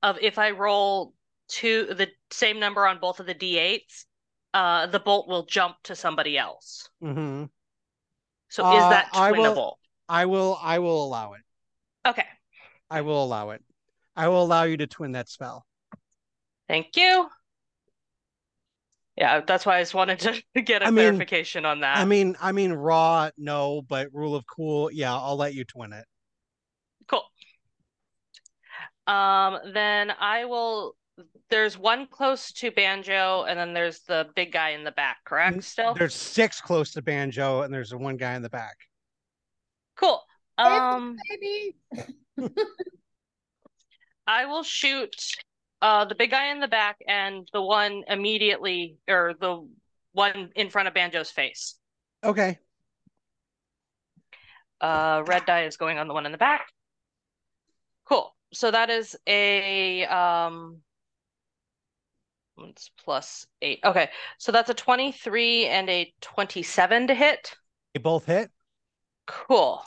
[0.02, 1.14] of if I roll
[1.48, 4.04] two the same number on both of the d8s,
[4.52, 6.90] uh, the bolt will jump to somebody else.
[7.02, 7.44] mm-hmm
[8.50, 11.40] So is Uh, that I will- I will I will allow it.
[12.06, 12.26] Okay.
[12.90, 13.64] I will allow it.
[14.14, 15.64] I will allow you to twin that spell.
[16.68, 17.30] Thank you.
[19.16, 21.98] Yeah, that's why I just wanted to get a I mean- clarification on that.
[21.98, 25.92] I mean I mean raw no, but rule of cool, yeah, I'll let you twin
[25.92, 26.04] it.
[27.08, 27.22] Cool.
[29.06, 30.96] Um, then I will
[31.50, 35.62] there's one close to Banjo, and then there's the big guy in the back, correct?
[35.62, 35.94] Still?
[35.94, 38.76] There's six close to Banjo, and there's one guy in the back.
[39.96, 40.20] Cool.
[40.58, 41.76] Um, Baby.
[44.26, 45.14] I will shoot
[45.84, 49.68] uh the big guy in the back and the one immediately or the
[50.12, 51.74] one in front of Banjo's face.
[52.24, 52.58] Okay.
[54.80, 56.68] Uh red die is going on the one in the back.
[58.06, 58.34] Cool.
[58.54, 60.80] So that is a um
[62.56, 63.80] it's plus eight.
[63.84, 64.08] Okay.
[64.38, 67.54] So that's a 23 and a 27 to hit.
[67.92, 68.50] They both hit.
[69.26, 69.82] Cool.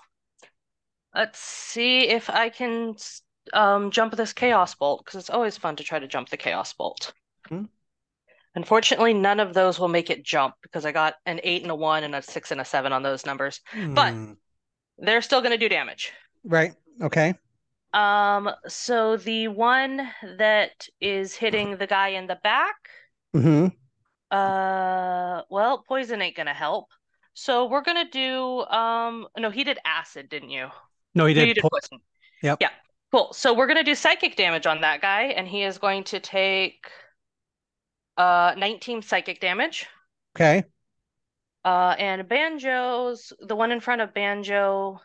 [1.16, 5.76] Let's see if I can s- um jump this chaos bolt because it's always fun
[5.78, 7.14] to try to jump the chaos bolt.
[7.50, 7.66] Hmm.
[8.56, 11.76] Unfortunately, none of those will make it jump because I got an eight and a
[11.76, 13.62] one and a six and a seven on those numbers.
[13.94, 14.34] But- Hmm,
[14.98, 16.12] They're still going to do damage.
[16.44, 16.74] right.
[17.02, 17.36] Okay.
[17.94, 22.76] Um, so the one that is hitting the guy in the back,
[23.34, 23.68] hmm
[24.32, 26.88] uh, well, poison ain't gonna help.
[27.34, 30.68] So we're gonna do um no, he did acid, didn't you?
[31.16, 31.48] No, he No, did.
[31.50, 32.00] you did po- poison.
[32.44, 32.58] Yep.
[32.62, 32.70] Yeah.
[33.12, 33.32] Cool.
[33.34, 36.90] So we're gonna do psychic damage on that guy, and he is going to take
[38.18, 39.86] uh 19 psychic damage.
[40.36, 40.64] okay.
[41.66, 45.02] Uh, and Banjo's the one in front of Banjo.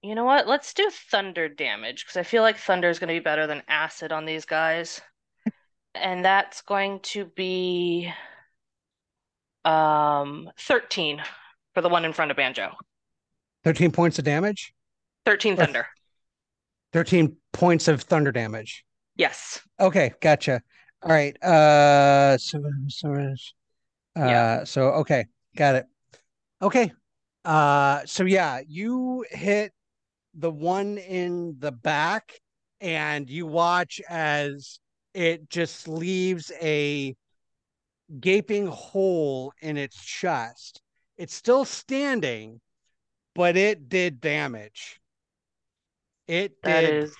[0.00, 0.46] You know what?
[0.46, 3.62] Let's do thunder damage because I feel like thunder is going to be better than
[3.68, 5.02] acid on these guys.
[5.94, 8.10] And that's going to be
[9.66, 11.20] um 13
[11.74, 12.72] for the one in front of Banjo.
[13.64, 14.72] 13 points of damage.
[15.26, 15.86] 13 Or- thunder.
[16.96, 18.82] 13 points of thunder damage.
[19.16, 19.60] Yes.
[19.78, 20.62] Okay, gotcha.
[21.02, 21.36] All right.
[21.42, 23.34] Uh so so uh
[24.16, 24.64] Yeah.
[24.64, 25.84] so okay, got it.
[26.62, 26.90] Okay.
[27.44, 29.74] Uh so yeah, you hit
[30.32, 32.32] the one in the back
[32.80, 34.78] and you watch as
[35.12, 37.14] it just leaves a
[38.20, 40.80] gaping hole in its chest.
[41.18, 42.62] It's still standing,
[43.34, 44.98] but it did damage.
[46.28, 47.14] It That is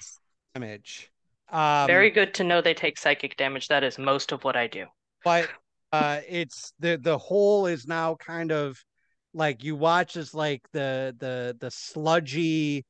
[0.55, 1.11] damage.
[1.51, 3.69] Um very good to know they take psychic damage.
[3.69, 4.87] That is most of what I do.
[5.23, 5.49] but
[5.93, 8.77] uh it's the the hole is now kind of
[9.33, 12.85] like you watch as like the the the sludgy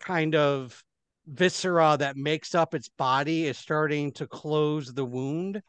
[0.00, 0.82] kind of
[1.26, 5.60] viscera that makes up its body is starting to close the wound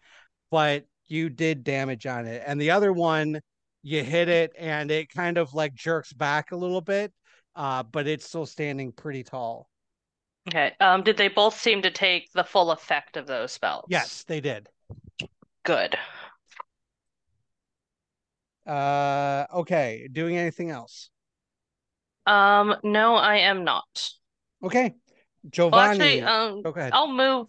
[0.51, 3.39] but you did damage on it and the other one
[3.81, 7.11] you hit it and it kind of like jerks back a little bit
[7.55, 9.67] uh but it's still standing pretty tall
[10.47, 10.73] Okay.
[10.79, 13.85] Um, did they both seem to take the full effect of those spells?
[13.89, 14.69] yes they did
[15.63, 15.97] Good.
[18.65, 21.09] uh okay doing anything else
[22.25, 24.09] Um, no, I am not.
[24.63, 24.93] okay
[25.45, 27.47] Well, giovanni actually, um, oh, go ahead I'll move.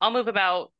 [0.00, 0.72] I'll move about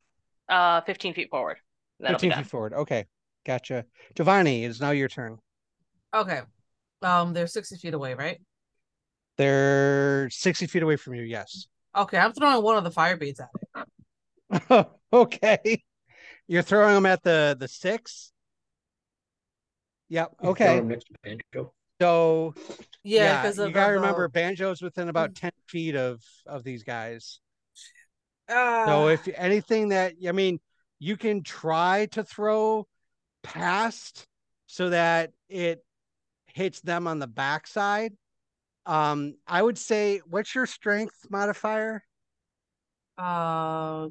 [0.48, 1.58] uh 15 feet forward.
[2.00, 2.72] That'll 15 feet forward.
[2.74, 3.06] Okay.
[3.46, 3.84] Gotcha.
[4.14, 5.38] Giovanni, it's now your turn.
[6.14, 6.40] Okay.
[7.02, 8.40] Um, they're sixty feet away, right?
[9.36, 11.22] They're 60 feet away from you.
[11.22, 11.66] Yes.
[11.96, 13.50] Okay, I'm throwing one of the fire beads at
[14.70, 14.86] it.
[15.12, 15.82] okay.
[16.46, 18.32] You're throwing them at the the six.
[20.08, 20.32] Yep.
[20.44, 20.80] Okay.
[20.80, 21.72] next to Banjo.
[22.00, 22.54] So
[23.02, 26.62] Yeah, yeah, because you of gotta the- remember Banjo's within about 10 feet of of
[26.64, 27.40] these guys.
[28.48, 30.60] Ah, So if anything that I mean,
[30.98, 32.86] you can try to throw
[33.42, 34.26] past
[34.66, 35.84] so that it
[36.46, 38.12] hits them on the backside.
[38.86, 42.04] Um, I would say, what's your strength modifier?
[43.18, 44.08] uh,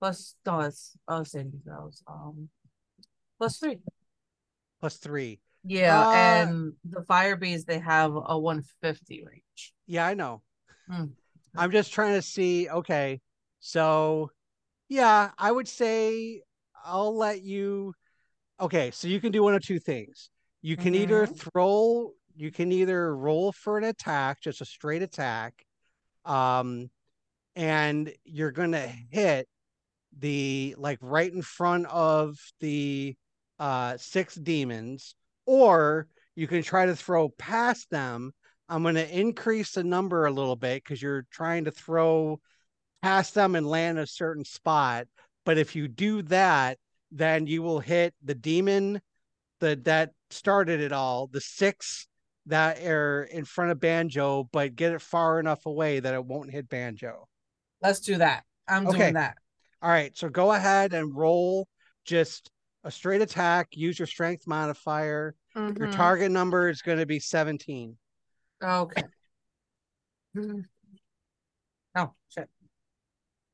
[0.00, 2.02] plus no, it's oh saving throws.
[2.06, 2.48] Um,
[3.38, 3.78] plus three.
[4.80, 5.40] Plus three.
[5.66, 9.72] Yeah, Uh, and the fire beads they have a 150 range.
[9.86, 10.42] Yeah, I know.
[10.88, 11.06] Hmm.
[11.56, 12.68] I'm just trying to see.
[12.68, 13.20] Okay,
[13.60, 14.30] so
[14.88, 16.42] yeah, I would say
[16.84, 17.94] I'll let you.
[18.60, 20.30] Okay, so you can do one of two things.
[20.62, 25.64] You can either throw, you can either roll for an attack, just a straight attack,
[26.24, 26.88] um,
[27.56, 29.48] and you're gonna hit
[30.18, 33.16] the like right in front of the
[33.58, 35.14] uh six demons,
[35.46, 38.32] or you can try to throw past them.
[38.68, 42.40] I'm going to increase the number a little bit because you're trying to throw
[43.02, 45.06] past them and land a certain spot.
[45.44, 46.78] But if you do that,
[47.14, 49.00] then you will hit the demon
[49.60, 52.08] the, that started it all, the six
[52.46, 56.50] that are in front of Banjo, but get it far enough away that it won't
[56.50, 57.26] hit Banjo.
[57.80, 58.44] Let's do that.
[58.68, 58.98] I'm Okay.
[58.98, 59.38] doing that.
[59.80, 61.68] All right, so go ahead and roll
[62.04, 62.50] just
[62.82, 63.68] a straight attack.
[63.72, 65.34] Use your strength modifier.
[65.54, 65.92] Your Mhm.
[65.92, 67.96] target number is going to be 17.
[68.62, 69.04] Okay.
[71.96, 72.50] Oh, shit.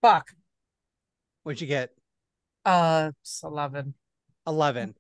[0.00, 0.30] Fuck.
[1.42, 1.90] What'd you get?
[2.64, 3.94] Uh, it's 11.
[4.46, 4.94] 11.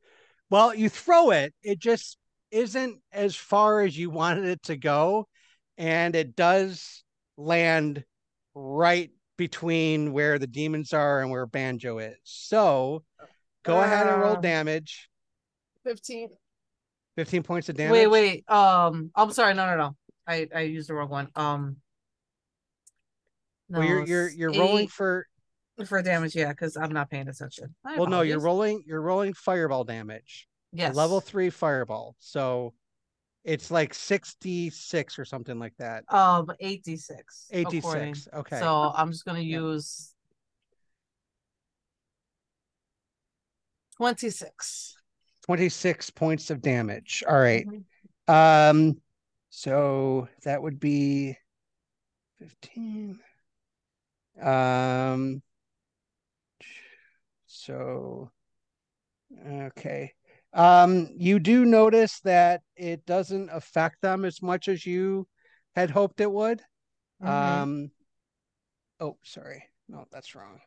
[0.48, 2.18] Well, you throw it, it just
[2.50, 5.28] isn't as far as you wanted it to go.
[5.78, 7.04] And it does
[7.36, 8.04] land
[8.54, 12.18] right between where the demons are and where Banjo is.
[12.24, 13.04] So
[13.62, 15.08] go ahead and roll Uh, damage.
[15.84, 16.28] 15.
[17.16, 17.92] 15 points of damage.
[17.92, 18.50] Wait, wait.
[18.50, 19.54] Um, I'm sorry.
[19.54, 19.96] No, no, no.
[20.26, 21.28] I I used the wrong one.
[21.34, 21.76] Um,
[23.68, 25.26] Well, you're you're you're rolling for
[25.86, 26.34] for damage.
[26.34, 27.74] Yeah, because I'm not paying attention.
[27.84, 30.46] I well, no, you're rolling you're rolling fireball damage.
[30.72, 30.94] Yes.
[30.94, 32.14] level three fireball.
[32.20, 32.74] So
[33.42, 36.04] it's like 66 or something like that.
[36.12, 37.48] Um, 86.
[37.50, 37.84] 86.
[37.84, 38.58] according- Okay.
[38.60, 39.60] So I'm just gonna Yep.
[39.60, 40.14] use
[43.96, 44.96] 26.
[45.46, 47.24] 26 points of damage.
[47.28, 47.66] All right.
[47.66, 47.84] Mhm.
[48.32, 49.00] Um,
[49.50, 51.36] so that would be
[52.38, 53.18] 15.
[54.40, 55.42] Um,
[57.60, 58.30] so
[59.46, 60.12] okay.
[60.52, 65.28] Um, you do notice that it doesn't affect them as much as you
[65.76, 66.62] had hoped it would.
[67.22, 67.28] Mhm.
[67.28, 67.90] Um,
[68.98, 69.64] oh, sorry.
[69.88, 70.60] No, that's wrong.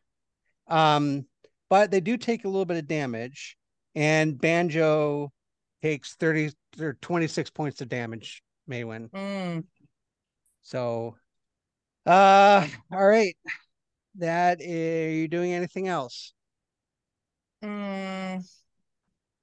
[0.68, 1.26] Um,
[1.70, 3.58] but they do take a little bit of damage,
[3.96, 5.32] and Banjo
[5.82, 9.10] takes 30 or 26 points of damage, Maywen.
[9.12, 9.66] Mm,
[10.62, 11.18] So,
[12.06, 13.36] uh, all right.
[14.16, 16.34] That are you doing anything else?
[17.64, 18.44] Mm.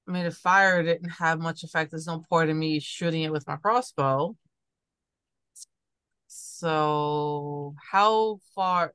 [0.07, 1.91] I mean, the fire didn't have much effect.
[1.91, 4.35] There's no point in me shooting it with my crossbow.
[6.27, 8.93] So, how far,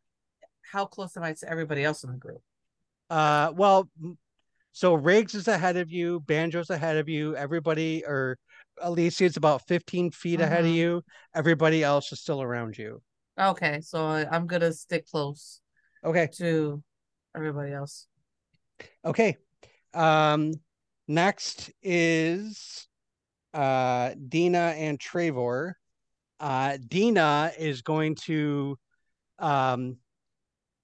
[0.73, 2.43] how close am I to everybody else in the group?
[3.09, 3.89] Uh, well,
[4.73, 8.39] so Riggs is ahead of you, Banjo's ahead of you, everybody, or
[8.81, 10.75] Alicia is about 15 feet ahead of Mhm.
[10.75, 11.05] you.
[11.35, 13.03] Everybody else is still around you.
[13.39, 15.61] Okay, so I'm gonna stick close
[16.05, 16.29] Okay.
[16.35, 16.83] to
[17.35, 18.07] everybody else.
[19.05, 19.37] Okay.
[19.95, 20.53] Um,
[21.09, 22.87] next is
[23.55, 25.79] uh Dina and Trevor.
[26.39, 28.77] Uh, Dina is going to
[29.39, 29.97] um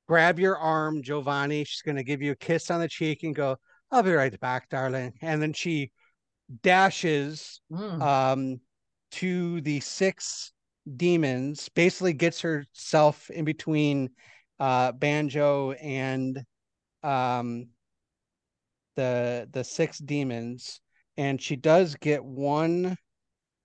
[0.09, 1.65] grab your arm, Giovanni.
[1.65, 3.57] She's going to give you a kiss on the cheek and go,
[3.91, 5.13] I'll be right back, darling.
[5.21, 5.91] And then she
[6.63, 8.03] dashes Mm.
[8.03, 8.61] um
[9.13, 10.53] to the six
[10.97, 14.11] demons, basically gets herself in between
[14.59, 16.43] uh Banjo and
[17.03, 17.69] um
[18.97, 20.81] the the six demons
[21.17, 22.97] and she does get one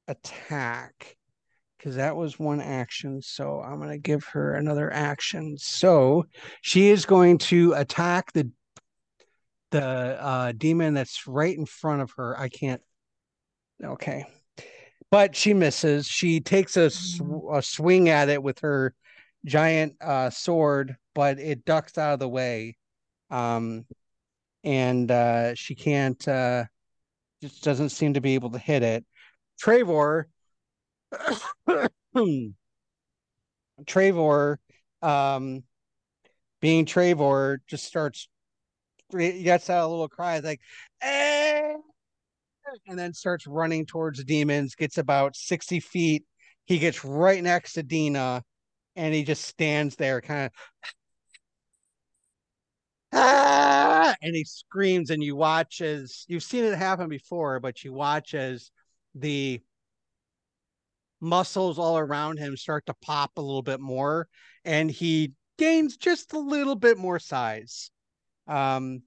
[0.08, 1.18] attack
[1.78, 3.22] because that was one action.
[3.22, 5.58] So i'm going to give her another action.
[5.58, 6.26] So
[6.62, 8.50] she is going to attack the
[9.72, 12.38] the uh demon that's right in front of her.
[12.40, 12.82] I can't
[13.84, 14.26] okay.
[15.10, 16.06] But she misses.
[16.06, 17.22] She takes a, sw-
[17.54, 18.94] a swing at it with her
[19.46, 22.76] giant uh sword but it ducks out of the way.
[23.30, 23.86] Um
[24.68, 26.66] and uh she can't uh
[27.42, 29.06] just doesn't seem to be able to hit it
[29.58, 30.28] Trevor
[33.86, 34.60] Trevor
[35.02, 35.64] um
[36.60, 38.28] being Trevor just starts
[39.10, 40.60] gets out a little cry like
[41.02, 41.74] eh!
[42.88, 46.26] and then starts running towards the demons gets about 60 feet
[46.66, 48.44] he gets right next to Dina
[48.98, 50.52] and he just stands there kind of
[53.14, 54.16] ah!
[54.22, 58.34] and he screams and you watch as you've seen it happen before but you watch
[58.34, 58.72] as
[59.16, 59.62] the
[61.20, 64.28] muscles all around him start to pop a little bit more
[64.66, 67.90] and he gains just a little bit more size
[68.48, 69.02] um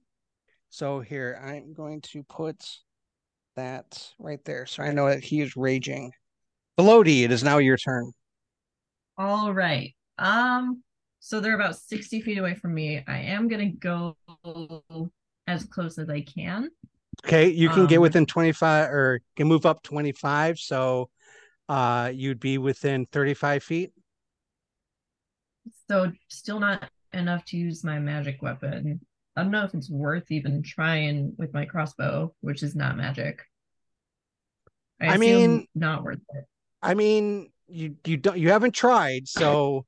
[0.69, 2.63] so here i'm going to put
[3.55, 6.11] that right there so i know that he is raging
[6.77, 8.11] Velody, it is now your turn
[9.17, 9.93] All right.
[10.17, 10.83] Um,
[11.23, 13.03] so they're about 60 feet away from me.
[13.07, 14.17] I am gonna go
[15.47, 16.69] as close as I can.
[17.23, 21.09] okay you can get Um, within 25 or can move up 25 so
[21.69, 23.91] uh you'd be within 35 feet
[25.89, 28.99] So still not enough to use my magic weapon.
[29.35, 33.41] I don't know if it's worth even trying with my crossbow, which is not magic.
[34.99, 36.45] I, I mean- not worth it.
[36.81, 39.85] I mean, you you don't you haven't tried, so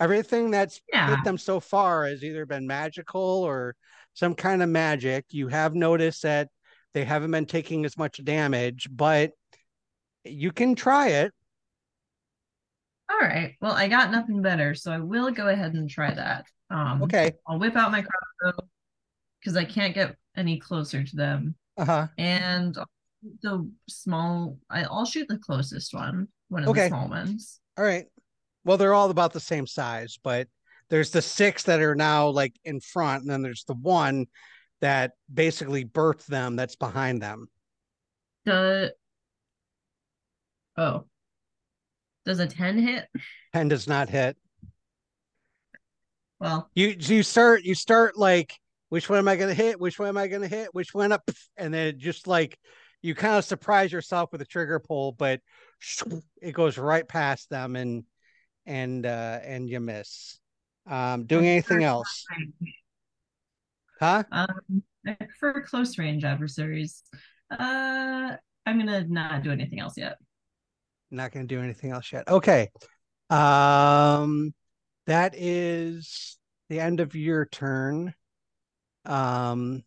[0.00, 1.14] everything that's Yeah.
[1.16, 3.74] hit them so far has either been magical or
[4.14, 5.26] some kind of magic.
[5.30, 6.48] You have noticed that
[6.94, 9.32] they haven't been taking as much damage, but
[10.24, 11.32] you can try it.
[13.10, 13.54] All right.
[13.60, 16.46] Well, I got nothing better, so I will go ahead and try that.
[16.70, 17.32] Um, Okay.
[17.46, 18.66] I'll whip out my crossbow
[19.40, 21.54] because I can't get any closer to them.
[21.76, 22.08] Uh-huh.
[22.18, 22.76] And
[23.42, 26.82] the small, I, I'll shoot the closest one, one of Okay.
[26.82, 27.60] the small ones.
[27.78, 28.06] All right.
[28.66, 30.48] Well, they're all about the same size, but
[30.90, 34.26] there's the six that are now like in front, and then there's the one
[34.80, 37.46] that basically birthed them that's behind them.
[38.44, 38.92] The
[40.76, 41.04] oh,
[42.24, 43.06] does a ten hit?
[43.54, 44.36] 10 does not hit.
[46.40, 49.80] Well, You you start you start like which one am I gonna hit?
[49.80, 50.74] Which one am I gonna hit?
[50.74, 51.30] Which one up?
[51.56, 52.58] And then just like
[53.00, 55.40] you kind of surprise yourself with a trigger pull, but
[56.42, 58.02] it goes right past them and
[58.66, 60.38] and uh and you miss.
[60.88, 62.24] Um doing anything else?
[64.00, 64.24] Huh?
[64.30, 67.02] um, I prefer close range adversaries.
[67.50, 68.36] Uh,
[68.66, 70.18] I'm gonna not do anything else yet.
[71.10, 72.28] Not gonna do anything else yet.
[72.28, 72.70] Okay.
[73.30, 74.52] Um
[75.06, 76.36] that is
[76.68, 78.12] the end of your turn.
[79.04, 79.84] Um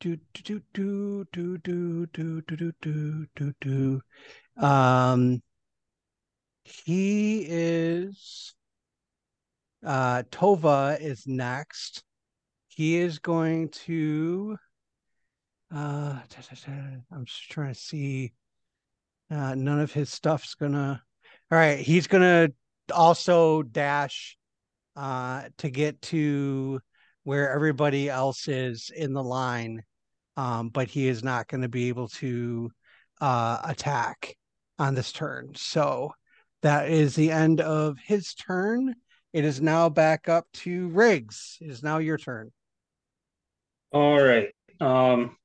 [0.00, 4.00] do do do do do do do do do do do.
[4.56, 5.42] Um
[6.68, 8.54] he is
[9.84, 12.02] uh Tova is next.
[12.68, 14.56] He is going to
[15.74, 16.18] uh.
[17.12, 18.32] I'm just trying to see
[19.30, 21.02] uh none of his stuff's gonna
[21.50, 22.48] all right, he's gonna
[22.94, 24.36] also dash
[24.96, 26.80] uh to get to
[27.24, 29.82] where everybody else is in the line.
[30.36, 32.70] Um, but he is not going to be able to
[33.20, 34.36] uh attack
[34.78, 35.52] on this turn.
[35.56, 36.12] So
[36.62, 38.94] that is the end of his turn.
[39.32, 41.58] It is now back up to Riggs.
[41.60, 42.50] It is now your turn.
[43.92, 44.48] All right.
[44.80, 45.36] Um,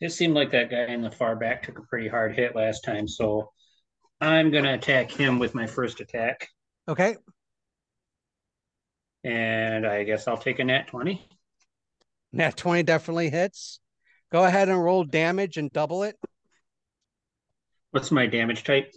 [0.00, 2.82] it seemed like that guy in the far back took a pretty hard hit last
[2.84, 3.50] time, so
[4.20, 6.48] I'm gonna attack him with my first attack,
[6.88, 7.16] Okay.
[9.24, 11.26] and I guess I'll take a nat twenty.
[12.32, 13.78] Nat 20 definitely hits.
[14.30, 16.16] Go ahead and roll damage and double it.
[17.90, 18.90] What's my damage type?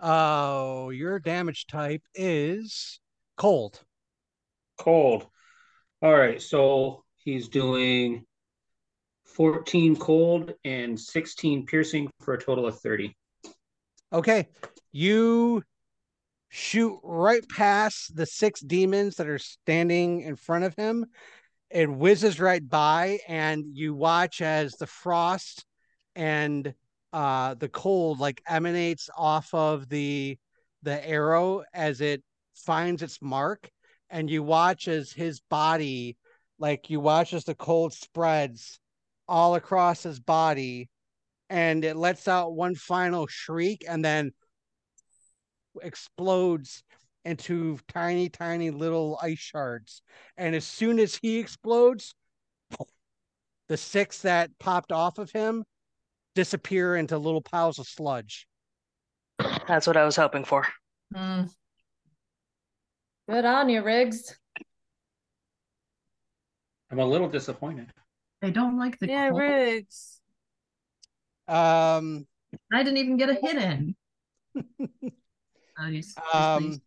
[0.00, 3.00] Oh, your damage type is
[3.36, 3.80] cold.
[4.78, 5.26] Cold.
[6.02, 8.24] All right, so he's doing
[9.24, 13.16] fourteen cold and sixteen piercing for a total of thirty.
[14.12, 14.48] Okay.
[14.92, 15.62] You
[16.50, 21.06] shoot right past the six demons that are standing in front of him.
[21.70, 25.64] It whizzes right by, and you watch as the frost
[26.14, 26.74] and
[27.14, 30.36] uh the cold like emanates off of the
[30.82, 32.22] the arrow as it
[32.54, 33.70] finds its mark
[34.10, 36.16] and you watch as his body
[36.58, 38.78] like you watch as the cold spreads
[39.28, 40.88] all across his body
[41.48, 44.32] and it lets out one final shriek and then
[45.82, 46.82] explodes
[47.24, 50.02] into tiny tiny little ice shards.
[50.36, 52.14] And as soon as he explodes
[53.68, 55.64] the six that popped off of him
[56.34, 58.46] disappear into little piles of sludge
[59.66, 60.66] That's what I was hoping for.
[61.14, 61.42] Hmm,
[63.28, 64.36] Good on you, Riggs.
[66.90, 67.90] I'm a little disappointed.
[68.42, 69.40] I don't like the yeah, cold.
[69.40, 70.20] Riggs.
[71.48, 72.26] um
[72.72, 73.96] I didn't even get a hit in.
[75.76, 76.80] Oh, yes, yes, um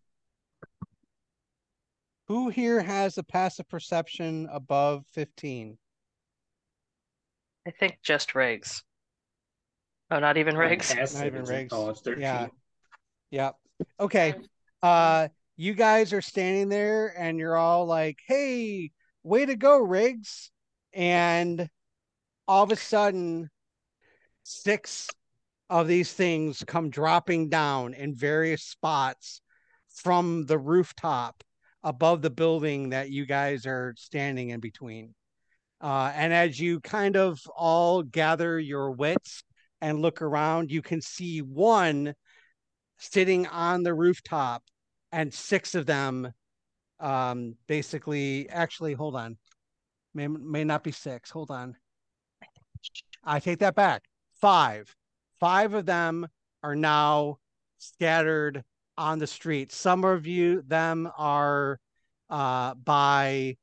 [2.30, 5.78] who here has a passive perception above 15
[7.68, 8.82] I think just Riggs.
[10.10, 10.94] Oh, not even Riggs.
[10.94, 11.54] Passive, Not even is it?
[11.54, 11.74] Riggs.
[11.74, 12.22] Oh, it's thirteen.
[12.22, 12.48] Yeah.
[13.32, 13.56] Yep.
[14.00, 14.36] Okay.
[14.82, 15.28] Uh
[15.58, 18.92] you guys are standing there and you're all like, "Hey,
[19.24, 20.52] way to go, Riggs."
[20.94, 21.70] And
[22.48, 23.50] all of a sudden
[24.44, 25.10] six
[25.70, 29.42] of these things come dropping down in various spots
[29.90, 31.44] from the rooftop
[31.84, 35.14] above the building that you guys are standing in between.
[35.82, 39.44] Uh, and as you kind of all gather your wits
[39.82, 42.14] and look around, you can see one
[42.98, 44.64] sitting on the rooftop
[45.12, 46.32] and six of them
[47.00, 49.38] um basically actually hold on.
[50.14, 51.76] May may not be six hold on.
[53.24, 54.04] I take that back.
[54.42, 54.96] Five.
[55.40, 56.28] Five of them
[56.64, 57.38] are now
[57.78, 58.64] scattered
[58.98, 59.72] on the street.
[59.72, 61.80] Some of you them are
[62.32, 63.58] uh by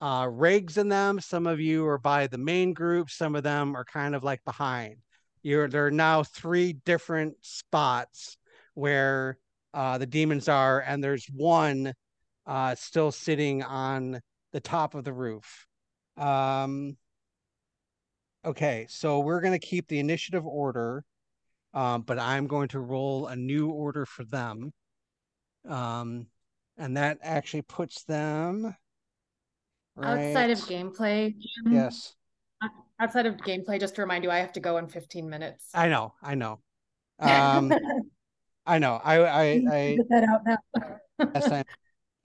[0.00, 1.20] uh Riggs in them.
[1.20, 3.08] Some of you are by the main group.
[3.08, 4.96] Some of them are kind of like behind
[5.42, 8.36] you're there are now three different spots
[8.74, 9.38] where
[9.74, 11.92] uh, the demons are, and there's one
[12.46, 14.20] uh, still sitting on
[14.52, 15.66] the top of the roof.
[16.16, 16.96] Um,
[18.44, 21.04] okay, so we're going to keep the initiative order,
[21.74, 24.72] um, but I'm going to roll a new order for them.
[25.68, 26.26] Um,
[26.78, 28.74] and that actually puts them
[30.02, 31.34] Outside of gameplay,
[31.66, 32.14] Yes,
[33.00, 35.66] outside of gameplay, just to remind you, I have to go in 15 minutes.
[35.74, 36.60] I know, I know.
[37.20, 37.72] Um,
[38.66, 39.00] I know.
[39.02, 40.58] I I I Get that out now.
[41.34, 41.64] yes, I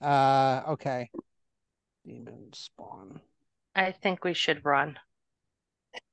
[0.06, 1.10] uh okay.
[2.04, 3.20] Demon spawn.
[3.74, 4.98] I think we should run.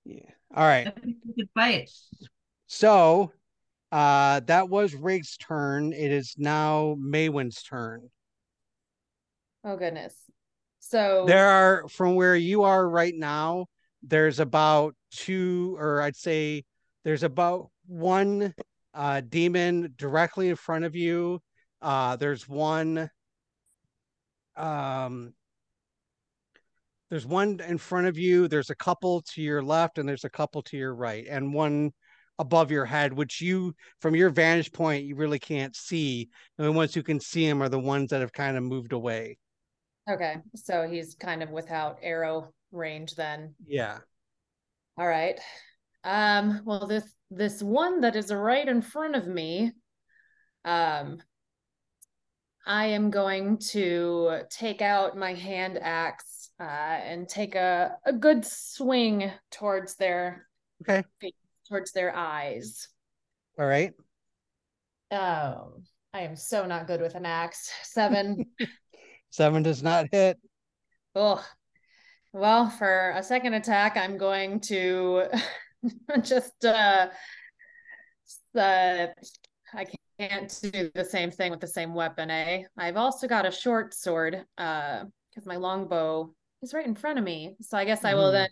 [0.06, 0.30] Yeah.
[0.56, 0.88] All right.
[0.88, 1.18] I think
[1.54, 1.90] fight.
[2.68, 3.32] So
[3.92, 5.94] uh that was Riggs' turn.
[5.94, 8.10] It is now Maywen's turn.
[9.64, 10.16] Oh goodness.
[10.80, 13.68] So There are from where you are right now,
[14.04, 16.64] there's about two, or I'd say
[17.04, 18.54] there's about one
[18.94, 21.40] uh demon directly in front of you.
[21.82, 23.10] Uh there's one
[24.56, 25.34] um
[27.10, 30.30] there's one in front of you, there's a couple to your left, and there's a
[30.30, 31.92] couple to your right, and one
[32.40, 36.30] above your head, which you from your vantage point you really can't see.
[36.58, 39.38] The ones who can see them are the ones that have kind of moved away.
[40.10, 43.56] okay, so he's kind of without arrow range then.
[43.66, 44.00] Yeah.
[44.98, 45.40] All right.
[46.04, 49.72] Um, well, this this one that is right in front of me,
[50.66, 51.20] um,
[52.66, 58.46] I am going to take out my hand axe uh, and take a, a good
[58.46, 60.48] swing towards their
[60.82, 61.04] Okay.
[61.70, 62.90] towards their eyes.
[63.58, 63.94] All right.
[65.12, 65.84] Um,
[66.14, 67.72] I am so not good with an axe.
[67.84, 68.46] Seven.
[69.30, 70.38] Seven does not hit.
[71.16, 71.44] Oh,
[72.34, 75.26] well, for a second attack, I'm going to
[76.24, 77.08] just uh,
[78.58, 79.08] uh
[79.76, 79.86] I
[80.20, 82.64] can't do the same thing with the same weapon, eh?
[82.78, 87.26] I've also got a short sword, uh, because my longbow is right in front of
[87.26, 87.56] me.
[87.62, 88.34] So I guess I will Mhm.
[88.34, 88.50] then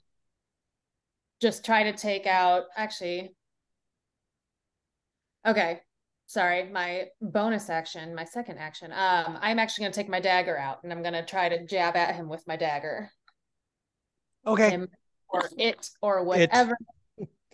[1.41, 3.35] just try to take out actually.
[5.45, 5.81] Okay.
[6.27, 8.91] Sorry, my bonus action, my second action.
[8.93, 12.15] Um, I'm actually gonna take my dagger out and I'm gonna try to jab at
[12.15, 13.11] him with my dagger.
[14.45, 14.69] Okay.
[14.69, 14.87] Him
[15.29, 16.77] or it or whatever.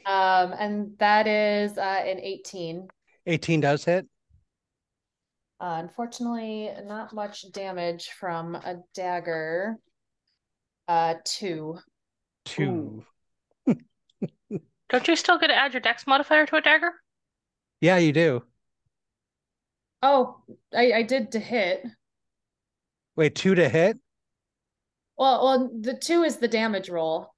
[0.06, 2.88] Um, and that is uh an 18.
[3.26, 4.08] 18 does hit.
[5.60, 9.76] Uh, unfortunately, not much damage from a dagger.
[10.88, 11.78] Uh, two.
[12.46, 13.04] Two.
[14.90, 16.92] Don't you still get to add your dex modifier to a dagger?
[17.82, 18.44] Yeah, you do.
[20.02, 20.38] Oh,
[20.74, 21.86] I, I did to hit.
[23.16, 23.98] Wait, two to hit?
[25.18, 27.34] Well, well, the two is the damage roll.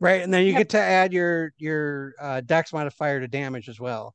[0.00, 0.22] Right.
[0.22, 0.58] And then you Yeah.
[0.58, 4.14] get to add your your uh dex modifier to damage as well.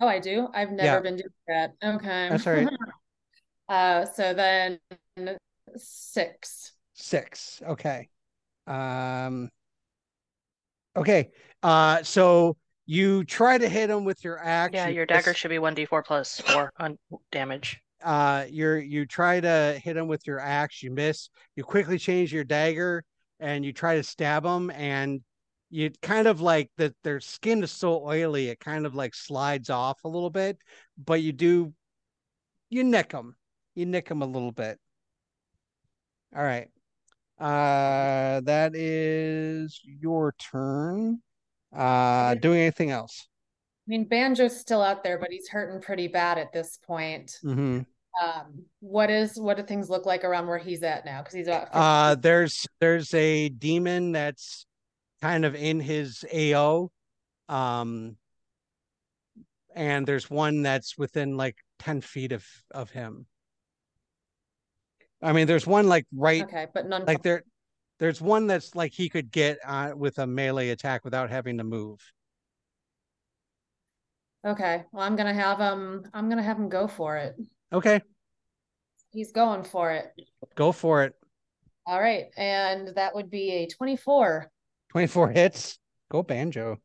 [0.00, 0.48] Oh, I do.
[0.54, 1.00] I've never Yeah.
[1.00, 1.72] been doing that.
[1.82, 2.28] Okay.
[2.30, 2.68] That's all right.
[3.68, 4.80] Uh, so then
[5.76, 6.72] six.
[6.94, 7.62] Six.
[7.64, 8.08] Okay.
[8.66, 9.48] Um
[10.96, 11.30] okay.
[11.62, 12.56] Uh so
[12.86, 14.74] you try to hit him with your axe.
[14.74, 15.36] Yeah, your dagger miss.
[15.36, 16.98] should be 1d4 plus 4 on
[17.30, 17.80] damage.
[18.02, 22.32] Uh you're you try to hit him with your axe you miss you quickly change
[22.32, 23.04] your dagger
[23.38, 25.20] and you try to stab him and
[25.70, 29.70] you kind of like that their skin is so oily it kind of like slides
[29.70, 30.58] off a little bit
[30.98, 31.72] but you do
[32.70, 33.36] you nick him
[33.74, 34.78] you nick him a little bit.
[36.36, 36.68] All right.
[37.38, 41.22] Uh that is your turn.
[41.74, 43.26] Uh doing anything else
[43.90, 47.38] mean, Banjo's still out there, but he's hurting pretty bad at this point.
[47.44, 47.80] mm-hmm.
[48.20, 51.20] Um, what is what do things look like around where he's at now?
[51.20, 54.66] Because he's about 50 Uh, there's there's a demon that's
[55.22, 56.90] kind of in his AO,
[57.48, 58.16] um,
[59.74, 63.26] and there's one that's within like ten feet of of him.
[65.22, 67.44] I mean, there's one like right, okay, but none like there,
[68.00, 71.64] there's one that's like he could get uh, with a melee attack without having to
[71.64, 72.00] move.
[74.46, 76.04] Okay, well, I'm gonna have him.
[76.14, 77.36] I'm gonna have him go for it.
[77.72, 78.00] Okay,
[79.12, 80.12] He's going for it.
[80.54, 81.14] go for it.
[81.86, 84.50] All right, and that would be a 24.
[84.90, 85.78] Twenty four hits.
[86.10, 86.78] Go banjo.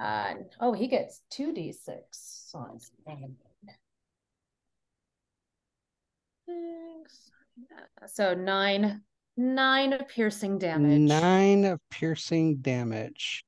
[0.00, 1.76] Uh, oh, he gets 2d6.
[2.10, 2.90] So it's
[6.46, 7.30] Six.
[8.12, 9.02] So nine,
[9.36, 11.00] nine piercing damage.
[11.00, 13.44] Nine of piercing damage.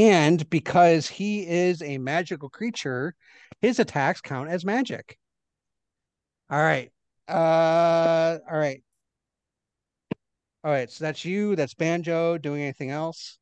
[0.00, 3.14] And because he is a magical creature,
[3.60, 5.18] his attacks count as magic.
[6.48, 6.90] All right.
[7.28, 8.82] Uh all right.
[10.64, 13.38] All right, so that's you, that's Banjo doing anything else?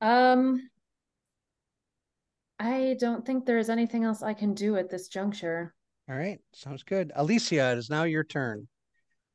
[0.00, 0.68] Um,
[2.58, 5.74] I don't think there is anything else I can do at this juncture.
[6.08, 7.12] All right, sounds good.
[7.14, 8.66] Alicia, it is now your turn.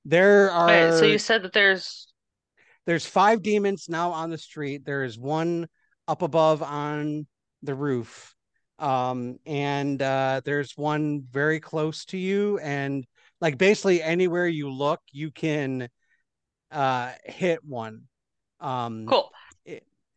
[0.04, 2.13] There are Wait, so you said that there's
[2.86, 4.86] there's five demons now on the street.
[4.86, 5.68] There is one
[6.08, 7.28] up above on
[7.62, 8.36] the roof.
[8.80, 13.06] Um, and uh, there's one very close to you, and
[13.40, 15.90] like basically anywhere you look, you can
[16.72, 18.04] uh hit one.
[18.60, 19.32] Um, cool.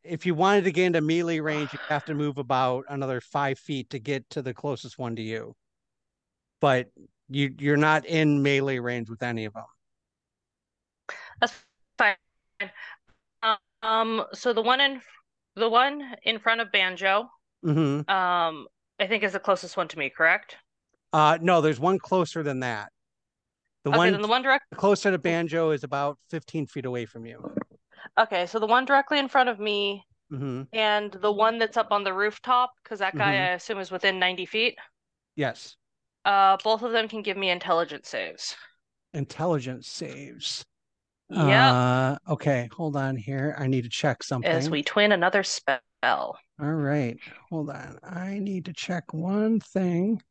[0.03, 3.59] if you wanted to get into melee range, you have to move about another five
[3.59, 5.55] feet to get to the closest one to you.
[6.61, 6.89] But
[7.29, 9.65] you you're not in melee range with any of them.
[11.41, 11.55] That's.
[13.83, 15.01] Um, so the one in
[15.55, 17.31] the one in front of Banjo,
[17.63, 18.67] hmm um,
[18.99, 20.57] I think is the closest one to me, correct?
[21.13, 22.91] Uh, no, there's one closer than that.
[23.85, 27.27] The Okay, one the one direct closer to Banjo is about 15 feet away from
[27.27, 27.45] you.
[28.19, 31.93] okay, so the one directly in front of me hmm and the one that's up
[31.93, 33.49] on the rooftop, because that guy Mhm.
[33.49, 34.79] I assume is within 90 feet.
[35.37, 35.77] Yes.
[36.27, 38.55] Uh, both of them can give me intelligence saves.
[39.13, 40.65] Intelligence saves.
[41.29, 43.57] Yep, Uh, okay, hold on here.
[43.59, 44.51] I need to check something.
[44.51, 45.81] as we twin another spell.
[46.05, 47.19] All right,
[47.51, 47.99] hold on.
[48.03, 50.23] I need to check one thing.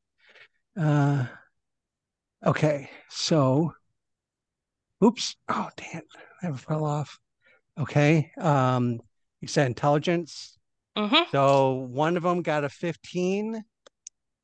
[0.80, 1.26] Uh,
[2.46, 3.74] okay, so,
[5.04, 5.36] oops.
[5.50, 6.02] Oh, damn,
[6.42, 7.20] that fell off.
[7.78, 9.02] Okay, um,
[9.42, 10.58] you said intelligence.
[10.98, 11.30] Mm-hmm.
[11.32, 13.62] So one of them got a 15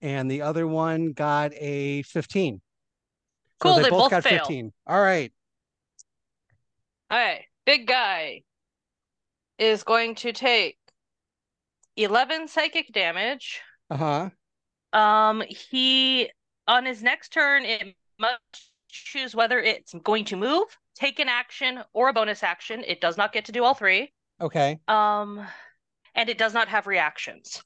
[0.01, 2.55] and the other one got a 15.
[2.57, 2.61] So
[3.59, 4.39] Cool, they they both both got fail.
[4.39, 4.73] 15.
[4.85, 5.31] All right.
[7.11, 8.43] All right, big guy
[9.59, 10.77] is going to take
[11.97, 13.59] 11 psychic damage.
[13.89, 14.29] Uh-huh.
[14.93, 16.31] Um, he
[16.69, 20.63] on his next turn, it must choose whether it's going to move,
[20.95, 22.81] take an action, or a bonus action.
[22.87, 24.13] It does not get to do all three.
[24.39, 24.79] Okay.
[24.87, 25.45] Um,
[26.15, 27.61] and it does not have reactions.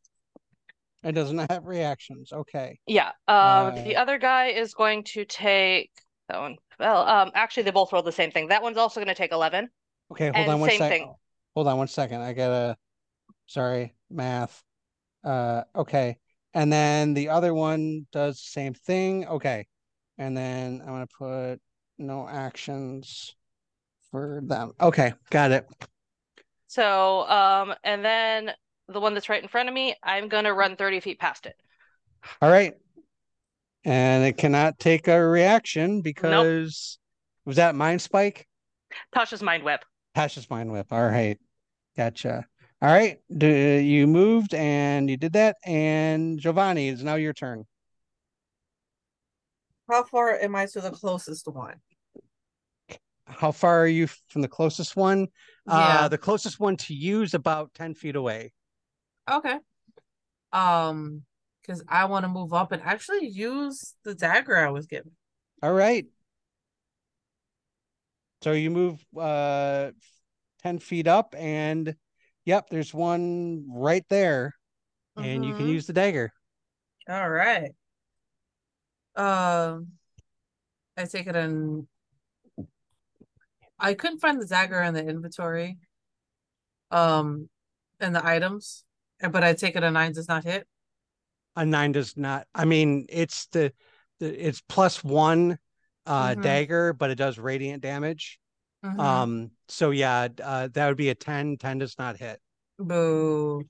[1.04, 2.34] It does not have reactions.
[2.34, 2.80] Okay.
[2.88, 3.12] Yeah.
[3.28, 5.92] Um, the Uh, other guy is going to take
[6.30, 6.58] that one.
[6.80, 8.48] Well, um, actually, they both rolled the same thing.
[8.48, 9.70] That one's also going to take 11.
[10.12, 10.92] Okay, hold And on one same sec.
[10.92, 11.16] thing.
[11.56, 12.22] Hold on one second.
[12.22, 12.78] I gotta,
[13.48, 14.64] sorry, math.
[15.24, 16.18] Uh, okay.
[16.54, 19.28] And then the other one does the same thing.
[19.28, 19.68] Okay.
[20.18, 21.58] And then I'm gonna put
[21.98, 23.36] no actions
[24.12, 24.74] for them.
[24.82, 25.68] Okay, got it.
[26.68, 28.52] So, um, and then
[28.88, 31.46] the one that's right in front of me, I'm going to run 30 feet past
[31.46, 31.56] it.
[32.42, 32.76] All right.
[33.86, 36.98] And it cannot take a reaction because
[37.46, 38.48] was that mind spike?
[39.16, 39.86] Tasha's mind whip.
[40.16, 40.88] Tasha's mind whip.
[40.92, 41.38] All right.
[41.96, 42.46] Gotcha.
[42.82, 43.20] All right.
[43.36, 45.58] Do you moved and you did that?
[45.64, 47.66] And Giovanni, it's now your turn.
[49.90, 51.76] How far am I to the closest one?
[53.28, 55.28] How far are you from the closest one?
[55.68, 56.02] Yeah.
[56.02, 58.52] Uh, the closest one to you is about 10 feet away.
[59.32, 59.58] Okay.
[60.54, 61.24] Um,
[61.66, 65.12] because I want to move up and actually use the dagger I was given.
[65.64, 66.06] All right.
[68.42, 69.92] So you move uh
[70.62, 71.96] 10 feet up and
[72.46, 74.54] yep, there's one right there.
[75.18, 75.74] And you can Mhm.
[75.74, 76.32] use the dagger.
[77.08, 77.72] All right.
[79.16, 79.94] Um,
[80.98, 81.88] I take it in.
[83.80, 85.78] I couldn't find the dagger in the inventory.
[86.92, 87.50] Um,
[88.00, 88.84] and the items,
[89.20, 90.68] but I take it a nine does not hit.
[91.56, 92.48] A nine does not.
[92.54, 93.72] I mean, it's the,
[94.20, 95.58] the it's plus one
[96.06, 96.42] uh Mhm.
[96.44, 98.40] dagger, but it does radiant damage.
[98.84, 99.00] Mhm.
[99.00, 101.58] Um, so yeah, uh that would be a 10.
[101.58, 102.40] 10 does not hit.
[102.78, 103.64] Boo.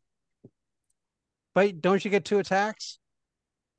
[1.54, 3.00] But don't you get two attacks?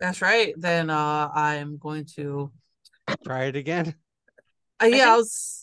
[0.01, 0.55] That's right.
[0.57, 2.53] Then uh, I'm going to.
[3.25, 3.95] Try it again.
[4.83, 5.63] Uh, yeah, I think- was.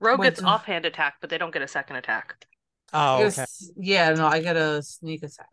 [0.00, 2.46] Rogue gets do- offhand attack, but they don't get a second attack.
[2.92, 3.44] Oh, okay.
[3.76, 5.48] Yeah, no, I get a sneak attack.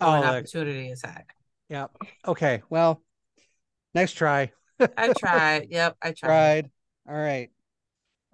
[0.00, 1.34] Oh, an that- opportunity attack.
[1.72, 1.86] Yeah.
[2.28, 2.62] Okay.
[2.68, 3.02] Well,
[3.94, 4.52] next try.
[4.96, 5.68] I tried.
[5.70, 6.28] Yep, I tried.
[6.28, 6.70] Tried.
[7.08, 7.50] All right.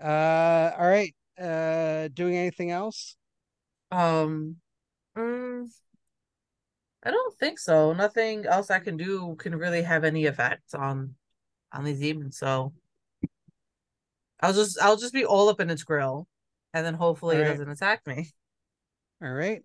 [0.02, 1.14] Uh, all right.
[1.40, 3.16] Uh, doing anything else?
[3.92, 4.56] Um,
[5.16, 5.68] mm,
[7.04, 7.92] I don't think so.
[7.92, 11.14] Nothing else I can do can really have any effect on
[11.72, 12.38] on these demons.
[12.38, 12.72] So
[14.40, 16.26] I'll just I'll just be all up in its grill,
[16.74, 18.30] and then hopefully it doesn't attack me.
[19.22, 19.62] All right.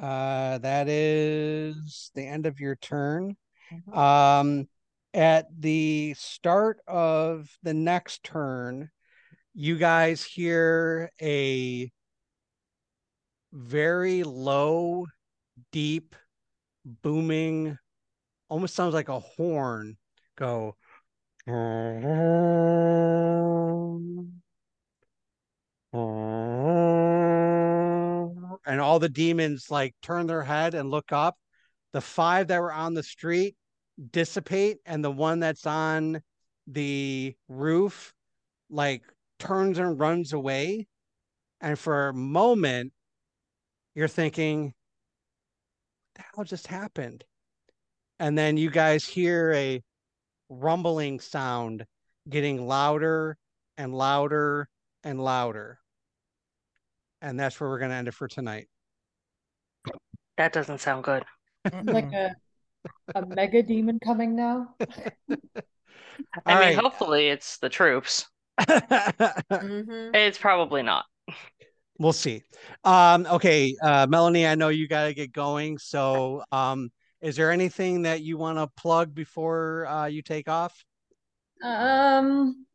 [0.00, 3.36] Uh, that is the end of your turn.
[3.70, 3.96] Mhm.
[3.96, 4.68] Um,
[5.14, 8.90] at the start of the next turn,
[9.54, 11.90] you guys hear a
[13.52, 15.06] very low,
[15.70, 16.16] deep,
[16.84, 17.76] booming,
[18.48, 19.98] almost sounds like a horn
[20.36, 20.76] go.
[28.66, 31.36] And all the demons like turn their head and look up.
[31.92, 33.56] The five that were on the street
[34.10, 36.22] dissipate, and the one that's on
[36.66, 38.14] the roof
[38.70, 39.02] like
[39.38, 40.86] turns and runs away.
[41.60, 42.92] And for a moment,
[43.94, 44.72] you're thinking, what
[46.14, 47.24] the hell just happened?
[48.18, 49.82] And then you guys hear a
[50.48, 51.84] rumbling sound
[52.28, 53.36] getting louder
[53.76, 54.68] and louder
[55.04, 55.78] and louder.
[57.22, 58.68] And that's where we're going to end it for tonight.
[60.36, 61.24] That doesn't sound good.
[61.86, 62.34] Like a
[63.14, 64.74] a mega demon coming now.
[66.46, 66.76] I All mean, right.
[66.76, 68.26] hopefully it's the troops.
[68.60, 70.14] Mhm.
[70.14, 71.04] It's probably not.
[71.98, 72.42] we'll see.
[72.84, 75.78] Um, okay, uh, Melanie, I know you got to get going.
[75.78, 76.90] So, um,
[77.20, 80.84] is there anything that you want to plug before uh, you take off?
[81.62, 82.66] Um,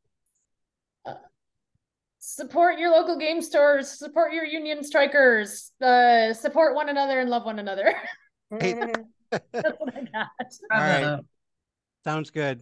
[2.38, 7.44] support your local game stores, support your union strikers, uh, support one another and love
[7.46, 7.94] one another.
[8.62, 8.76] Hey.
[9.30, 10.30] That's what I got.
[10.72, 11.20] All right.
[12.06, 12.62] Sounds good.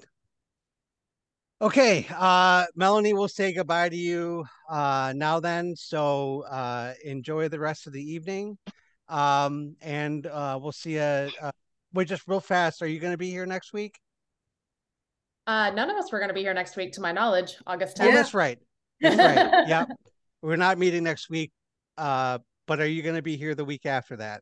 [1.61, 5.76] Okay, uh, Melanie, we'll say goodbye to you uh, now then.
[5.76, 8.57] So uh, enjoy the rest of the evening.
[9.10, 11.02] Um, and uh, we'll see you.
[11.02, 11.52] Uh,
[11.93, 12.81] wait, just real fast.
[12.81, 13.99] Are you going to be here next week?
[15.45, 17.57] Uh, none of us were going to be here next week, to my knowledge.
[17.68, 18.14] August Oh, 10th.
[18.14, 18.57] that's right.
[19.01, 19.65] That's right.
[19.67, 19.85] Yeah.
[20.41, 21.51] We're not meeting next week.
[21.97, 24.41] Uh, but are you going to be here the week after that?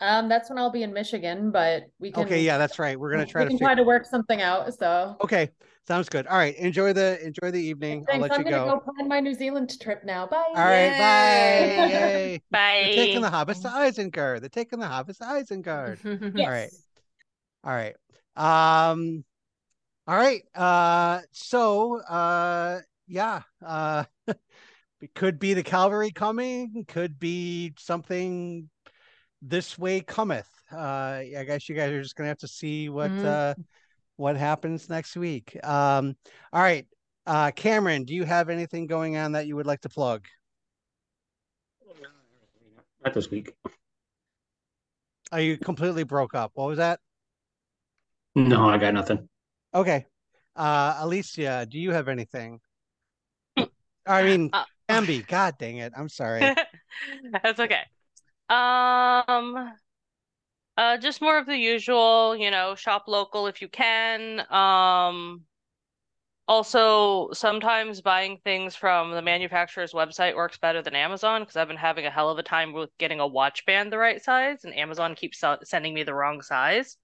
[0.00, 2.24] Um, that's when I'll be in Michigan, but we can.
[2.24, 2.98] Okay, yeah, that's right.
[2.98, 3.66] We're going to try we to can figure.
[3.68, 4.72] try to work something out.
[4.74, 5.50] So Okay,
[5.86, 6.26] sounds good.
[6.26, 8.04] All right, enjoy the enjoy the evening.
[8.10, 8.80] I'll let I'm you gonna go.
[8.80, 10.26] go plan my New Zealand trip now.
[10.26, 10.36] Bye.
[10.48, 11.86] All right, bye.
[11.86, 11.90] Yay.
[11.90, 12.42] Yay.
[12.50, 14.40] They're taking the hobbits to Isengard.
[14.40, 16.34] They're taking the hobbits to Isengard.
[16.36, 16.84] Yes.
[17.64, 17.94] All right.
[18.36, 18.90] All right.
[18.90, 19.24] Um
[20.08, 20.42] all right.
[20.56, 23.42] Uh so uh yeah.
[23.64, 24.04] Uh
[25.00, 28.68] it could be the cavalry coming, could be something
[29.42, 30.48] this way cometh.
[30.72, 33.24] Uh I guess you guys are just gonna have to see what Mhm.
[33.24, 33.54] uh
[34.16, 35.56] what happens next week.
[35.64, 36.16] Um
[36.52, 36.86] all right.
[37.26, 40.24] Uh Cameron, do you have anything going on that you would like to plug?
[43.04, 43.54] Not this week.
[45.30, 46.52] Are you completely broke up?
[46.54, 47.00] What was that?
[48.34, 49.28] No, I got nothing.
[49.74, 50.06] Okay.
[50.56, 52.60] Uh Alicia, do you have anything?
[54.06, 55.92] I mean, Uh, Ambi, god dang it.
[55.96, 56.54] I'm sorry.
[57.42, 57.82] That's okay.
[58.48, 59.72] Um,
[60.76, 64.40] uh, just more of the usual, you know, shop local if you can.
[64.52, 65.42] Um,
[66.46, 71.76] also sometimes buying things from the manufacturer's website works better than Amazon because I've been
[71.76, 74.76] having a hell of a time with getting a watch band the right size, and
[74.76, 76.98] Amazon keeps sel- sending me the wrong size.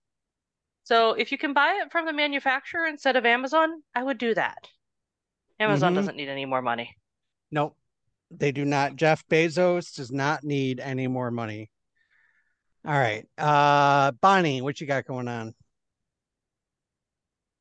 [0.85, 4.35] So if you can buy it from the manufacturer instead of Amazon, I would do
[4.35, 4.68] that.
[5.61, 5.97] Amazon Mhm.
[5.97, 6.97] doesn't need any more money.
[7.51, 7.77] Nope.
[8.31, 8.97] They do not.
[8.97, 11.70] Jeff Bezos does not need any more money.
[12.85, 13.27] All right.
[13.37, 15.55] Uh Bonnie, what you got going on?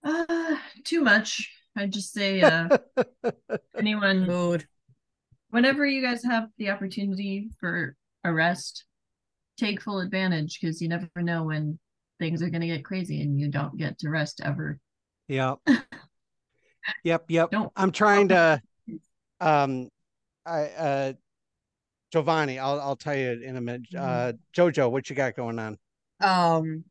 [0.04, 0.56] Uh,
[0.86, 1.52] too much.
[1.76, 2.70] I'd just say, uh,
[3.78, 4.66] anyone, Mood.
[5.50, 8.86] whenever you guys have the opportunity for a rest,
[9.58, 11.78] take full advantage because you never know when
[12.18, 14.80] things are going to get crazy and you don't get to rest ever.
[15.28, 15.60] Yep.
[17.04, 17.52] Yep, yep.
[17.52, 18.62] Don't- I'm trying to
[19.40, 19.90] um
[20.46, 21.14] I uh
[22.12, 23.84] Giovanni, I'll I'll tell you in a minute.
[23.98, 25.78] Uh Jojo, what you got going on?
[26.22, 26.84] Um,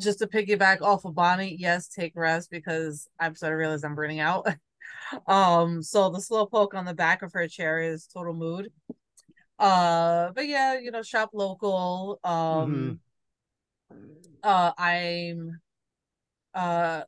[0.00, 3.94] just to piggyback off of Bonnie, yes, take rest because I'm starting to realize I'm
[3.94, 4.46] burning out.
[5.26, 8.70] um, so the slow poke on the back of her chair is total mood.
[9.58, 12.18] Uh, but yeah, you know, shop local.
[12.24, 13.00] Um,
[14.42, 15.60] uh, I'm
[16.54, 17.02] uh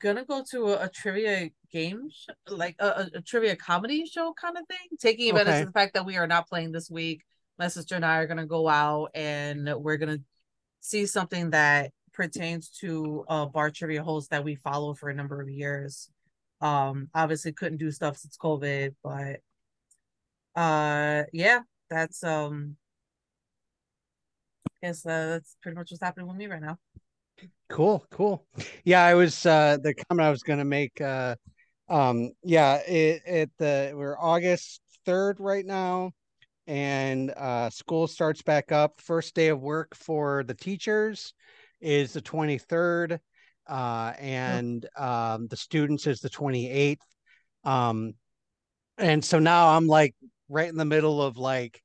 [0.00, 4.56] gonna go to a, a trivia game, sh- like a, a, trivia comedy show kind
[4.56, 4.98] of thing.
[4.98, 5.60] Taking advantage Okay.
[5.62, 7.22] of the fact that we are not playing this week,
[7.58, 10.18] my sister and I are gonna go out and we're gonna
[10.80, 15.40] see something that pertains to a bar trivia host that we follow for a number
[15.40, 16.10] of years.
[16.60, 19.40] Um, obviously couldn't do stuff since COVID, but
[20.54, 22.76] uh, yeah, that's um,
[24.82, 26.78] I guess uh, that's pretty much what's happening with me right now.
[27.68, 28.46] Cool, cool.
[28.84, 31.36] Yeah, I was uh the comment I was gonna make uh
[31.88, 36.12] um yeah, it it the we're August 3rd right now
[36.66, 39.00] and uh school starts back up.
[39.00, 41.34] First day of work for the teachers
[41.80, 43.18] is the 23rd
[43.68, 46.98] uh and um the students is the 28th.
[47.64, 48.14] Um
[48.98, 50.14] and so now I'm like
[50.48, 51.82] right in the middle of like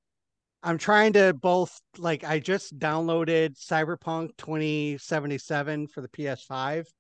[0.64, 6.92] I'm trying to both like I just downloaded Cyberpunk 2077 for the PS5 So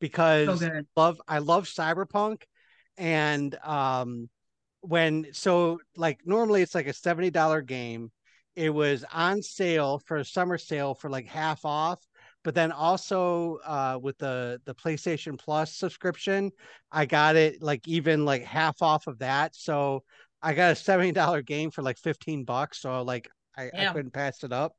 [0.00, 0.62] because
[0.96, 2.42] love I love Cyberpunk
[2.96, 4.28] and um
[4.80, 8.12] when so like normally it's like a $70 game.
[8.54, 11.98] It was on sale for a summer sale for like half off
[12.44, 16.52] but then also uh with the the PlayStation Plus subscription
[16.92, 19.56] I got it like even like half off of that.
[19.56, 20.04] So
[20.42, 24.44] I got a $70 game for like 15 bucks so like I, I couldn't pass
[24.44, 24.76] it up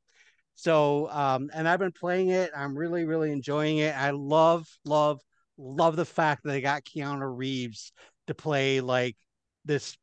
[0.54, 5.20] so um and I've been playing it I'm really really enjoying it I love love
[5.58, 7.92] love the fact that they got Keanu Reeves
[8.26, 9.16] to play like
[9.64, 9.96] this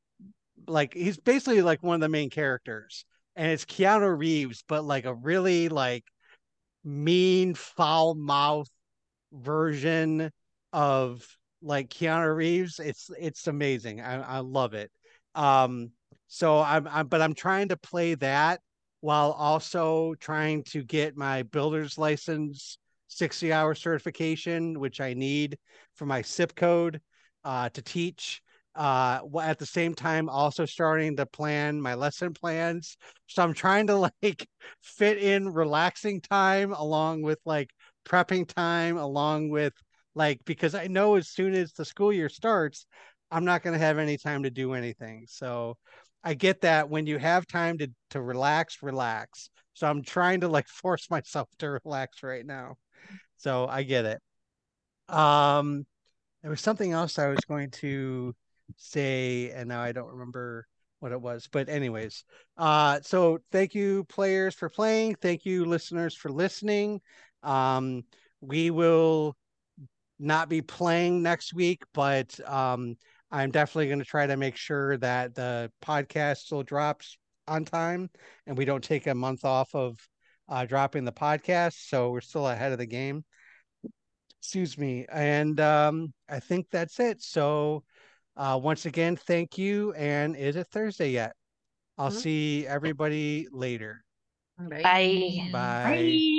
[0.67, 3.05] like he's basically like one of the main characters,
[3.35, 6.05] and it's Keanu Reeves, but like a really like
[6.83, 8.69] mean, foul mouth
[9.31, 10.31] version
[10.73, 11.25] of
[11.61, 12.79] like Keanu Reeves.
[12.79, 14.01] It's it's amazing.
[14.01, 14.91] I, I love it.
[15.37, 15.91] Um,
[16.27, 18.59] so I'm, I'm but I'm trying to play that
[19.01, 22.77] while also trying to get my builder's license
[23.07, 25.57] 60 hour certification, which I need
[25.95, 27.01] for my CIP code
[27.45, 28.41] uh, to teach.
[28.75, 32.95] Uh, at the same time, also starting to plan my lesson plans.
[33.27, 34.47] So I'm trying to like
[34.81, 37.71] fit in relaxing time along with like
[38.05, 39.73] prepping time, along with
[40.13, 42.85] like, because I know as soon as the school year starts,
[43.31, 45.25] I'm not going to have any time to do anything.
[45.27, 45.77] So
[46.23, 49.49] I get that when you have time to to relax, relax.
[49.73, 52.77] So I'm trying to like force myself to relax right now.
[53.37, 54.21] So I get it.
[55.13, 55.85] Um
[56.41, 58.35] there was something else I was going to
[58.77, 60.65] say and now I don't remember
[60.99, 61.47] what it was.
[61.51, 62.23] But anyways,
[62.57, 65.15] uh so thank you players for playing.
[65.15, 67.01] Thank you listeners for listening.
[67.43, 68.03] Um
[68.41, 69.35] we will
[70.19, 72.95] not be playing next week, but um
[73.31, 77.17] I'm definitely going to try to make sure that the podcast still drops
[77.47, 78.09] on time
[78.45, 79.97] and we don't take a month off of
[80.49, 81.87] uh, dropping the podcast.
[81.89, 83.25] So we're still ahead of the game.
[84.39, 85.05] Excuse me.
[85.11, 87.21] And um, I think that's it.
[87.21, 87.83] So
[88.37, 89.93] uh, once again, thank you.
[89.93, 91.33] And is it Thursday yet?
[91.97, 92.21] I'll Mhm.
[92.21, 94.03] see everybody later.
[94.57, 94.83] Bye.
[94.83, 95.49] Bye.
[95.51, 96.36] Bye.